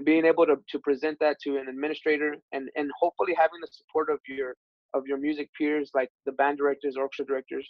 being 0.03 0.25
able 0.25 0.45
to, 0.45 0.57
to 0.69 0.79
present 0.79 1.17
that 1.19 1.37
to 1.41 1.57
an 1.57 1.67
administrator 1.69 2.35
and 2.51 2.69
and 2.75 2.89
hopefully 2.99 3.33
having 3.37 3.59
the 3.61 3.67
support 3.71 4.09
of 4.09 4.19
your 4.27 4.55
of 4.93 5.03
your 5.07 5.17
music 5.17 5.49
peers 5.57 5.91
like 5.93 6.09
the 6.25 6.31
band 6.31 6.57
directors, 6.57 6.95
orchestra 6.97 7.25
directors, 7.25 7.69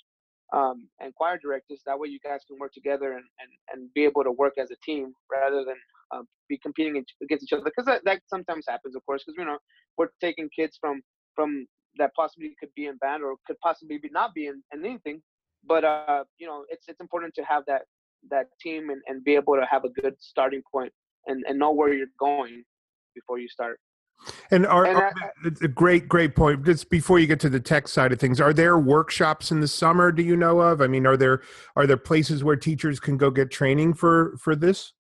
um, 0.54 0.88
and 1.00 1.14
choir 1.16 1.38
directors. 1.42 1.82
That 1.86 2.00
way 2.00 2.10
you 2.10 2.20
guys 2.24 2.42
can 2.48 2.58
work 2.60 2.72
together 2.74 3.14
and, 3.14 3.24
and, 3.40 3.50
and 3.74 3.94
be 3.94 4.04
able 4.04 4.24
to 4.24 4.32
work 4.32 4.54
as 4.60 4.70
a 4.72 4.76
team 4.86 5.14
rather 5.32 5.66
than 5.66 5.76
uh, 6.14 6.22
be 6.48 6.58
competing 6.60 7.04
against 7.22 7.44
each 7.44 7.54
other. 7.54 7.64
Because 7.64 7.86
that, 7.86 8.04
that 8.06 8.22
sometimes 8.28 8.66
happens, 8.70 8.96
of 8.96 9.06
course, 9.06 9.24
because 9.26 9.38
you 9.38 9.46
know 9.46 9.58
we're 9.98 10.10
taking 10.22 10.50
kids 10.56 10.78
from 10.80 11.02
from 11.36 11.66
that 11.98 12.12
possibly 12.16 12.54
could 12.60 12.70
be 12.76 12.86
in 12.88 12.98
band 12.98 13.24
or 13.24 13.36
could 13.48 13.60
possibly 13.60 13.98
be 13.98 14.10
not 14.12 14.34
be 14.34 14.48
in, 14.48 14.62
in 14.74 14.86
anything 14.86 15.22
but 15.68 15.84
uh, 15.84 16.24
you 16.38 16.48
know, 16.48 16.66
it's 16.70 16.88
it's 16.88 17.02
important 17.02 17.34
to 17.36 17.44
have 17.44 17.64
that 17.68 17.84
that 18.30 18.48
team 18.62 18.90
and, 18.90 19.02
and 19.08 19.24
be 19.24 19.36
able 19.36 19.56
to 19.56 19.66
have 19.70 19.84
a 19.84 19.90
good 19.90 20.16
starting 20.20 20.62
point 20.72 20.92
and, 21.28 21.44
and 21.48 21.60
know 21.60 21.72
where 21.72 21.94
you're 21.94 22.08
going 22.20 22.64
before 23.14 23.40
you 23.40 23.48
start. 23.48 23.80
And 24.50 24.66
are, 24.66 24.86
and 24.86 24.98
are 24.98 25.14
it's 25.44 25.62
a 25.62 25.68
great, 25.68 26.08
great 26.08 26.36
point. 26.36 26.66
Just 26.66 26.90
before 26.90 27.20
you 27.20 27.28
get 27.28 27.40
to 27.42 27.50
the 27.50 27.60
tech 27.60 27.88
side 27.88 28.14
of 28.14 28.20
things, 28.20 28.40
are 28.40 28.54
there 28.54 28.78
workshops 28.78 29.52
in 29.52 29.60
the 29.60 29.68
summer? 29.68 30.12
Do 30.12 30.24
you 30.24 30.38
know 30.38 30.62
of? 30.62 30.82
I 30.82 30.88
mean, 30.88 31.06
are 31.06 31.18
there 31.18 31.42
are 31.76 31.86
there 31.86 31.98
places 31.98 32.44
where 32.44 32.56
teachers 32.56 33.00
can 33.00 33.18
go 33.18 33.30
get 33.30 33.52
training 33.52 33.94
for 33.94 34.38
for 34.40 34.56
this? 34.56 34.94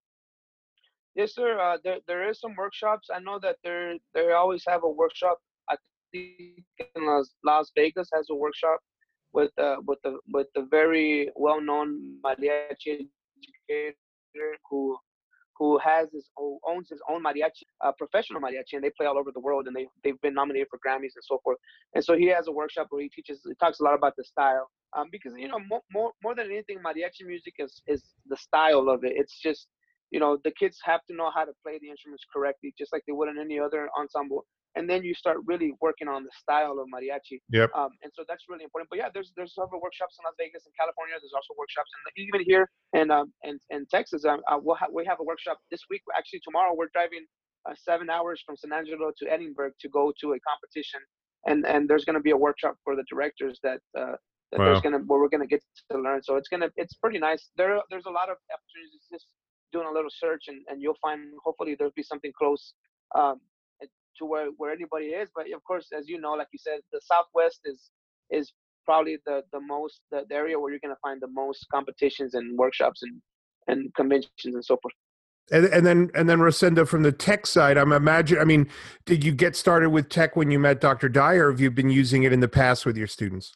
Yes, 1.15 1.33
sir. 1.33 1.57
Uh, 1.57 1.77
there 1.83 1.99
there 2.07 2.29
is 2.29 2.39
some 2.41 2.55
workshops. 2.55 3.07
I 3.13 3.19
know 3.19 3.39
that 3.39 3.55
there 3.63 3.95
they 4.13 4.31
always 4.33 4.63
have 4.67 4.83
a 4.83 4.89
workshop. 4.89 5.39
I 5.69 5.77
think 6.11 6.65
in 6.95 7.05
Las, 7.05 7.33
Las 7.45 7.71
Vegas 7.75 8.09
has 8.13 8.27
a 8.29 8.35
workshop 8.35 8.79
with 9.35 9.51
uh, 9.61 9.75
with 9.85 9.99
the 10.03 10.17
with 10.33 10.47
the 10.55 10.65
very 10.71 11.29
well-known 11.35 12.17
mariachi 12.25 13.07
educator 13.37 14.57
who 14.69 14.97
who 15.57 15.77
has 15.79 16.07
his 16.13 16.29
who 16.37 16.59
owns 16.67 16.89
his 16.89 17.01
own 17.09 17.21
mariachi, 17.23 17.63
uh, 17.83 17.91
professional 17.97 18.41
mariachi, 18.41 18.73
and 18.73 18.83
they 18.83 18.91
play 18.97 19.05
all 19.05 19.17
over 19.17 19.31
the 19.33 19.39
world, 19.39 19.67
and 19.67 19.75
they 19.75 19.87
they've 20.03 20.19
been 20.21 20.33
nominated 20.33 20.67
for 20.69 20.79
Grammys 20.85 21.15
and 21.15 21.23
so 21.31 21.39
forth. 21.43 21.57
And 21.93 22.03
so 22.03 22.15
he 22.17 22.27
has 22.27 22.47
a 22.47 22.51
workshop 22.51 22.87
where 22.89 23.03
he 23.03 23.09
teaches, 23.09 23.41
he 23.45 23.53
talks 23.55 23.79
a 23.79 23.83
lot 23.83 23.93
about 23.93 24.13
the 24.17 24.23
style, 24.23 24.69
um, 24.97 25.07
because 25.11 25.33
you 25.37 25.49
know 25.49 25.59
more, 25.69 25.81
more 25.91 26.11
more 26.23 26.35
than 26.35 26.47
anything, 26.47 26.79
mariachi 26.79 27.25
music 27.25 27.55
is 27.59 27.81
is 27.87 28.03
the 28.27 28.37
style 28.37 28.89
of 28.89 29.03
it. 29.03 29.13
It's 29.15 29.37
just 29.39 29.67
you 30.11 30.19
know 30.19 30.37
the 30.43 30.51
kids 30.51 30.77
have 30.83 31.01
to 31.07 31.13
know 31.15 31.29
how 31.35 31.45
to 31.45 31.51
play 31.63 31.77
the 31.81 31.89
instruments 31.89 32.25
correctly 32.31 32.73
just 32.77 32.93
like 32.93 33.03
they 33.07 33.13
would 33.13 33.29
in 33.29 33.39
any 33.39 33.59
other 33.59 33.89
ensemble 33.99 34.45
and 34.75 34.89
then 34.89 35.03
you 35.03 35.13
start 35.13 35.37
really 35.45 35.73
working 35.81 36.07
on 36.07 36.23
the 36.23 36.33
style 36.37 36.77
of 36.79 36.87
mariachi. 36.93 37.39
Yep. 37.51 37.71
Um, 37.75 37.89
and 38.03 38.11
so 38.15 38.23
that's 38.27 38.43
really 38.49 38.63
important. 38.63 38.89
But 38.89 38.99
yeah 38.99 39.09
there's 39.13 39.31
there's 39.35 39.53
several 39.55 39.81
workshops 39.81 40.15
in 40.19 40.23
las 40.25 40.35
vegas 40.37 40.63
and 40.65 40.73
california. 40.79 41.15
There's 41.19 41.35
also 41.35 41.53
workshops 41.57 41.89
in 41.95 42.27
even 42.27 42.41
here 42.45 42.69
and 42.93 43.11
um 43.11 43.33
and 43.43 43.59
in 43.69 43.85
texas. 43.87 44.25
Um, 44.25 44.41
uh, 44.51 44.59
we'll 44.61 44.75
ha- 44.75 44.91
we 44.91 45.05
have 45.05 45.19
a 45.19 45.23
workshop 45.23 45.57
this 45.71 45.81
week. 45.89 46.01
Actually 46.17 46.41
tomorrow 46.43 46.73
we're 46.75 46.93
driving 46.93 47.25
uh, 47.67 47.73
seven 47.75 48.09
hours 48.09 48.41
from 48.45 48.55
san 48.55 48.71
angelo 48.71 49.11
to 49.17 49.23
edinburg 49.31 49.73
to 49.81 49.89
go 49.89 50.13
to 50.21 50.33
a 50.33 50.39
competition. 50.43 51.01
And 51.47 51.65
and 51.65 51.87
there's 51.89 52.05
going 52.05 52.19
to 52.19 52.25
be 52.29 52.31
a 52.31 52.37
workshop 52.37 52.75
for 52.83 52.95
the 52.95 53.05
directors 53.09 53.59
that 53.63 53.79
uh, 53.97 54.17
that 54.51 54.59
wow. 54.59 54.65
there's 54.65 54.81
gonna 54.81 54.99
where 55.07 55.19
we're 55.19 55.29
gonna 55.29 55.47
get 55.47 55.63
to 55.91 55.97
learn. 55.97 56.21
So 56.23 56.35
it's 56.37 56.49
gonna 56.49 56.69
it's 56.75 56.95
pretty 56.95 57.19
nice. 57.19 57.49
There 57.55 57.79
there's 57.91 58.07
a 58.07 58.15
lot 58.19 58.29
of 58.29 58.37
opportunities. 58.55 59.05
Just 59.11 59.27
doing 59.71 59.87
a 59.87 59.91
little 59.91 60.09
search 60.09 60.43
and, 60.47 60.61
and 60.69 60.81
you'll 60.81 61.01
find 61.01 61.19
hopefully 61.43 61.75
there'll 61.77 61.93
be 61.95 62.03
something 62.03 62.31
close 62.37 62.73
um, 63.13 63.41
to 64.19 64.25
where, 64.25 64.47
where 64.57 64.71
anybody 64.71 65.07
is. 65.07 65.29
But 65.35 65.45
of 65.53 65.63
course, 65.63 65.87
as 65.97 66.07
you 66.07 66.19
know, 66.19 66.33
like 66.33 66.47
you 66.51 66.59
said, 66.59 66.79
the 66.91 67.01
Southwest 67.03 67.61
is 67.65 67.89
is 68.31 68.53
probably 68.85 69.17
the 69.25 69.43
the 69.51 69.59
most 69.59 70.01
the, 70.11 70.25
the 70.29 70.35
area 70.35 70.59
where 70.59 70.71
you're 70.71 70.79
gonna 70.81 70.95
find 71.01 71.21
the 71.21 71.27
most 71.27 71.65
competitions 71.71 72.33
and 72.33 72.57
workshops 72.57 73.01
and 73.03 73.21
and 73.67 73.93
conventions 73.95 74.55
and 74.55 74.63
so 74.63 74.77
forth. 74.81 74.93
And, 75.51 75.65
and 75.65 75.85
then 75.85 76.09
and 76.15 76.27
then 76.27 76.39
Rosendo 76.39 76.87
from 76.87 77.03
the 77.03 77.11
tech 77.11 77.45
side, 77.45 77.77
I'm 77.77 77.91
imagine. 77.91 78.39
I 78.39 78.45
mean, 78.45 78.67
did 79.05 79.23
you 79.23 79.31
get 79.31 79.55
started 79.55 79.91
with 79.91 80.09
tech 80.09 80.35
when 80.35 80.49
you 80.49 80.57
met 80.57 80.81
Dr. 80.81 81.07
Dyer? 81.07 81.51
Have 81.51 81.61
you 81.61 81.69
been 81.69 81.89
using 81.89 82.23
it 82.23 82.33
in 82.33 82.39
the 82.39 82.47
past 82.47 82.85
with 82.85 82.97
your 82.97 83.07
students? 83.07 83.53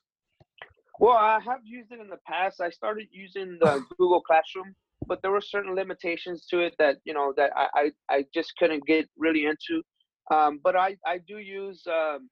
Well, 0.99 1.17
I 1.17 1.39
have 1.45 1.61
used 1.63 1.91
it 1.91 1.99
in 1.99 2.09
the 2.09 2.19
past. 2.27 2.61
I 2.61 2.69
started 2.69 3.07
using 3.11 3.57
the 3.59 3.83
Google 3.97 4.21
Classroom, 4.21 4.75
but 5.07 5.21
there 5.21 5.31
were 5.31 5.41
certain 5.41 5.73
limitations 5.73 6.45
to 6.47 6.59
it 6.59 6.75
that 6.77 6.97
you 7.05 7.13
know 7.13 7.33
that 7.37 7.51
I 7.55 7.67
I, 7.73 7.91
I 8.15 8.25
just 8.33 8.55
couldn't 8.57 8.85
get 8.85 9.09
really 9.17 9.45
into. 9.45 9.81
Um, 10.29 10.59
but 10.63 10.75
I 10.75 10.97
I 11.05 11.19
do 11.19 11.37
use. 11.37 11.85
Um, 11.87 12.29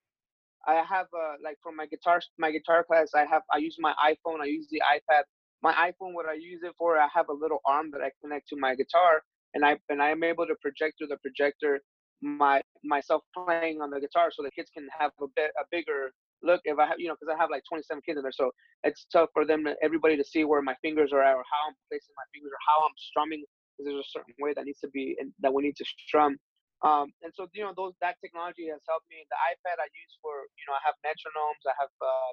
I 0.67 0.83
have 0.83 1.07
uh, 1.15 1.35
like 1.43 1.57
for 1.63 1.71
my 1.71 1.85
guitar 1.85 2.21
my 2.37 2.51
guitar 2.51 2.83
class 2.83 3.11
I 3.15 3.25
have 3.25 3.41
I 3.53 3.57
use 3.57 3.77
my 3.79 3.93
iPhone 4.03 4.41
I 4.41 4.45
use 4.45 4.67
the 4.69 4.81
iPad 4.81 5.23
my 5.63 5.73
iPhone 5.73 6.13
what 6.13 6.27
I 6.27 6.33
use 6.33 6.61
it 6.63 6.73
for 6.77 6.97
I 6.99 7.07
have 7.13 7.29
a 7.29 7.33
little 7.33 7.59
arm 7.65 7.89
that 7.91 8.01
I 8.01 8.11
connect 8.21 8.49
to 8.49 8.57
my 8.57 8.75
guitar 8.75 9.21
and 9.53 9.65
I 9.65 9.77
and 9.89 10.01
I'm 10.01 10.23
able 10.23 10.45
to 10.45 10.55
project 10.61 10.97
through 10.97 11.07
the 11.07 11.17
projector 11.17 11.79
my 12.21 12.61
myself 12.83 13.23
playing 13.33 13.81
on 13.81 13.91
the 13.91 13.99
guitar 13.99 14.29
so 14.31 14.43
the 14.43 14.51
kids 14.51 14.69
can 14.75 14.87
have 14.97 15.11
a 15.21 15.27
bit 15.35 15.51
a 15.59 15.63
bigger 15.71 16.11
look 16.43 16.61
if 16.65 16.77
I 16.77 16.85
have 16.85 16.99
you 16.99 17.07
know 17.07 17.15
because 17.19 17.33
I 17.33 17.39
have 17.41 17.49
like 17.49 17.63
27 17.69 18.01
kids 18.05 18.17
in 18.17 18.23
there 18.23 18.31
so 18.31 18.51
it's 18.83 19.07
tough 19.11 19.29
for 19.33 19.45
them 19.45 19.65
everybody 19.81 20.17
to 20.17 20.23
see 20.23 20.43
where 20.43 20.61
my 20.61 20.75
fingers 20.81 21.13
are 21.13 21.23
at 21.23 21.35
or 21.35 21.45
how 21.49 21.69
I'm 21.69 21.75
placing 21.89 22.13
my 22.17 22.27
fingers 22.33 22.51
or 22.51 22.61
how 22.67 22.85
I'm 22.85 22.97
strumming 22.97 23.43
because 23.77 23.89
there's 23.89 24.05
a 24.05 24.11
certain 24.11 24.35
way 24.41 24.53
that 24.53 24.65
needs 24.65 24.79
to 24.81 24.89
be 24.89 25.15
and 25.19 25.31
that 25.39 25.53
we 25.53 25.63
need 25.63 25.77
to 25.77 25.85
strum 26.07 26.37
um, 26.85 27.09
and 27.25 27.33
so 27.33 27.49
you 27.53 27.63
know 27.63 27.73
those 27.73 27.93
that 28.01 28.21
technology 28.21 28.69
has 28.69 28.81
helped 28.85 29.09
me. 29.09 29.25
The 29.33 29.39
iPad 29.53 29.81
I 29.81 29.89
use 29.89 30.13
for 30.21 30.45
you 30.57 30.65
know 30.69 30.77
I 30.77 30.83
have 30.85 30.97
metronomes 31.01 31.65
I 31.65 31.73
have 31.81 31.93
uh, 32.01 32.31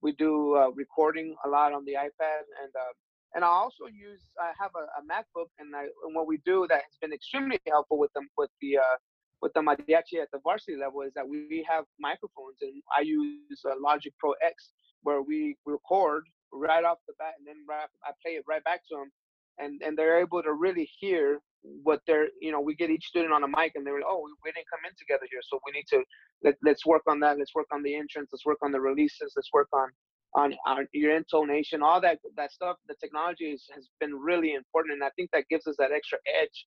we 0.00 0.12
do 0.12 0.56
uh, 0.56 0.70
recording 0.72 1.36
a 1.44 1.48
lot 1.48 1.72
on 1.72 1.84
the 1.84 1.92
iPad 1.92 2.44
and 2.62 2.72
uh, 2.72 2.92
and 3.34 3.44
I 3.44 3.48
also 3.48 3.84
use 3.92 4.20
I 4.40 4.52
have 4.58 4.70
a, 4.76 4.84
a 4.96 5.02
MacBook 5.04 5.52
and 5.58 5.74
I 5.76 5.84
and 6.04 6.14
what 6.14 6.26
we 6.26 6.38
do 6.44 6.66
that 6.68 6.80
has 6.80 6.96
been 7.00 7.12
extremely 7.12 7.60
helpful 7.68 7.98
with 7.98 8.12
them 8.14 8.28
with 8.38 8.50
the 8.62 8.78
uh, 8.78 8.96
with 9.42 9.52
the 9.52 9.60
mariachi 9.60 10.16
at 10.22 10.30
the 10.32 10.40
varsity 10.42 10.76
level 10.76 11.02
is 11.02 11.12
that 11.14 11.28
we 11.28 11.66
have 11.68 11.84
microphones 12.00 12.56
and 12.62 12.82
I 12.96 13.02
use 13.02 13.60
uh, 13.68 13.74
Logic 13.78 14.14
Pro 14.18 14.32
X 14.42 14.70
where 15.02 15.20
we 15.20 15.56
record 15.66 16.24
right 16.52 16.84
off 16.84 16.98
the 17.06 17.14
bat 17.18 17.34
and 17.38 17.46
then 17.46 17.66
right, 17.68 17.88
I 18.04 18.12
play 18.24 18.32
it 18.32 18.44
right 18.48 18.64
back 18.64 18.80
to 18.88 18.96
them 18.96 19.10
and 19.58 19.82
and 19.82 19.98
they're 19.98 20.20
able 20.20 20.42
to 20.42 20.52
really 20.54 20.88
hear 20.98 21.40
what 21.82 22.00
they're 22.06 22.28
you 22.40 22.52
know 22.52 22.60
we 22.60 22.74
get 22.74 22.90
each 22.90 23.06
student 23.06 23.32
on 23.32 23.42
a 23.42 23.48
mic 23.48 23.72
and 23.74 23.86
they're 23.86 23.94
like, 23.94 24.04
oh 24.06 24.28
we, 24.44 24.52
didn't 24.52 24.66
come 24.70 24.80
in 24.88 24.94
together 24.98 25.26
here 25.30 25.40
so 25.42 25.58
we 25.64 25.72
need 25.72 25.86
to 25.88 26.02
let, 26.42 26.54
let's 26.62 26.84
work 26.84 27.02
on 27.08 27.18
that 27.18 27.38
let's 27.38 27.54
work 27.54 27.66
on 27.72 27.82
the 27.82 27.94
entrance 27.94 28.28
let's 28.32 28.44
work 28.44 28.58
on 28.62 28.70
the 28.70 28.80
releases 28.80 29.32
let's 29.36 29.50
work 29.52 29.68
on 29.72 29.88
on, 30.36 30.54
on 30.66 30.86
your 30.92 31.16
intonation 31.16 31.82
all 31.82 32.00
that 32.00 32.18
that 32.36 32.52
stuff 32.52 32.76
the 32.86 32.94
technology 33.00 33.46
is, 33.46 33.64
has 33.74 33.88
been 33.98 34.14
really 34.14 34.54
important 34.54 34.92
and 34.92 35.02
i 35.02 35.10
think 35.16 35.30
that 35.32 35.44
gives 35.48 35.66
us 35.66 35.74
that 35.78 35.90
extra 35.90 36.18
edge 36.40 36.66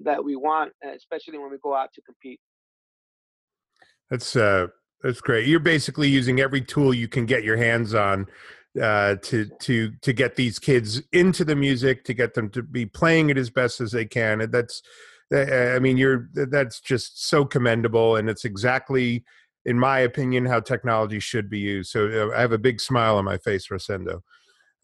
that 0.00 0.22
we 0.22 0.36
want, 0.36 0.72
especially 0.94 1.38
when 1.38 1.50
we 1.50 1.58
go 1.62 1.74
out 1.74 1.92
to 1.94 2.02
compete. 2.02 2.40
That's 4.10 4.36
uh, 4.36 4.68
that's 5.02 5.20
great. 5.20 5.46
You're 5.46 5.60
basically 5.60 6.08
using 6.08 6.40
every 6.40 6.60
tool 6.60 6.94
you 6.94 7.08
can 7.08 7.26
get 7.26 7.44
your 7.44 7.56
hands 7.56 7.94
on 7.94 8.26
uh, 8.80 9.16
to 9.22 9.48
to 9.60 9.92
to 10.02 10.12
get 10.12 10.36
these 10.36 10.58
kids 10.58 11.02
into 11.12 11.44
the 11.44 11.56
music, 11.56 12.04
to 12.04 12.14
get 12.14 12.34
them 12.34 12.50
to 12.50 12.62
be 12.62 12.86
playing 12.86 13.30
it 13.30 13.38
as 13.38 13.50
best 13.50 13.80
as 13.80 13.92
they 13.92 14.04
can. 14.04 14.40
And 14.40 14.52
that's, 14.52 14.82
uh, 15.34 15.74
I 15.74 15.78
mean, 15.78 15.96
you're 15.96 16.28
that's 16.34 16.80
just 16.80 17.28
so 17.28 17.44
commendable, 17.44 18.16
and 18.16 18.28
it's 18.28 18.44
exactly, 18.44 19.24
in 19.64 19.78
my 19.78 20.00
opinion, 20.00 20.46
how 20.46 20.60
technology 20.60 21.20
should 21.20 21.50
be 21.50 21.58
used. 21.58 21.90
So 21.90 22.30
uh, 22.30 22.36
I 22.36 22.40
have 22.40 22.52
a 22.52 22.58
big 22.58 22.80
smile 22.80 23.16
on 23.16 23.24
my 23.24 23.38
face, 23.38 23.68
Rosendo. 23.68 24.20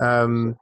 Um, 0.00 0.56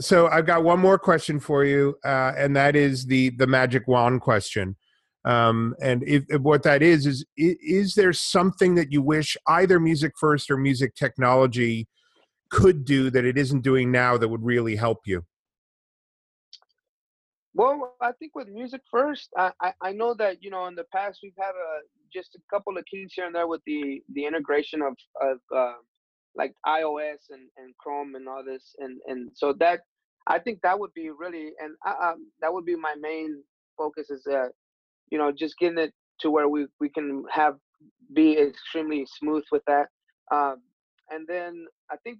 so 0.00 0.26
I've 0.26 0.46
got 0.46 0.64
one 0.64 0.80
more 0.80 0.98
question 0.98 1.38
for 1.40 1.64
you, 1.64 1.96
uh, 2.04 2.32
and 2.36 2.56
that 2.56 2.76
is 2.76 3.06
the 3.06 3.30
the 3.30 3.46
magic 3.46 3.86
wand 3.88 4.20
question. 4.20 4.76
Um, 5.24 5.74
and 5.80 6.02
if, 6.06 6.24
if 6.28 6.42
what 6.42 6.64
that 6.64 6.82
is 6.82 7.06
is 7.06 7.24
is 7.36 7.94
there 7.94 8.12
something 8.12 8.74
that 8.74 8.92
you 8.92 9.00
wish 9.00 9.36
either 9.46 9.80
Music 9.80 10.12
First 10.20 10.50
or 10.50 10.56
Music 10.56 10.94
Technology 10.94 11.88
could 12.54 12.84
do 12.84 13.10
that 13.10 13.24
it 13.24 13.36
isn't 13.36 13.62
doing 13.62 13.90
now 13.90 14.16
that 14.16 14.28
would 14.28 14.44
really 14.44 14.76
help 14.76 15.00
you? 15.06 15.24
Well, 17.52 17.94
I 18.00 18.12
think 18.12 18.34
with 18.34 18.48
Music 18.48 18.80
First, 18.90 19.28
I, 19.36 19.50
I, 19.60 19.72
I 19.82 19.92
know 19.92 20.14
that 20.14 20.42
you 20.42 20.50
know 20.50 20.66
in 20.66 20.74
the 20.74 20.86
past 20.92 21.18
we've 21.22 21.32
had 21.38 21.50
a 21.50 21.72
just 22.12 22.36
a 22.36 22.38
couple 22.52 22.78
of 22.78 22.84
kinks 22.90 23.14
here 23.14 23.26
and 23.26 23.34
there 23.34 23.48
with 23.48 23.62
the 23.66 24.00
the 24.14 24.24
integration 24.24 24.82
of 24.82 24.94
of 25.20 25.38
uh, 25.54 25.74
like 26.34 26.52
iOS 26.66 27.30
and, 27.30 27.48
and 27.56 27.74
Chrome 27.78 28.14
and 28.14 28.28
all 28.28 28.44
this, 28.44 28.74
and 28.78 29.00
and 29.06 29.30
so 29.34 29.52
that 29.60 29.80
I 30.26 30.38
think 30.38 30.60
that 30.62 30.78
would 30.78 30.94
be 30.94 31.10
really 31.10 31.52
and 31.60 31.74
uh, 31.86 32.10
um, 32.10 32.30
that 32.40 32.52
would 32.52 32.64
be 32.64 32.76
my 32.76 32.94
main 33.00 33.42
focus 33.76 34.10
is 34.10 34.26
uh, 34.26 34.48
you 35.10 35.18
know 35.18 35.30
just 35.30 35.58
getting 35.58 35.78
it 35.78 35.92
to 36.20 36.30
where 36.30 36.48
we 36.48 36.66
we 36.80 36.88
can 36.88 37.24
have 37.30 37.56
be 38.14 38.38
extremely 38.38 39.06
smooth 39.18 39.44
with 39.52 39.62
that, 39.66 39.86
um, 40.32 40.56
and 41.10 41.26
then 41.28 41.66
I 41.90 41.96
think 42.02 42.18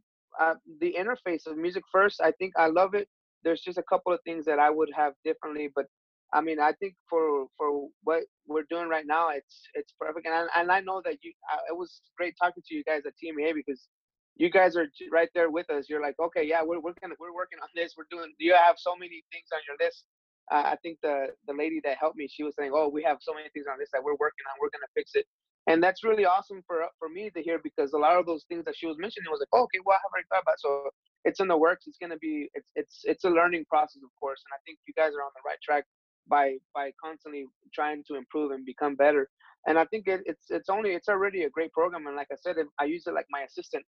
the 0.81 0.95
interface 0.99 1.47
of 1.47 1.57
music 1.57 1.85
first. 1.93 2.21
I 2.23 2.33
think 2.33 2.53
I 2.59 2.69
love 2.69 2.95
it. 2.95 3.09
There's 3.45 3.61
just 3.61 3.79
a 3.79 3.83
couple 3.83 4.13
of 4.13 4.21
things 4.25 4.45
that 4.47 4.59
I 4.59 4.71
would 4.71 4.91
have 4.97 5.15
differently, 5.25 5.71
but 5.75 5.87
I 6.33 6.41
mean, 6.41 6.61
I 6.61 6.73
think 6.73 6.95
for 7.09 7.47
for 7.57 7.89
what 8.03 8.25
we're 8.49 8.65
doing 8.71 8.89
right 8.89 9.07
now, 9.07 9.31
it's 9.31 9.63
it's 9.75 9.95
perfect. 10.01 10.27
And 10.27 10.35
I, 10.35 10.61
and 10.61 10.71
I 10.73 10.81
know 10.81 11.01
that 11.05 11.19
you, 11.23 11.33
I, 11.51 11.59
it 11.71 11.77
was 11.77 12.01
great 12.19 12.35
talking 12.41 12.63
to 12.67 12.75
you 12.75 12.85
guys 12.85 13.03
at 13.07 13.15
TMA 13.23 13.55
because 13.55 13.89
you 14.37 14.51
guys 14.51 14.77
are 14.77 14.89
right 15.13 15.29
there 15.35 15.51
with 15.51 15.71
us. 15.71 15.87
You're 15.89 16.03
like, 16.03 16.17
okay, 16.21 16.45
yeah, 16.45 16.63
we're 16.65 16.81
we're 16.81 16.95
gonna 17.01 17.15
we're 17.21 17.35
working 17.35 17.59
on 17.63 17.69
this. 17.77 17.95
We're 17.97 18.11
doing. 18.11 18.33
You 18.39 18.55
have 18.55 18.77
so 18.79 18.97
many 18.97 19.23
things 19.33 19.47
on 19.55 19.61
your 19.69 19.77
list. 19.81 20.05
Uh, 20.51 20.75
I 20.75 20.77
think 20.83 20.99
the 21.03 21.29
the 21.47 21.55
lady 21.55 21.81
that 21.85 21.99
helped 21.99 22.17
me, 22.17 22.29
she 22.29 22.43
was 22.43 22.55
saying, 22.59 22.73
oh, 22.75 22.89
we 22.89 23.03
have 23.05 23.19
so 23.21 23.35
many 23.35 23.49
things 23.55 23.67
on 23.71 23.79
this 23.79 23.91
that 23.93 24.03
we're 24.03 24.19
working 24.19 24.45
on. 24.51 24.59
We're 24.61 24.75
gonna 24.75 24.91
fix 24.95 25.13
it. 25.15 25.27
And 25.67 25.83
that's 25.83 26.05
really 26.05 26.27
awesome 26.27 26.63
for 26.67 26.85
for 26.99 27.09
me 27.09 27.31
to 27.31 27.43
hear 27.43 27.59
because 27.63 27.93
a 27.93 27.99
lot 27.99 28.19
of 28.19 28.27
those 28.27 28.45
things 28.49 28.65
that 28.67 28.77
she 28.77 28.87
was 28.87 28.97
mentioning 28.99 29.31
was 29.31 29.41
like, 29.41 29.49
oh, 29.53 29.63
okay, 29.65 29.81
well, 29.85 29.97
I 29.97 30.05
haven't 30.05 30.29
thought 30.29 30.43
about. 30.43 30.55
It. 30.55 30.61
So 30.61 30.91
it's 31.25 31.41
in 31.41 31.49
the 31.49 31.57
works. 31.57 31.87
It's 31.87 31.99
gonna 31.99 32.19
be 32.19 32.51
it's 32.55 32.71
it's 32.75 33.01
it's 33.05 33.25
a 33.25 33.31
learning 33.31 33.65
process, 33.69 34.03
of 34.03 34.11
course. 34.21 34.43
And 34.45 34.53
I 34.55 34.61
think 34.67 34.79
you 34.87 34.95
guys 34.95 35.13
are 35.17 35.25
on 35.25 35.33
the 35.35 35.47
right 35.47 35.59
track 35.65 35.85
by 36.29 36.57
by 36.75 36.93
constantly 37.03 37.47
trying 37.73 38.05
to 38.09 38.17
improve 38.17 38.51
and 38.53 38.65
become 38.67 38.95
better. 38.95 39.29
And 39.67 39.79
I 39.79 39.87
think 39.87 40.07
it, 40.07 40.21
it's 40.27 40.51
it's 40.51 40.69
only 40.69 40.91
it's 40.91 41.09
already 41.09 41.45
a 41.45 41.51
great 41.51 41.73
program. 41.73 42.07
And 42.07 42.17
like 42.17 42.29
I 42.31 42.37
said, 42.37 42.57
I 42.79 42.85
use 42.85 43.07
it 43.07 43.15
like 43.15 43.27
my 43.31 43.43
assistant 43.43 43.85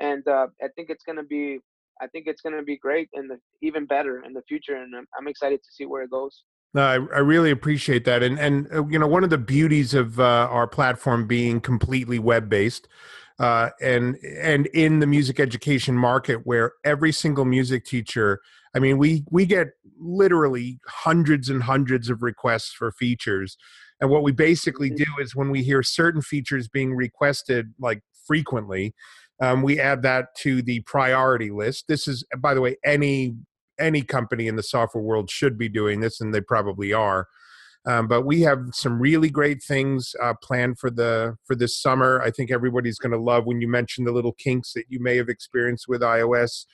and 0.00 0.26
uh, 0.26 0.48
I 0.62 0.68
think 0.74 0.90
it's 0.90 1.04
gonna 1.04 1.22
be 1.22 1.60
I 2.00 2.06
think 2.08 2.26
it's 2.26 2.40
gonna 2.40 2.62
be 2.62 2.78
great 2.78 3.08
and 3.12 3.30
even 3.62 3.86
better 3.86 4.24
in 4.24 4.32
the 4.32 4.42
future, 4.48 4.76
and 4.76 4.96
I'm, 4.96 5.06
I'm 5.16 5.28
excited 5.28 5.62
to 5.62 5.72
see 5.72 5.84
where 5.84 6.02
it 6.02 6.10
goes. 6.10 6.44
No, 6.72 6.82
I, 6.82 6.94
I 6.94 7.18
really 7.18 7.50
appreciate 7.50 8.04
that, 8.04 8.22
and 8.22 8.38
and 8.38 8.68
uh, 8.72 8.86
you 8.86 8.98
know 8.98 9.08
one 9.08 9.24
of 9.24 9.30
the 9.30 9.38
beauties 9.38 9.94
of 9.94 10.20
uh, 10.20 10.48
our 10.50 10.66
platform 10.66 11.26
being 11.26 11.60
completely 11.60 12.18
web 12.18 12.48
based. 12.48 12.88
Uh, 13.38 13.70
and 13.80 14.16
and 14.38 14.66
in 14.66 14.98
the 14.98 15.06
music 15.06 15.40
education 15.40 15.96
market 15.96 16.42
where 16.44 16.72
every 16.84 17.10
single 17.10 17.46
music 17.46 17.86
teacher 17.86 18.38
i 18.74 18.78
mean 18.78 18.98
we 18.98 19.24
we 19.30 19.46
get 19.46 19.68
literally 19.98 20.78
hundreds 20.86 21.48
and 21.48 21.62
hundreds 21.62 22.10
of 22.10 22.22
requests 22.22 22.70
for 22.70 22.92
features 22.92 23.56
and 23.98 24.10
what 24.10 24.22
we 24.22 24.30
basically 24.30 24.90
mm-hmm. 24.90 25.04
do 25.04 25.22
is 25.22 25.34
when 25.34 25.48
we 25.48 25.62
hear 25.62 25.82
certain 25.82 26.20
features 26.20 26.68
being 26.68 26.94
requested 26.94 27.72
like 27.78 28.02
frequently 28.26 28.94
um, 29.40 29.62
we 29.62 29.80
add 29.80 30.02
that 30.02 30.34
to 30.36 30.60
the 30.60 30.80
priority 30.80 31.50
list. 31.50 31.86
This 31.88 32.06
is, 32.06 32.24
by 32.38 32.54
the 32.54 32.60
way, 32.60 32.76
any 32.84 33.36
any 33.80 34.02
company 34.02 34.46
in 34.46 34.56
the 34.56 34.62
software 34.62 35.02
world 35.02 35.30
should 35.30 35.58
be 35.58 35.68
doing 35.68 36.00
this, 36.00 36.20
and 36.20 36.34
they 36.34 36.40
probably 36.40 36.92
are. 36.92 37.26
Um, 37.86 38.08
but 38.08 38.26
we 38.26 38.42
have 38.42 38.58
some 38.72 39.00
really 39.00 39.30
great 39.30 39.62
things 39.62 40.14
uh, 40.22 40.34
planned 40.42 40.78
for 40.78 40.90
the 40.90 41.36
for 41.46 41.54
this 41.54 41.80
summer. 41.80 42.20
I 42.22 42.30
think 42.30 42.50
everybody's 42.50 42.98
going 42.98 43.12
to 43.12 43.18
love 43.18 43.46
when 43.46 43.60
you 43.60 43.68
mentioned 43.68 44.06
the 44.06 44.12
little 44.12 44.34
kinks 44.34 44.74
that 44.74 44.84
you 44.88 45.00
may 45.00 45.16
have 45.16 45.28
experienced 45.28 45.86
with 45.88 46.02
iOS. 46.02 46.66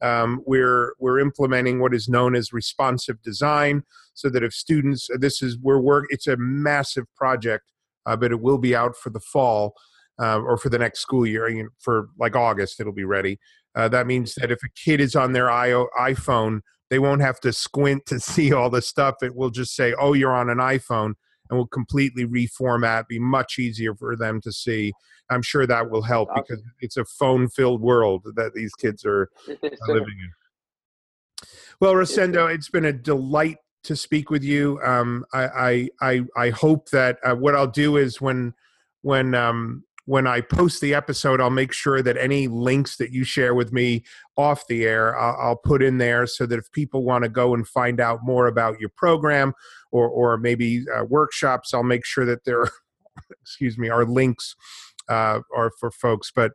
Um, 0.00 0.42
we're 0.46 0.94
we're 1.00 1.18
implementing 1.18 1.80
what 1.80 1.94
is 1.94 2.08
known 2.08 2.36
as 2.36 2.52
responsive 2.52 3.20
design, 3.22 3.82
so 4.12 4.28
that 4.30 4.44
if 4.44 4.52
students, 4.52 5.08
this 5.18 5.42
is 5.42 5.58
we're 5.58 5.80
work. 5.80 6.06
It's 6.10 6.28
a 6.28 6.36
massive 6.36 7.06
project, 7.16 7.72
uh, 8.06 8.16
but 8.16 8.30
it 8.30 8.40
will 8.40 8.58
be 8.58 8.76
out 8.76 8.96
for 8.96 9.10
the 9.10 9.20
fall 9.20 9.74
uh, 10.20 10.38
or 10.38 10.56
for 10.56 10.68
the 10.68 10.78
next 10.78 11.00
school 11.00 11.26
year. 11.26 11.68
For 11.80 12.08
like 12.18 12.36
August, 12.36 12.80
it'll 12.80 12.92
be 12.92 13.04
ready. 13.04 13.40
Uh, 13.74 13.88
that 13.88 14.06
means 14.06 14.34
that 14.36 14.50
if 14.50 14.62
a 14.62 14.68
kid 14.74 15.00
is 15.00 15.16
on 15.16 15.32
their 15.32 15.46
iPhone, 15.46 16.60
they 16.90 16.98
won't 16.98 17.22
have 17.22 17.40
to 17.40 17.52
squint 17.52 18.06
to 18.06 18.20
see 18.32 18.52
all 18.52 18.70
the 18.70 18.82
stuff. 18.82 19.16
It 19.22 19.34
will 19.34 19.50
just 19.50 19.74
say, 19.74 19.94
"Oh, 19.98 20.12
you're 20.12 20.34
on 20.34 20.50
an 20.50 20.58
iPhone," 20.58 21.14
and 21.50 21.58
will 21.58 21.66
completely 21.66 22.26
reformat. 22.26 23.08
Be 23.08 23.18
much 23.18 23.58
easier 23.58 23.94
for 23.94 24.16
them 24.16 24.40
to 24.42 24.52
see. 24.52 24.92
I'm 25.30 25.42
sure 25.42 25.66
that 25.66 25.90
will 25.90 26.02
help 26.02 26.28
because 26.34 26.62
it's 26.80 26.98
a 26.98 27.04
phone-filled 27.04 27.80
world 27.80 28.26
that 28.36 28.52
these 28.52 28.74
kids 28.74 29.06
are 29.06 29.30
living 29.88 30.18
in. 30.18 30.30
Well, 31.80 31.94
Rosendo, 31.94 32.52
it's 32.54 32.68
been 32.68 32.84
a 32.84 32.92
delight 32.92 33.56
to 33.84 33.96
speak 33.96 34.30
with 34.30 34.42
you. 34.42 34.80
Um, 34.82 35.24
I, 35.32 35.88
I, 36.00 36.20
I 36.36 36.50
hope 36.50 36.90
that 36.90 37.18
uh, 37.24 37.34
what 37.34 37.54
I'll 37.54 37.66
do 37.66 37.96
is 37.96 38.20
when 38.20 38.54
when 39.02 39.34
um, 39.34 39.84
when 40.06 40.26
I 40.26 40.42
post 40.42 40.80
the 40.80 40.94
episode, 40.94 41.40
I'll 41.40 41.50
make 41.50 41.72
sure 41.72 42.02
that 42.02 42.16
any 42.18 42.46
links 42.46 42.96
that 42.96 43.10
you 43.10 43.24
share 43.24 43.54
with 43.54 43.72
me 43.72 44.04
off 44.36 44.66
the 44.66 44.84
air, 44.84 45.18
I'll, 45.18 45.36
I'll 45.40 45.56
put 45.56 45.82
in 45.82 45.98
there 45.98 46.26
so 46.26 46.44
that 46.46 46.58
if 46.58 46.70
people 46.72 47.04
want 47.04 47.24
to 47.24 47.30
go 47.30 47.54
and 47.54 47.66
find 47.66 48.00
out 48.00 48.20
more 48.22 48.46
about 48.46 48.78
your 48.80 48.90
program 48.90 49.54
or, 49.92 50.08
or 50.08 50.36
maybe 50.36 50.84
uh, 50.94 51.04
workshops, 51.04 51.72
I'll 51.72 51.82
make 51.82 52.04
sure 52.04 52.26
that 52.26 52.44
there, 52.44 52.68
excuse 53.42 53.78
me, 53.78 53.88
are 53.88 54.04
links 54.04 54.54
uh, 55.08 55.40
are 55.56 55.70
for 55.80 55.90
folks. 55.90 56.30
But 56.34 56.52